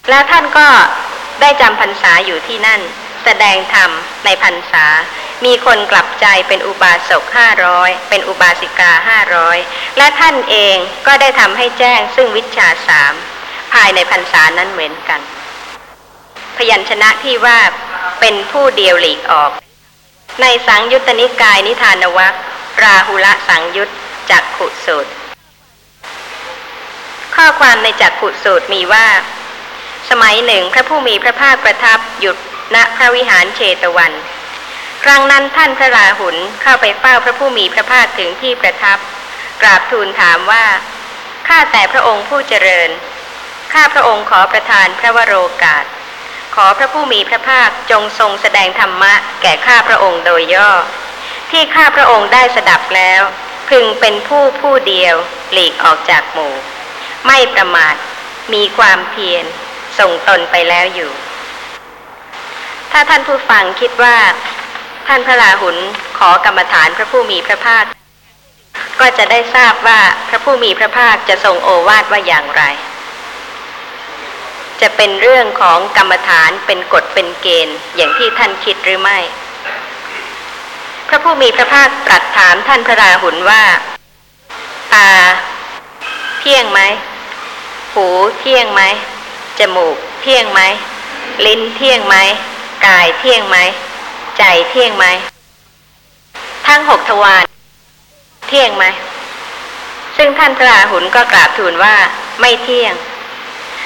[0.09, 0.67] และท่านก็
[1.41, 2.81] ได้จำพรรษาอยู่ที่นั่น
[3.23, 3.91] แสดงธรรม
[4.25, 4.85] ในพรรษา
[5.45, 9.57] มีคนกลับใจเป็นอุบาสกห้าร้อยเป็นอุบาสิกาห้าร้อย
[9.97, 10.77] และท่านเอง
[11.07, 13.13] ก็ได้ทำให้แจ้งซึ่งวิชาสาม
[13.73, 15.21] ภายในพรรษานั้นเหมือนกัน
[16.57, 17.59] พยัญชนะที่ว่า
[18.19, 19.51] เป็นผู้เดียวหลีกออก
[20.41, 22.33] ในสังยุตตนิกายนิทานวัค
[22.83, 23.89] ราหุละสังยุต
[24.29, 25.11] จักขุสูตร
[27.35, 29.07] ข้อความในจักขุสูตรมีว่า
[30.09, 32.37] สมัยหนึ่งพระผู้มีพระภาคประทับหยุด
[32.75, 34.13] ณพระวิหารเชตวัน
[35.03, 38.97] ครั้งนั้นท่านพระราหุลเข้าไปเฝ้าพระผู้มีพระภาคถึงที่ประทับ
[39.61, 40.65] กราบทูลถามว่า
[41.47, 42.89] ข้าแต่พระองค์ผู้เจริญ
[43.73, 45.33] ข้าพระองค์ขอประทานพระวโร
[45.63, 45.85] กาส
[46.55, 50.71] ขอพระผู้มีพระภาคจงทรงแสดงธรรมะ แก่ข้าพระองค์โดยย่อ
[51.51, 53.21] ที่ข้าพระองค์ได้สดับแล้ว
[53.69, 55.15] พึงเป็นผู้ผู้เดียว
[55.51, 56.53] หลีกออกจากหมู่
[57.25, 57.95] ไม่ประมาท
[58.53, 59.45] มีความเพียร
[59.99, 61.11] ส่งตนไปแล้วอยู่
[62.91, 64.17] ถ้าท่านผู้ฟังคิดว่า
[65.07, 65.77] ท่านพระราหุล
[66.17, 67.85] ขอกรรมฐานพระผู้มีพระภาค
[68.99, 69.99] ก็จะได้ทราบว่า
[70.29, 72.63] พระผู้มีพระภาคจะทรงโอวาทว่าอย่างไร
[74.81, 79.19] จะเป็นเรื่องของกรรมฐานเป็นกฎเป็นเกณฑ์อย่างที่ท่านคิดหรือไม่
[81.07, 83.63] พระผู้มีพระภาคตรัสถามท่านพระราหุลว่า
[84.93, 85.09] ตา
[86.39, 86.79] เที่ยงไหม
[87.93, 88.07] หู
[88.39, 88.81] เที่ยงไหม
[89.59, 90.61] จมูก เที่ยงไหม
[91.45, 92.15] ลิ้นเที่ยงไหม
[92.87, 93.57] กายเที่ยงไหม
[94.37, 95.05] ใจเที่ยงไหม
[96.67, 97.43] ทั้งหกทวาร
[98.47, 98.85] เที่ยงไหม
[100.17, 101.95] ซึ่งท่านพระราหุลก็กราบทูลว่า
[102.41, 102.93] ไม่เที่ยง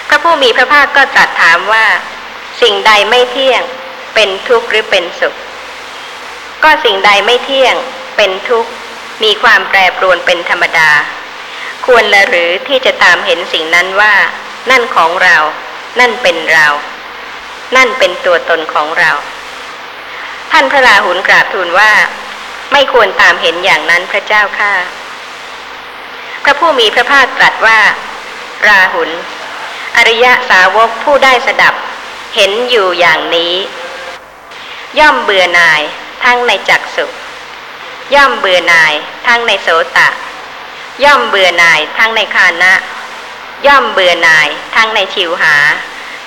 [0.07, 1.85] พระผู้มีพระภาคก็ตรัสถามว่า
[2.61, 3.61] สิ่งใดไม่เที่ยง
[4.15, 5.35] เป็นทุกข์หรือเป็นสุข
[6.63, 7.75] ก็สิ่งใดไม่เที่ยง
[8.17, 8.69] เป็นทุกข์
[9.23, 10.89] มีความแปรปรวนเป็นธรรมดา
[11.85, 14.13] ควรละหรือที่จะตามเห็นสิ่งนั้นว่า
[14.69, 15.37] นั่นของเรา
[15.99, 16.67] นั่นเป็นเรา
[17.75, 19.11] นั่นเป็นตัวตนของเรา
[20.51, 21.91] ท่านพระราหุลกราบทูลว่า
[22.71, 24.73] ไม่ควรตามเห็นอย่างนั้นพระเจ้าข้า
[26.43, 27.79] พระผู้มีพระภาคตรัสว่า
[28.67, 29.09] ราหุล
[29.97, 31.75] อริยสาวกผู้ได้สดับ
[32.35, 33.53] เห็นอยู่อย่างนี้
[34.99, 35.81] ย่อมเบื่อหน่าย
[36.23, 37.05] ทั้งในจักสุ
[38.15, 38.93] ย่อมเบื่อหน่าย
[39.27, 39.67] ทั้งในโส
[39.97, 40.09] ตะ
[41.03, 42.73] ย่อมเบื่อหน่ายทั้งในคานะ
[43.67, 45.55] ย่อมเบื่อหน่ายทั้งในชิวหา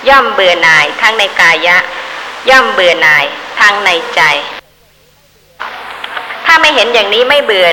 [0.08, 1.76] ย่อมเบื่อหน่ายทั้งในกายะ
[2.50, 3.24] ย่อมเบื่อหน่าย
[3.60, 4.20] ทั้งในใจ
[6.44, 7.66] ถ้าไม่เห็นอย่างนี้ไม่เบื่อ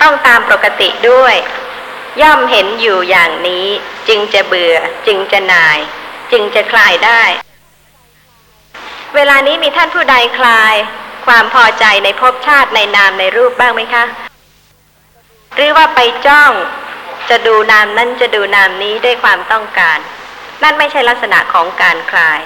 [0.00, 1.34] ต้องตามปกติด้วย
[2.22, 3.66] ย่อมเห็นอยู่อย่างนี้
[4.08, 4.76] จึงจะเบื่อ
[5.06, 5.78] จึงจะหน่าย
[6.32, 7.22] จึงจะคลายได้
[9.14, 10.74] เวลานี้มีท่านผู้ใดคลาย
[11.26, 14.04] ความพอใจในภพชาติในนามในรูปบ้างไหมคะ
[15.54, 16.52] หรือว่าไปจ้อง
[17.30, 19.98] จะดูนามนั้นจะดูนามนี้ด้วยความต้องการ
[20.62, 22.40] นั่นไม่ใช่ลักษณะของการคลาย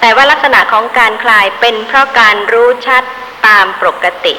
[0.00, 3.02] แต่ว่าลักษณะของการคลายเป็นเพราะการรู้ชัด
[3.46, 4.34] ตามปกติ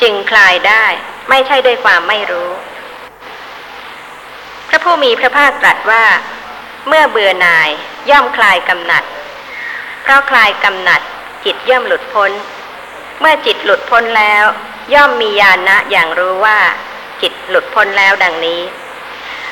[0.00, 0.84] จึงคลายได้
[1.30, 2.50] ไม่ใช่ด้วยความไม่รู้
[4.68, 6.04] พระผู้มีพระภาคตรัสว่า
[6.88, 7.70] เมื่อเบื่อหน่าย
[8.10, 9.04] ย่อมคลายกำหนัด
[10.02, 11.00] เพราะคลายกำหนัด
[11.44, 12.30] จิตย่อมหลุดพ้น
[13.20, 14.44] เมื่อจิตหลุดพ้นแล้ว
[14.94, 16.58] ย่อมมีญาณนะอย่างรู้ว่า
[17.22, 18.60] จิตหลุดพ้นแล้วดังนี้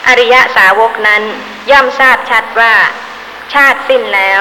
[0.07, 1.23] อริยสาวกนั้น
[1.71, 2.75] ย่อมทราบชัดว่า
[3.55, 4.41] ชาติสิ้นแล้ว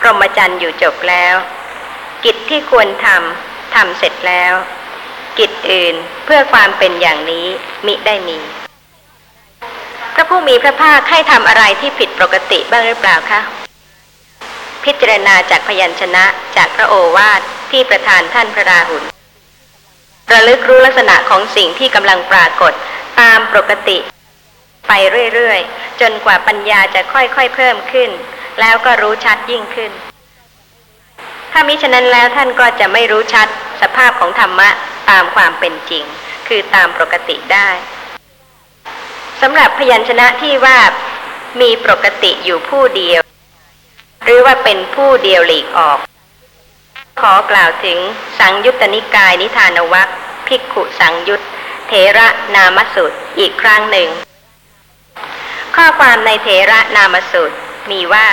[0.00, 1.34] พรหมจรรย์อยู่จบแล้ว
[2.24, 4.52] กิจที่ควรทำทำเสร็จแล้ว
[5.38, 7.46] กิจอื่นเพื่อความเป็นอย่างนี้
[7.86, 8.38] มิได้มี
[10.14, 13.40] พระผู้มีพระภาคให้ทำอะไรที่ผิดปกติบ้างหรือเปล่าคะ
[14.84, 16.24] พิจารณาจากพยัญชนะ
[16.56, 19.13] จากพระโอวาทที่ประทานท่านพระราหุล
[20.32, 22.72] ระลึกรู้ลักษณะของสิ่งที่กำลังปรากฏ
[23.20, 23.98] ตามปกติ
[24.88, 24.92] ไป
[25.34, 28.10] เรื่อยๆ จนกว่าปัญญาจะค่อยๆเพิ่มขึ้น
[28.60, 29.92] แล้วก็รู้ชัดยิ่งขึ้น
[31.52, 33.48] ถ้ามิฉะนั้นแล้วท่านก็จะไม่รู้ชัด
[33.82, 34.68] สภาพของธรรมะ
[35.10, 36.04] ตามความเป็นจริง
[36.48, 37.68] คือตามปกติได้
[39.42, 40.78] สำหรับพยัญชนะที่ว่า
[41.60, 43.20] มีปกติอยู่ผู้เดียว
[44.24, 45.98] หรือว่าเป็นผู้เดียวหลีกออก
[47.20, 47.98] ขอกล่าวถึง
[48.38, 50.08] สังยุตตนิกายนิทานวัค
[50.48, 51.40] ภิกขุสังยุต
[51.88, 54.08] เถระนามสูตรอีกครั้งหนึ่ง
[55.76, 57.56] ข้อความในเถระนามสูตร
[57.90, 58.28] มีว่า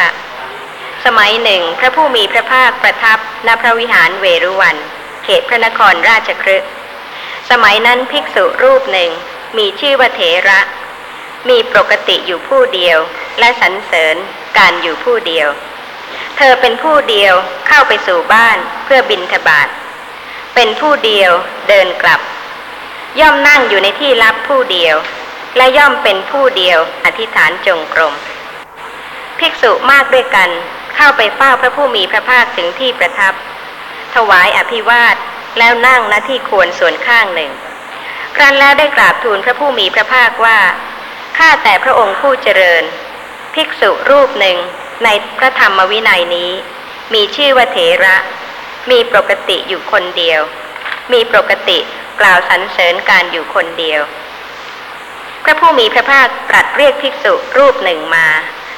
[1.06, 4.78] สมัยหนึ่งพระผู้มีพระภาคประทับณพระวิหารเวรุวัน
[5.24, 6.58] เขตพระนครราชครึ
[7.50, 9.12] สมัยนั้นภิกษุรูปหนึ่ง
[9.58, 10.60] มีชื่อว่าเถระ
[11.50, 13.00] มีปกติอยู่ผู้เดียว
[13.40, 14.16] และสรรเสริญ
[14.58, 15.50] การอยู่ผู้เดียว
[16.42, 17.34] ธอเป็นผู้เดียว
[17.68, 19.68] เข้าไปสู่บ้านเพื่อบินทบาท
[20.56, 21.32] เป็นผู้เดียว
[21.70, 22.22] เดินกลับ
[23.20, 24.96] ย่อมนั่งอยู่ในที่ลับผู้เดียว
[25.58, 28.14] และย่อมเป็นผู้เดียวอธิษฐานจงกรม
[29.40, 30.50] ภิกษุมากด้วยกัน
[30.96, 33.34] เข้าไปเฝ้าพระผู้มีพระภาคถึงที่ประทับ
[34.16, 35.16] ถวายอภิวาท
[35.60, 37.52] แล้วนั่งณที่ควรส่วนข้างหนึ่ง
[38.36, 40.60] ครั้นแล้วได้กราบทูลพระผู้มีพระภาคว่า
[41.38, 42.84] ข้าแต่พระองค์ผู้เจริญ
[43.56, 44.58] ภิกษุรูปหนึ่ง
[45.04, 46.52] ในพระธรรมวินัยนี้
[47.14, 48.18] มีชื่อว่าเถระ
[48.92, 50.42] มีปกติอยู่คนเดียว
[51.14, 51.80] มีปกติ
[52.20, 54.02] กล่าวสรรเสริญการอยู่คนเดียว
[55.44, 58.28] พระผู้มีพระภาคตรัสเรียกภิกษุรูปหนึ่งมา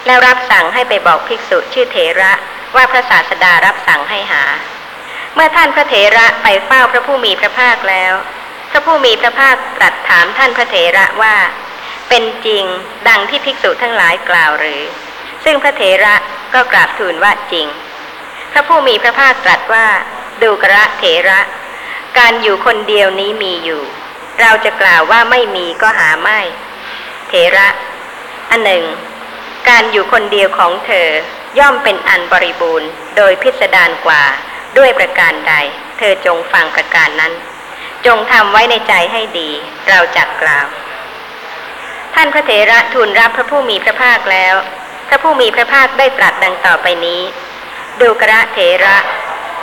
[0.06, 2.32] แล้วรับสั่งให้ไปบอกภิกษุชื่อเถระ
[2.76, 4.44] ว่าพระศาสดารับสั่งให้หา
[5.36, 8.14] เมื่อท่านพระเถระไปเฝ้าพระผู้มีพระภาคแล้ว
[8.72, 11.36] พระผู้มีพระภาคตรัสถามท่านพระเถระว่า
[12.10, 12.66] เป็นจริง
[13.10, 14.82] ดังที่ภิกษุทั้งหลายกล่าวหรือ
[15.44, 16.16] ซึ่งพระเถระ
[16.54, 17.68] ก็กราบทูลว่าจริง
[18.52, 19.88] พระผู้มีพระภาคตรัสว่า
[20.42, 21.42] ดูกระเถระ
[22.18, 23.82] การอยู่คนเดียวนี้มีอยู่
[24.42, 26.40] เราจะกล่าวว่าไม่มีก็หาไม่
[27.30, 27.68] เถระ
[28.50, 28.84] อันหนึ่ง
[29.70, 31.10] การอยู่คนเดียวของเธอ
[31.60, 34.24] ย่อมเป็นอันบริบูรณ์ โดยพิสดารกว่า
[34.78, 35.54] ด้วยประการใด
[35.98, 37.34] เธอจงฟังประการนั้น
[38.06, 39.50] จงทำไว้ในใจให้ดี
[39.90, 40.68] เราจักกล่าว
[42.16, 44.56] ท่านพระเถระทูลรับพระผู้มีพระภาคแล้ว
[45.14, 47.22] ระผู้มีพระภาคได้ตรัสดังต่อไปนี้
[48.02, 48.98] ดูกระเถระ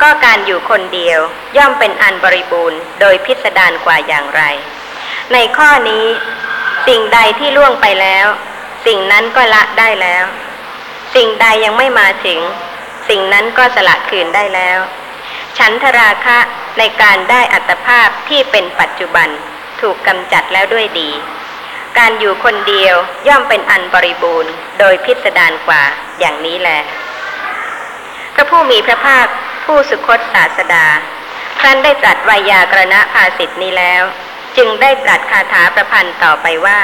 [0.02, 1.20] ก็การอยู่คนเดียว
[1.56, 4.42] ย่อมเป็นอันบริบูรณ์ โดยพิสดารกว่าอย่างไร
[5.32, 6.06] ในข้อนี้
[6.86, 8.26] สิ่งใดที่ล่วงไปแล้ว
[8.86, 10.24] สิ่งนั้นก็ละได้แล้ว
[11.14, 12.40] สิ่งใดยังไม่มาถึง
[13.08, 14.78] สิ่งนั้นก็สละคืนได้แล้ว
[15.58, 16.38] ฉันทราคะ
[16.78, 19.28] ในการได้อัตภาพที่เป็นปัจจุบัน
[19.80, 21.10] ถูกกำจัดแล้วด้วยดี
[21.98, 22.96] การอยู่คนเดียว
[23.28, 25.82] ย่อมเป็นอันบริบูรณ์ โดยพิสดารกว่า
[26.18, 26.80] อย่างนี้แหละ
[28.34, 29.26] พระผู้มีพระภาค
[29.64, 30.86] ผู้สุคตศาสดา
[31.60, 34.02] ครั้นได้ตรัสวายากรณภาสิทธินี้แล้ว
[34.56, 36.80] จึงได้ตรัสคาถาประพันธ์ต่อไปว่า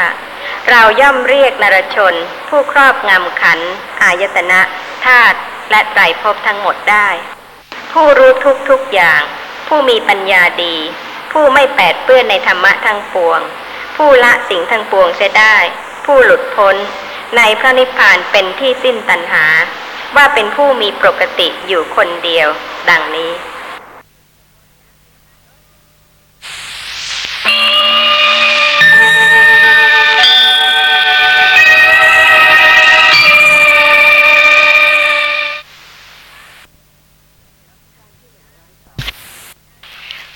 [0.71, 2.15] เราย่อมเรียกนรชน
[2.49, 3.59] ผู้ครอบงำขัน
[4.03, 4.61] อายตนะ
[5.05, 5.39] ธาตุ
[5.71, 7.09] และไตรภพทั้งหมดได้
[7.93, 9.21] ผู้รู้ทุกทุกอย่าง
[9.69, 10.77] ผู้มีปัญญาดี
[11.33, 13.41] ผู้ไม่แปดเปื้อนในธรรมะทั้งปวง
[13.97, 15.57] ผู้ละสิ่งทั้งปวงเสียได้
[16.05, 16.77] ผู้หลุดพ้น
[17.37, 19.47] ในพระนิพพานเป็นที่สิ้นตัณหา
[20.17, 22.49] ว่าเป็นผู้มีปกติอยู่คนเดียว
[22.91, 23.33] ดังนี้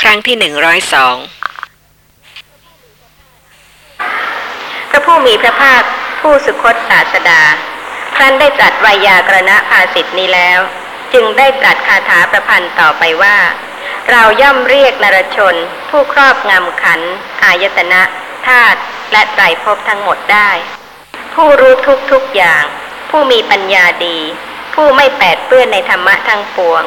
[0.02, 1.16] ครั้งที่หนึ่งร้อยสอง
[4.90, 5.82] พระผู้มีพระภาค
[6.20, 7.42] ผู้สุคตศาสดา
[8.16, 10.60] ครั้นได้ตรัสไวยากรณภาสิทธินี้แล้ว
[11.12, 13.38] จึงได้ตรัสคาถาประพันธ์ต่อไปว่า
[14.10, 15.54] เราย่อมเรียกนรชน
[15.90, 17.00] ผู้ครอบงำขัน
[17.44, 18.02] อายตนะ
[18.46, 18.80] ธาตุ
[19.12, 20.50] และไตรภพทั้งหมดได้
[21.34, 22.64] ผู้รู้ทุกทุกอย่าง
[23.10, 24.18] ผู้มีปัญญาดี
[24.74, 26.82] ผู้ไม่แปดเปื้อนในธรรมะทั้งปวง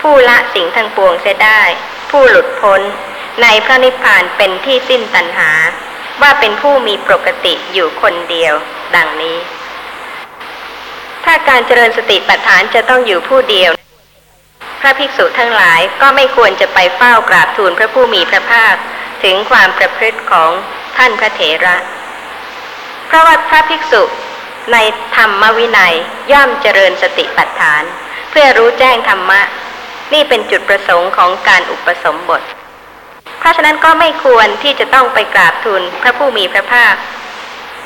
[0.00, 1.62] ผู้ละสิ่งทั้งปวงเสียได้
[2.10, 2.80] ผู้หลุดพ้น
[3.42, 5.50] ในพระนิพพานเป็นที่สิ้นตัณหา
[6.20, 8.54] ว่าเป็นผู้มีปกติอยู่คนเดียว
[8.96, 9.36] ดังนี้
[11.24, 13.70] ถ้าการเจริญสติปัฏฐานจะต้องอยู่ผู้เดียว
[14.80, 18.74] พระภิกษุทั้งหลายก็ไม่ควรจะไปเฝ้ากราบทูลพระผู้มีพระภาค
[19.24, 20.50] ถึงความประพฤติของ
[20.96, 21.76] ท่านพระเถระ
[23.06, 24.02] เพราะว่าพระภิกษุ
[24.72, 24.76] ใน
[25.16, 25.94] ธรรมวินัย
[26.32, 27.82] ย่อมเจริญสติปัฏฐาน
[28.30, 29.40] เพื่อรู้แจ้งธรรมะ
[30.12, 32.42] นี่เป็นจุดประสงค์ของการอุปสมบท
[33.42, 36.94] เพราะฉะนั้นก็ไม่ควรที่จะต้องไปกราบทูลพระผู้มีพระภาค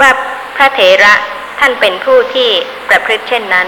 [0.01, 0.11] ว่า
[0.57, 1.15] พระเถระ
[1.59, 2.51] ท่านเป็นผู้ที่
[2.89, 3.67] ประพฤติเช่นนั้น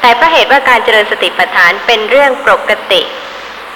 [0.00, 3.02] แต่เพราะเหตุว่าการเจริญสติปัฏฐานเป็นเรื่องปกติ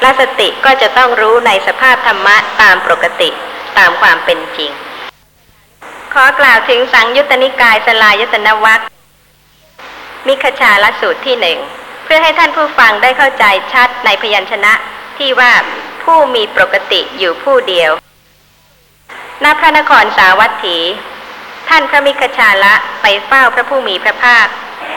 [0.01, 3.29] และสติก็จะต้องรู้ในสภาพธรรมะตามปกติ
[3.79, 4.71] ตามความเป็นจริง
[6.15, 8.81] ขอกล่าวถึงสังยุตตนิกายสลายตนวัค
[10.27, 11.59] มิคชาลสูตรที่หนึ่ง
[12.05, 14.73] เพื่อให้ท่านผู้ฟังได้เข้าใจชัดในพยัญชนะ
[15.19, 15.53] ที่ว่า
[16.05, 17.91] ผู้มีปกติอยู่ผู้เดียว
[19.45, 20.79] ณพระนครสาวัตถี
[21.69, 24.47] ท่านพระมิคชาละไปเฝ้าพระผู้มีพระภาค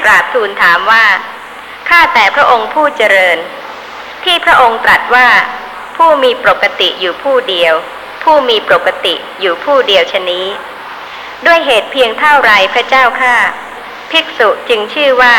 [0.04, 1.06] กราบทูลถามว่า
[1.90, 3.38] ข้าแต่พระองค์ผู้เจริญ
[4.24, 5.28] ที่พระองค์ตรัสว่า
[5.98, 7.74] ผู้มีปกติอยู่ผู้เดียว
[8.24, 10.48] ผู้มีปกติอยู่ผู้เดียวชนี้
[11.46, 13.36] ด้วยเหตุเพียงเท่าไรพระเจ้าข้า
[14.12, 15.36] ภิกษุจึงชื่อว่า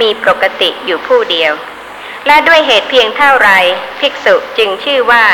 [0.00, 1.52] มีปกติอยู่ผู้เดียว
[2.26, 3.50] และด้วยเหตุเพียงเท่าไร
[4.00, 5.24] ภิกษุจึงชื่อว่า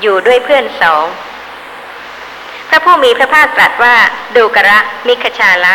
[0.00, 1.04] อยู่ด้วยเพื่อนสอง
[2.68, 3.96] พระผู้มีพระภาคตรัสว่า
[4.36, 5.74] ดูกระมิคชาละ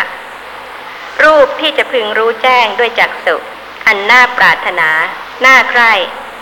[1.22, 3.36] รูปที่จะพึงรู้แจ้งด้วยจักษุ
[3.86, 4.90] อันน่าปรารถนา
[5.44, 5.92] น่าใคร่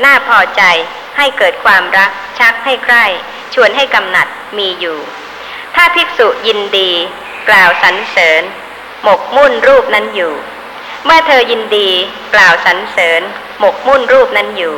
[0.05, 0.63] น่าพอใจ
[1.17, 3.05] ให้เกิดความรัก ชักให้ใคร่
[3.55, 4.27] ชวนให้กำหนัด
[4.59, 4.99] มีอยู่
[5.75, 6.91] ถ้าภิกษุยินดี
[7.49, 8.43] กล่าวสรรเสริญ
[9.03, 10.35] หมกมุ่นรูปนั้นอยู่
[11.05, 11.89] เมื่อเธอยินดี
[12.35, 13.23] กล่าวสรรเสริญ
[13.59, 14.75] หมกมุ่นรูปนั้นอยู่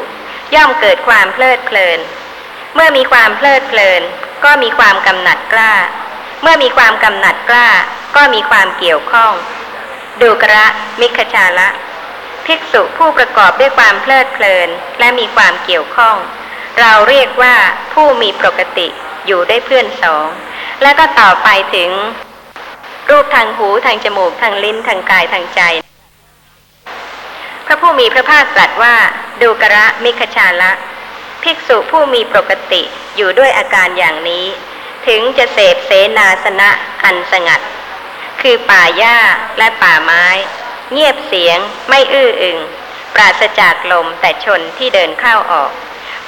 [0.54, 1.98] ย่อมเกิดความเพลิดเพลิน
[2.74, 4.02] เมื่อมีความเพลิดเพลิน
[4.44, 5.74] ก็มีความกำหนัดกล้า
[6.42, 7.68] เมื่อมีความกำหนัดกล้า
[8.16, 9.32] ก็มีความเกี่ยวข้อง
[10.20, 10.66] ดูกระ
[11.00, 11.68] มิคชาละ
[12.46, 14.68] ภิกษุผู้ประกอบด้วยความเพลิดเพลิน
[14.98, 16.16] และมีความเกี่ยวข้อง
[16.80, 17.54] เราเรียกว่า
[17.92, 18.88] ผู้มีปกติ
[19.26, 20.26] อยู่ได้เพื่อนสอง
[20.82, 21.90] แล้วก็ต่อไปถึง
[23.10, 25.62] รูปทางหูทางจมูกทางลิ้นทางกายทางใจ
[27.72, 28.94] ระผู้มีพระภาคตรัสว่า
[29.42, 30.72] ดูกระมิคชาละ
[31.42, 32.82] ภิกษุผู้มีปกติ
[33.16, 34.46] อยู่ด้วยอาการอย่างนี้
[35.06, 36.70] ถึงจะเสพเสนาสนะ
[37.04, 37.60] อันสงัด
[38.40, 39.16] คือป่าหญ้า
[39.58, 40.26] และป่าไม้
[40.92, 41.58] เงียบเสียง
[41.88, 42.58] ไม่อื้ออึง
[43.14, 45.70] ปราศจากลมแต่ชนที่เดินเข้าออก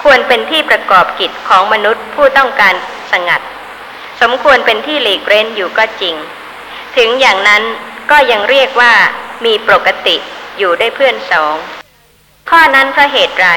[0.02, 2.74] ควรเป็นที่ประกอบกิจของมนุษย์ผู้ต้องการ
[3.12, 3.40] สงัด
[4.20, 6.14] สมควรเป็นที่หลีกเร้นอยู่ก็จริง
[6.96, 7.62] ถึงอย่างนั้น
[8.10, 8.92] ก็ยังเรียกว่า
[9.44, 10.16] มีปกติ
[10.58, 11.54] อยู่ได้เพื่อนสอง
[12.50, 13.48] ข้อนั้นเพราะเหตุไร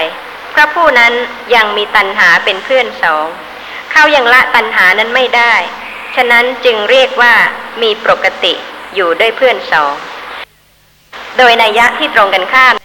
[0.53, 1.14] พระผู้นั้น
[1.56, 3.26] ยังมีตัณหาเป็นเพื่อนสอง
[3.91, 5.53] เขายังละตัณหานั้นไม่ได้
[6.15, 7.34] ฉะนั้นจึงเรียกว่า
[7.82, 8.53] มีปกติ
[8.95, 9.94] อยู่ด้วยเพื่อนสอง
[11.38, 12.76] โดยนัยยะที่ตรงกันข้าม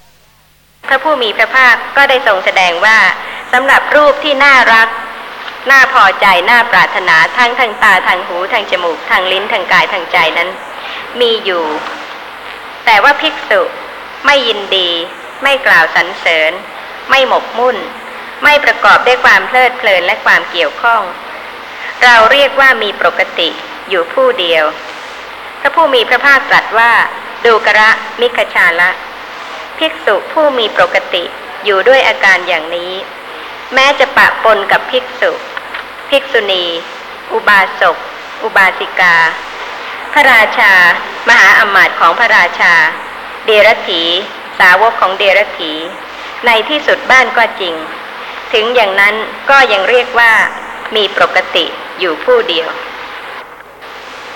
[0.89, 2.99] พระผู้มีพระภาคก็ได้ทรงแสดงว่า
[3.53, 4.89] สำหรับรูปที่น่ารัก
[5.71, 10.49] น่าพอใจ น่าปรารถนาทั้งทางตาทางหูทางจมูกทางลิ้นทางกายทางใจนั้น
[11.21, 11.65] มีอยู่
[12.85, 13.63] แต่ว่าภิกษุ
[14.27, 14.89] ไม่ยินดี
[15.43, 16.53] ไม่กล่าวสรรเสริญ
[17.11, 17.77] ไม่หมกมุ่น
[18.43, 21.03] ไม่ประกอบด้วยความเพลิดเพลินและความเกี่ยวข้อง
[22.03, 23.49] เราเรียกว่ามีปกติ
[23.89, 24.65] อยู่ผู้เดียว
[25.61, 26.93] พระผู้มีพระภาคตรัสว่า
[27.45, 27.91] ดูกระ
[28.21, 28.91] มิคชาละ
[29.79, 31.25] ภิกษุผู้มีปกติ
[31.65, 32.93] อยู่ด้วยอาการอย่างนี้
[33.75, 35.31] แม้จะปะปนกับภิกษุ
[36.11, 36.65] ภิกษุณี
[37.33, 37.97] อุบาสก
[38.43, 39.17] อุบาสิกา
[40.13, 40.73] พระราชา
[41.29, 42.75] มหาอมาตย์ของพระราชา
[43.47, 44.03] เดรถี
[44.59, 45.73] สาวกของเดรถี
[46.47, 47.75] ในที่สุดบ้านก็จริง
[48.53, 49.15] ถึงอย่างนั้น
[49.51, 50.33] ก็ยังเรียกว่า
[50.97, 51.65] มีปกติ
[52.01, 52.69] อยู่ผู้เดียว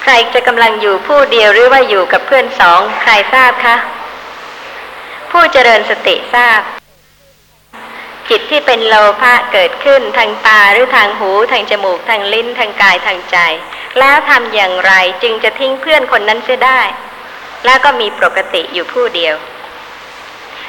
[0.02, 3.76] ใครจะกำลังอยู่ผู้เดียวหรือว่าอยู่กับเพื่อนสองใครทราบคะ
[5.30, 6.60] ผู้เจริญสติทราบ
[8.28, 13.36] จิตที่เป็นโลภะเกิดขึ้นทางตาหรือทางหู ทางจมูกทางลิ้นทางกายทางใจ
[13.98, 14.92] แล้วทำอย่างไร
[15.22, 16.80] จึงจะทิ้งเพื่อนคนนั้นเสียได้
[17.66, 19.34] แล้วก็มีปกติอยู่ผู้เดียว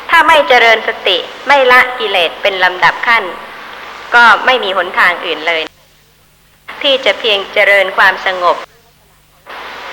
[0.10, 1.18] ถ้าไม่เจริญสติ
[1.48, 3.24] ไม่ละกิเลสเป็นลำดับขั้น
[4.16, 5.62] ก็ไม่มีหนทางอื่นเลย
[6.82, 8.58] ที่จะเพียงเจริญความสงบ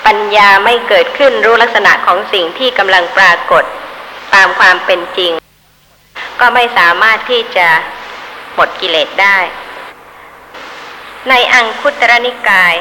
[0.07, 3.65] ปัญญาไม่เกิดขึ้นรู้ลักษณะของสิ่งที่กำลังปรากฏ
[4.35, 5.33] ตามความเป็นจริง
[6.41, 7.69] ก็ไม่สามารถที่จะ
[8.55, 9.39] หมดกิเลสได้
[11.29, 12.75] ในอังคุตรนิกาย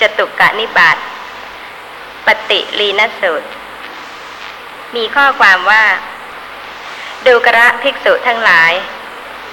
[0.00, 0.96] จตุกะนิบาต
[2.26, 3.48] ปฏิลีนสูตร
[4.96, 5.84] มีข้อความว่า
[7.26, 8.72] ดูกระภิกษุทั้งหลาย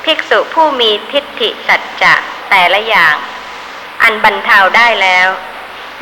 [0.06, 2.14] ภิกษุผู้มีทิฏฐิสัจจะ
[2.50, 3.16] แต่ละอย่าง
[4.04, 5.28] อันบรรเทาได้แล้ว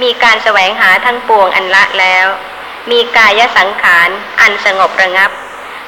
[0.02, 2.28] มีการแสวงหาทั้งปวงอันละแล้ว
[2.92, 4.10] มีกายสังขาร
[4.42, 5.32] อันสงบระงับ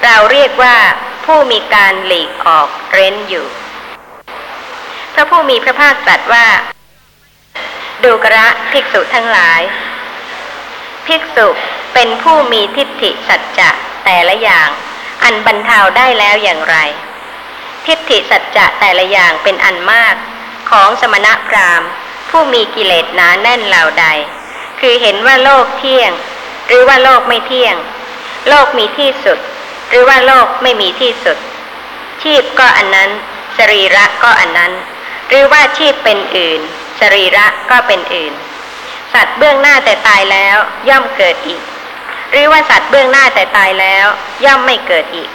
[0.03, 0.77] เราเรียกว่า
[1.25, 3.47] ผู้มีการหลีกออกเร้นอยู่
[5.13, 6.45] พระผู้มีพระภาคตรัสว่า
[8.03, 9.61] ดูกระภิกษุทั้งหลาย
[11.07, 11.47] ภิกษุ
[11.93, 13.69] เป็นผู้มีทิฏฐิสัจจะ
[14.05, 14.69] แต่ละอย่าง
[15.23, 16.75] อันบรรเทาได้แล้วอย่างไร
[17.85, 20.15] ทิฏฐิสัจจะแต่ละอย่างเป็นอันมาก
[20.69, 21.89] ของสมณพราหมณ์
[22.29, 24.05] ผู้มีกิเลสหนาแน่นเหล่าใด
[24.79, 26.11] คือเห็นว่าโลกเที่ยง
[26.67, 27.75] หรือว่าโลกไม่เที่ยง
[28.49, 29.39] โลกมีที่สุด
[29.89, 31.37] หรือว่าโลกไม่มีที่สุด
[32.21, 33.09] ชีพก็อันนั้น
[33.57, 34.73] สรีระก็อันนั้น
[35.29, 36.61] หรือว่าชีพเป็นอื่น
[36.99, 38.33] สรีระก็เป็นอื่น
[39.13, 40.57] สัตว์เบื้องหน้าแต่ตายแล้ว
[40.89, 41.61] ย่อมเกิดอีก
[42.31, 44.07] หรือว่าสัตว์เบื้องหน้าแต่ตายแล้ว
[44.45, 45.29] ย่อมไม่เกิดอีก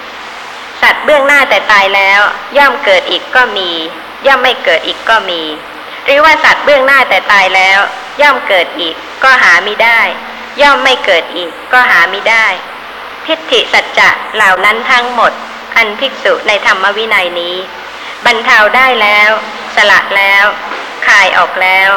[0.82, 2.20] สัตว์เบื้องหน้าแต่ตายแล้ว
[2.58, 3.70] ย่อมเกิดอีกก็มี
[4.26, 5.42] ย่อมไม่เกิดอีกก็มี
[6.04, 7.78] หรือว่าสัตว์เบื้องหน้าแต่ตายแล้ว
[8.22, 8.94] ย่อมเกิดอีก
[9.24, 10.00] ก็หาไม่ได้
[10.62, 12.46] ย่อมไม่เกิดอีก ก็หาไม่ได้
[13.26, 15.32] ทิฏฐิสัจจะเหล่านั้นทั้งหมด
[15.76, 17.56] อันภิกษุในธรรมวินัยนี้
[18.24, 19.30] บรรเทาได้แล้ว
[19.76, 20.44] สละแล้ว
[21.06, 21.90] คายออกแล้ว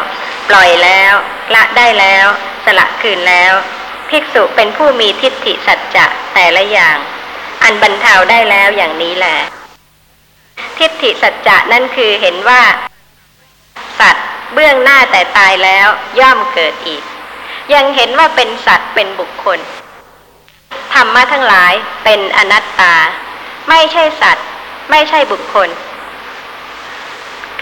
[0.50, 1.14] ปล่อยแล้ว
[1.56, 2.26] ละได้แล้ว
[2.66, 3.54] สละคืนแล้ว
[4.10, 6.98] ภิกษุเป็นผู้มีทิฏฐิสัจจะแต่ละอย่าง
[7.64, 9.38] อันบรรเทาได้แล้วอย่างนี้แหละ
[10.78, 12.62] ทิฏฐิสัจจะนั่นคือเห็นว่า
[14.00, 15.88] สัตว์เบื้องหน้าแต่ตายแล้ว
[16.20, 17.04] ย่อมเกิดอีก
[17.74, 19.60] ยังเห็นว่าเป็นสัตว์เป็นบุคคล
[20.94, 21.74] ธรรมะทั้งหลาย
[22.04, 22.96] เป็นอนัตตา
[23.70, 24.46] ไม่ใช่สัตว์
[24.92, 25.70] ไม่ใช่บุคคล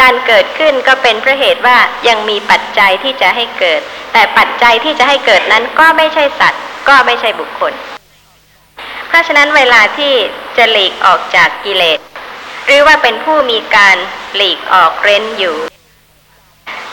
[0.01, 3.81] การเกิดขึ้นก็เป็นเพราะเหตุว่ายังมีปัจจัยที่จะให้เกิด
[4.13, 7.73] แต่ปัจจัยที่จะให้เกิดนั้นก็ไม่ใช่สัตว์ ก็ไม่ใช่บุคคล
[9.07, 10.13] เพราะฉะนั้นเวลาที่
[10.57, 11.99] จะหลีกออกจากกิเลส
[12.65, 13.97] หรือว่าเป็นผู้มีการ
[14.35, 15.57] หลีกออกเร้นอยู่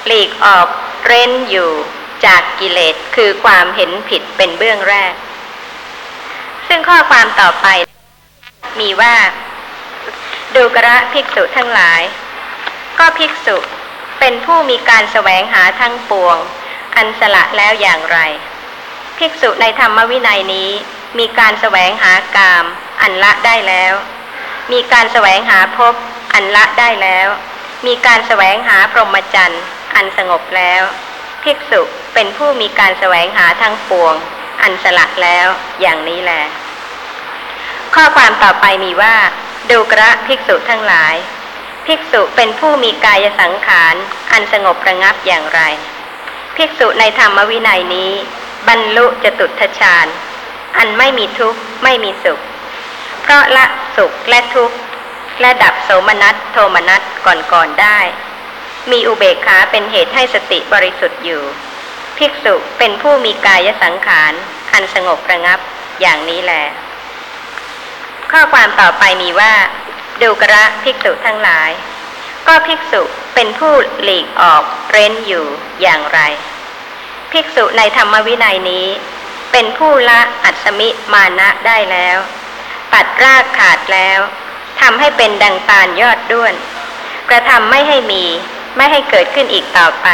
[0.07, 0.69] หลีกออก
[1.07, 1.71] เร้นอยู่
[2.27, 5.13] จากกิเลสคือความเห็นผิดเป็นเบื้องแรก
[6.69, 7.67] ซึ่งข้อความต่อไป
[8.81, 9.15] มีว่า
[10.55, 12.03] ดูกระภิกษุทั้งหลาย
[12.99, 13.57] ก็ภิกษุ
[14.19, 16.39] เป็นผู้มีการแสวงหาทั้งปวง
[16.97, 18.19] อันสละแล้วอย่างไร
[19.19, 20.71] ภิกษุในธรรมวินัยนี้
[21.19, 22.65] มีการแสวงหากาม
[23.03, 23.95] อันละได้แล้ว
[24.73, 25.95] มีการแสวงหาภพ
[26.35, 27.29] อันละได้แล้ว
[27.87, 29.63] มีการแสวงหาพรหมจรรย์
[29.95, 30.83] อันสงบแล้ว
[31.43, 31.81] ภิกษุ
[32.15, 34.15] เป็นผู้มีการแสวงหาทั้งปวง
[34.63, 35.49] อันสละแล้ว
[35.81, 36.43] อย่างนี้แหละ
[37.95, 39.17] ข้อความต่อไปมีว่า
[39.71, 41.15] ดูกระภิกษุทั้งหลาย
[41.87, 43.95] ภิกษุเป็นผู้มีกายสังขาร
[44.33, 45.61] อันสงบระงับอย่างไร
[46.57, 48.13] ภิกษุในธรรมวินัยนี้
[48.69, 50.07] บรรลุจตุทชาญ
[50.77, 52.41] อันไม่มีทุกข์ไม่มีสุข
[53.23, 53.67] เพราะละ
[53.97, 54.77] สุขและทุกข์
[55.41, 57.03] และดับโสมนัสโทมนัส
[57.53, 57.99] ก่อนๆได้
[58.91, 61.43] มีอุเบกขาเป็นเหตุให้สติบริสุทธิ์อยู่
[62.19, 64.33] ภิกษุเป็นผู้มีกายสังขาร
[64.73, 65.61] อันสงบระงับ
[66.01, 66.65] อย่างนี้แหละ
[68.33, 69.53] ข้อความต่อไปมีว่า
[70.23, 71.71] ดูกระภิกษุทั้งหลาย
[72.47, 73.03] ก็ภิกษุ
[73.35, 75.47] เป็นผู้หลีกออกเร้นอยู่
[75.83, 76.21] อย่างไร
[77.33, 78.87] ภิกษุในธรรมวินัยนี้
[79.53, 82.19] เป็นผู้ละอัศมิมานะได้แล้ว
[82.93, 84.21] ตัดรากขาดแล้ว
[84.81, 86.55] ทำให้เป็นดังตาลยอดด้วน
[87.31, 88.25] กระทำไม่ให้มี
[88.77, 90.09] ไม่ให้เกิดขึ้นอีกต่อไป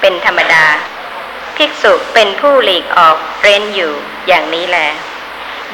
[0.00, 0.66] เป็นธรรมดา
[1.56, 3.92] ภิกษุเป็นผู้หลีกออกเร้นอยู่
[4.26, 4.78] อย่างนี้แล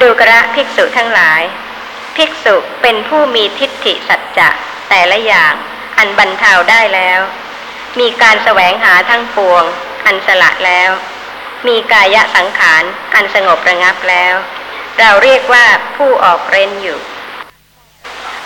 [0.00, 1.42] ดูกระภิกษุทั้งหลาย
[2.16, 4.48] ภิกษุเป็นผู้มีทิฏฐิสัจจะ
[4.88, 5.54] แต่ละอย่าง
[5.98, 7.20] อันบรรเทาได้แล้ว
[8.00, 9.64] มีการแสวงหาทั้งปวง
[10.06, 10.90] อันสละแล้ว
[11.66, 12.82] มีกายะสังขาร
[13.14, 14.34] อันสงบระงับแล้ว
[14.98, 15.64] เราเรียกว่า
[15.96, 16.98] ผู้ออกเร้นอยู่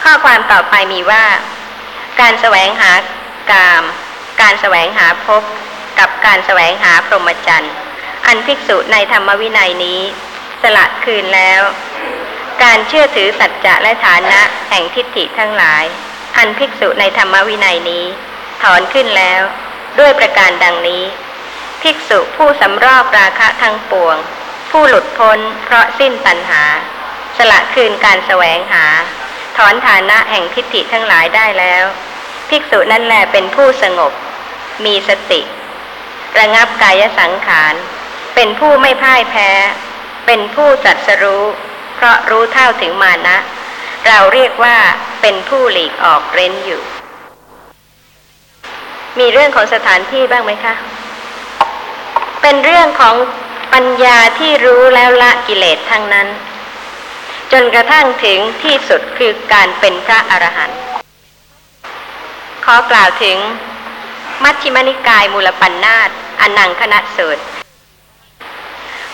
[0.02, 1.24] ข้อความต่อไปมีว่า
[2.20, 2.92] การแสวงหา
[3.52, 3.82] กาม
[4.42, 5.42] การแสวงหาภพ
[5.98, 7.74] กับการแสวงหาพรหมจรรย์
[8.26, 10.00] อันภิกษุในธรรมวินัยนี้
[10.62, 11.62] สละคืนแล้ว
[12.62, 15.84] การเชื่อถือสัจจะและฐานะแห่งทิฏฐิทั้งหลาย
[16.36, 18.04] อันภิกษุในธรรมวินัยนี้
[18.62, 19.42] ถอนขึ้นแล้ว
[19.98, 21.04] ด้วยประการดังนี้
[21.82, 24.16] ภิกษุผู้สำรอกราคะทั้งปวง
[24.70, 26.62] ผู้หลุดพ้นเพราะสิ้นตัณหา
[27.36, 28.84] สละคืนการแสวงหา
[29.56, 31.84] ถอนฐานะแห่งทิฏฐิทั้งหลายได้แล้ว
[32.50, 34.12] ภิกษุนั่นแหละเป็นผู้สงบ
[34.84, 35.40] มีสติ
[36.38, 37.74] ระงับกายสังขาร
[38.34, 39.50] เป็นผู้ไม่พ่ายแพ้
[40.26, 41.44] เป็นผู้จัดสรู้
[41.96, 43.38] เพราะรู้เท่าถึงมานะ
[44.06, 44.76] เราเรียกว่า
[45.20, 46.82] เป็นผู้หลีกออกเร้นอยู่
[49.18, 50.74] มีเรื่องของสถานที่บ้างไหมคะ
[52.42, 53.14] เป็นเรื่องของ
[53.74, 56.28] ปัญญาที่รู้แล้วละกิเลสทั้งนั้น
[57.52, 60.78] จนกระทั่งถึงที่สุดคือการเป็นพระอรหันต์
[62.64, 63.36] ขอกล่าวถึง
[64.42, 66.10] มัชฌิมนิกายมูลปัญนาต
[66.40, 67.42] อนังคณะสูตร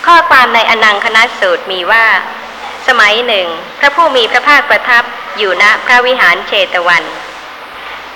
[0.07, 2.07] ข้อความในอนังคณะสูตรมีว่า
[2.89, 3.47] สมัยหนึ่ง
[3.79, 5.05] พระผู้มีพระภาคประทับ
[5.39, 7.05] อยู่ณพระวิหารเชตวัน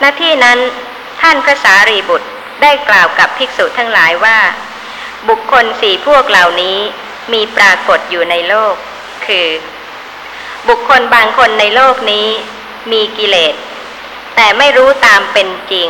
[0.02, 0.59] ณที่นั้น
[1.20, 2.28] ท่านพระสารีบุตร
[2.62, 4.38] ได้กล่าวกับภิกษุทั้งหลายว่า
[5.28, 6.78] บุคคลสี่พวกเหล่านี้
[7.32, 8.74] มีปรากฏอยู่ในโลก
[9.26, 9.48] คือ
[10.68, 12.28] บุคคลบางคนในโลกนี้
[12.93, 13.55] มีกิเลส
[14.36, 15.88] แต่ไม่รู้ตามเป็นจริง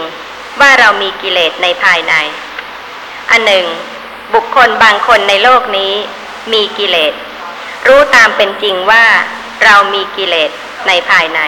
[0.61, 2.15] ว่าเรามีกิเลสในภายใน
[3.31, 3.67] อันหนึ่ง
[4.35, 5.93] บุคคลบางคนในโลกนี้
[6.53, 7.15] มีกิเลส
[7.87, 9.05] รู้ตามเป็นจริงว่า
[9.65, 10.51] เรามีกิเลส
[10.89, 11.41] ในภายใน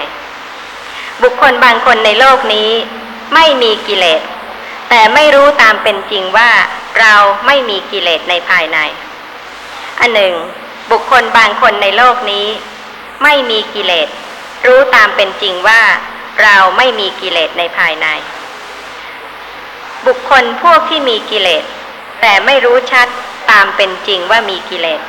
[1.23, 2.71] บุคคลบางคนในโลกนี้
[3.35, 4.21] ไม่มีกิเลส
[4.89, 6.51] แต่ไม่รู้ตามเป็นจริงว่า
[7.01, 7.15] เรา
[7.47, 8.79] ไม่มีกิเลสในภายใน
[10.01, 10.35] อันหนึ่ง
[10.91, 12.47] บุคคลบางคนในโลกนี้
[13.23, 14.09] ไม่มีกิเลส
[14.67, 15.83] รู้ตามเป็นจริงว่า
[16.43, 18.07] เราไม่มีกิเลสในภายใน
[20.07, 21.65] บุคคลพวกที่มีกิเลส
[22.21, 23.09] แต่ไม่รู้ชัด
[23.51, 25.01] ตามเป็นจริงว่ามีกิเลส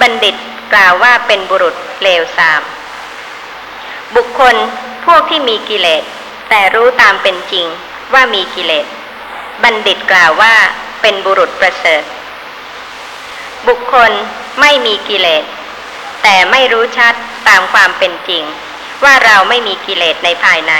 [0.00, 0.36] บัณฑิต
[0.72, 2.62] กล่าวว่าเป็นบุรุษเลวทราม
[4.16, 4.56] บุคคล
[5.06, 6.02] พวกที่มีกิเลส
[6.48, 7.66] แต่รู้ตามเป็นจริง
[8.14, 8.86] ว่ามีกิเลส
[9.62, 10.54] บัณฑิตกล่าวว่า
[11.02, 12.02] เป็นบุรุษประเสริฐ
[13.68, 14.12] บุคคล
[14.60, 15.44] ไม่มีกิเลส
[16.22, 17.14] แต่ไม่รู้ชัด
[17.48, 18.44] ตามความเป็นจริง
[19.04, 20.74] ว่าเราไม่มีกิเลสในภายใน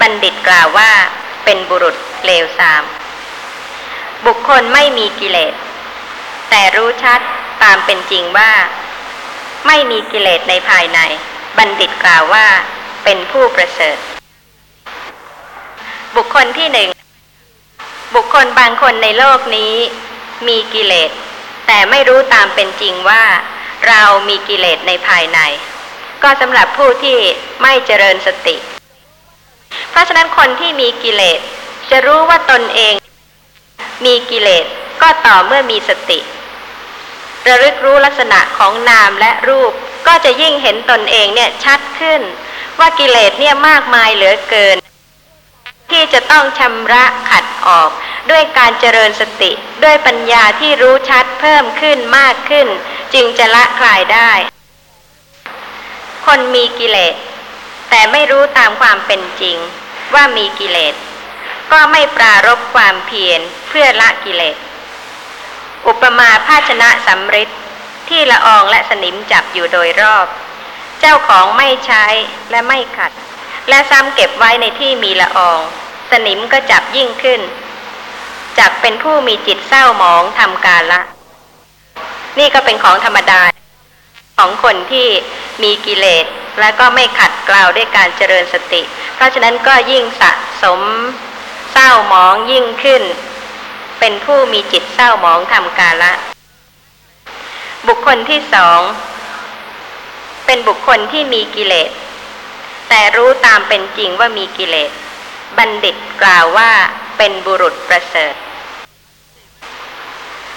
[0.00, 0.92] บัณฑิตกล่าวว่า
[1.44, 1.96] เป็นบุรุษ
[2.26, 2.82] เลวทราม
[4.26, 5.54] บุคคลไม่มีกิเลส
[6.50, 7.20] แต่รู้ชัด
[7.62, 8.52] ตามเป็นจริงว่า
[9.66, 10.98] ไม่มีกิเลสในภายใน
[11.58, 12.46] บัณฑิตกล่าวว่า
[13.04, 13.96] เป็นผู้ประเสริฐ
[16.16, 16.88] บุคคลที่หนึ่ง
[18.14, 19.74] บุคคลบางคนในโลกนี้
[20.48, 21.10] มีกิเลส
[21.66, 23.24] แต่ไม่รู้ตามเป็นจริงว่า
[23.88, 25.38] เรามีกิเลสในภายใน
[26.22, 27.18] ก็สำหรับผู้ที่
[27.62, 28.56] ไม่เจริญสติ
[29.90, 31.40] เพราะฉะนั้นคนที่มีกิเลส
[31.90, 32.94] จะรู้ว่าตนเอง
[34.04, 34.66] มีกิเลส
[35.02, 36.18] ก็ต่อเมื่อมีสติ
[37.46, 39.72] ระลึกรู้ลักษณะของนามและรูป
[40.06, 42.22] ก็จะยิ่งเห็นตนเองเนี่ยชัดขึ้น
[42.78, 44.76] ว่ากิเลสเนี่ยมากมายเหลือเกิน
[45.90, 47.90] ที่จะต้องชำระขัดออก
[48.30, 49.52] ด้วยการเจริญสติ
[49.84, 52.68] ด้วยปัญญาที่รู้ชัดเพิ่มขึ้นมากขึ้น
[53.14, 54.30] จึงจะละคลายได้
[56.26, 57.14] คนมีกิเลส
[57.90, 59.56] แต่ไม่รู้ตามความเป็นจริง
[60.14, 60.94] ว่ามีกิเลส
[61.72, 64.56] ก็ไม่ปรารบความเพียรเพื่อละกิเลส
[65.86, 67.50] อุปมาภาชนะสำริด
[68.08, 70.26] ที่ละอองและสนิมจับอยู่โดยรอบ
[71.00, 72.04] เจ้าของไม่ใช้
[72.50, 73.12] และไม่ขัด
[73.68, 75.60] และซ้ำเก็บไว้ในที่มีละออง
[76.10, 77.40] สนิมก็จับยิ่งขึ้น
[78.58, 81.00] จับเป็นผู้มีจิตเศร้าหมองทำกาละ
[82.38, 83.40] นี่ก็เป็นของธรรมดา
[84.38, 85.08] ของคนที่
[85.62, 86.26] มีกิเลส
[86.60, 88.82] และก็ไม่ขัดเกลาด้วยการเจริญสติ
[89.14, 90.32] เพราะฉะนั้นก็ยิ่งสะ
[90.62, 90.80] สม
[91.72, 93.02] เศร้าหมองยิ่งขึ้น
[94.00, 96.12] เป็นผู้มีจิตเศร้าหมองทำกาละ
[97.86, 98.80] บุคคลที่สอง
[100.46, 101.90] เป็นบุคคลที่มีกิเลส
[102.88, 104.90] แต่รู้ตามเป็นจริงว่ามีกิเลส
[105.58, 106.70] บัณฑิตกล่าวว่า
[107.18, 108.34] เป็นบุรุษประเสริฐ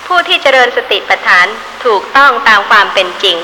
[0.05, 1.47] ผู้ที่เจริญสติปัฏฐาน
[1.85, 3.37] ถูกต้องตามความเป็นจริง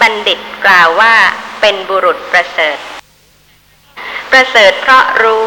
[0.00, 1.14] บัณฑิตกล่าวว่า
[1.60, 2.78] เป็นบุรุษประเสริฐ
[4.30, 5.46] ประเสริฐเพราะรู้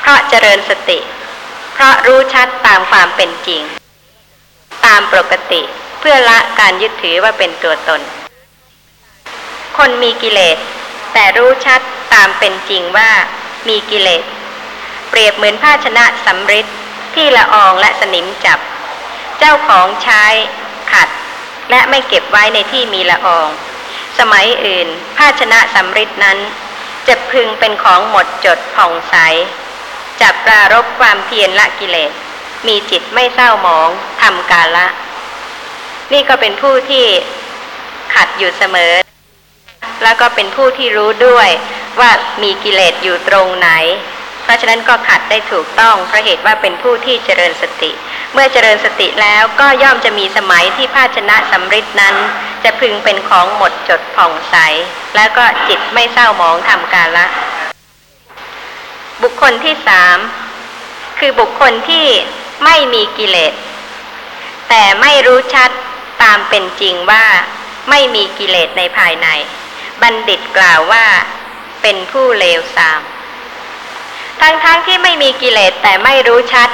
[0.00, 0.98] เพราะเจริญสติ
[1.80, 3.62] เพราะรู้ชัดตามความเป็นจริง
[4.86, 5.62] ตามปกติ
[6.00, 8.00] เพื่อละการยึดถือว่าเป็นตัวตน
[9.76, 10.58] คนมีกิเลส
[11.12, 11.80] แต่รู้ชัด
[12.14, 13.10] ตามเป็นจริงว่า
[13.68, 14.22] มีกิเลส
[15.10, 16.66] เปรียบเหมือนภาชนะสำริด
[17.14, 18.58] ที่ละอองและสนิมจับ
[19.38, 20.24] เจ้าของใช้
[20.92, 21.08] ขัด
[21.70, 23.52] และไม่เก็บไว้ในที่มีละอองส
[24.18, 26.38] สมัยอื่น ภาชนะสำริดนั้น
[27.08, 29.16] จะพึงเป็นของหมดจดผ่องใส
[30.22, 32.12] จับปรารบความเพียรละกิเลส
[32.66, 33.88] มีจิตไม่เศร้าหมอง
[34.22, 34.86] ทำกาละ
[36.12, 37.06] นี่ก็เป็นผู้ที่
[38.14, 38.92] ขัดอยู่เสมอ
[40.02, 41.48] แล้วก็เป็นผู้ที่รู้ด้วย
[42.00, 42.10] ว่า
[42.42, 43.70] มีกิเลสอยู่ตรงไหน
[44.42, 47.90] เพราะฉะนั้นก็ขัดได้ถูกต้องเพราะเหตุว่าเป็นผู้ที่เจริญสติ
[48.32, 52.16] เมื่อเจริญสติแล้วก็ย่อมจะมีสมัยที่ภาชนะสำริดนั้น
[52.64, 54.54] จะพึงเป็นของหมดจดผ่องใส
[55.16, 57.26] แล้วก็จิตไม่เศร้าหมองทำกาละ
[59.22, 60.18] บุคคลที่สาม
[61.18, 62.06] คือบุคคลที่
[62.64, 63.54] ไม่มีกิเลส
[64.68, 65.70] แต่ไม่รู้ชัด
[66.22, 67.24] ตามเป็นจริงว่า
[67.90, 69.28] ไม่มีกิเลสในภายใน
[70.02, 71.06] บัณฑิตกล่าวว่า
[71.82, 73.00] เป็นผู้เลวทราม
[74.40, 76.68] ทั้งๆทที่ไม่มีกิเลสแต่ไม่รู้ชัด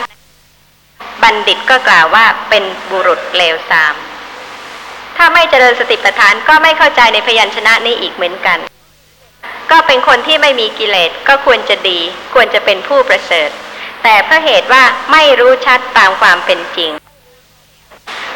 [1.23, 3.95] บัณฑิตก็กล่าวว่าเป็นบุรุษเลวทราม
[5.17, 8.59] ถ้าไม่เจริญสติปัฏฐานก็ไม่เข้าใจในพยัญชนะนี้อีกเหมือนกัน
[9.71, 12.01] ก็เป็นคนที่ไม่มีกิเลสก็ควรจะดี
[12.35, 13.51] ควรจะเป็นผู้ประเสริฐ
[14.03, 16.91] แต่เพราะเหตุว่าไม่รู้ชัดตามความเป็นจริง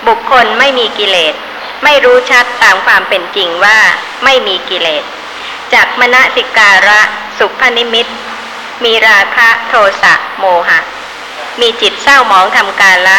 [0.06, 1.34] บุคคลไม่มีกิเลส
[1.84, 3.78] ไม่รู้ชัดตามความเป็นจริงว่า
[4.24, 5.04] ไม่มีกิเลส
[5.72, 7.00] จากมณสิการะ
[7.38, 8.06] สุภนิมิต
[8.84, 10.78] มีราคะโทสะโมหะ
[11.60, 13.18] มีจิตเศร้าหมองทำการละ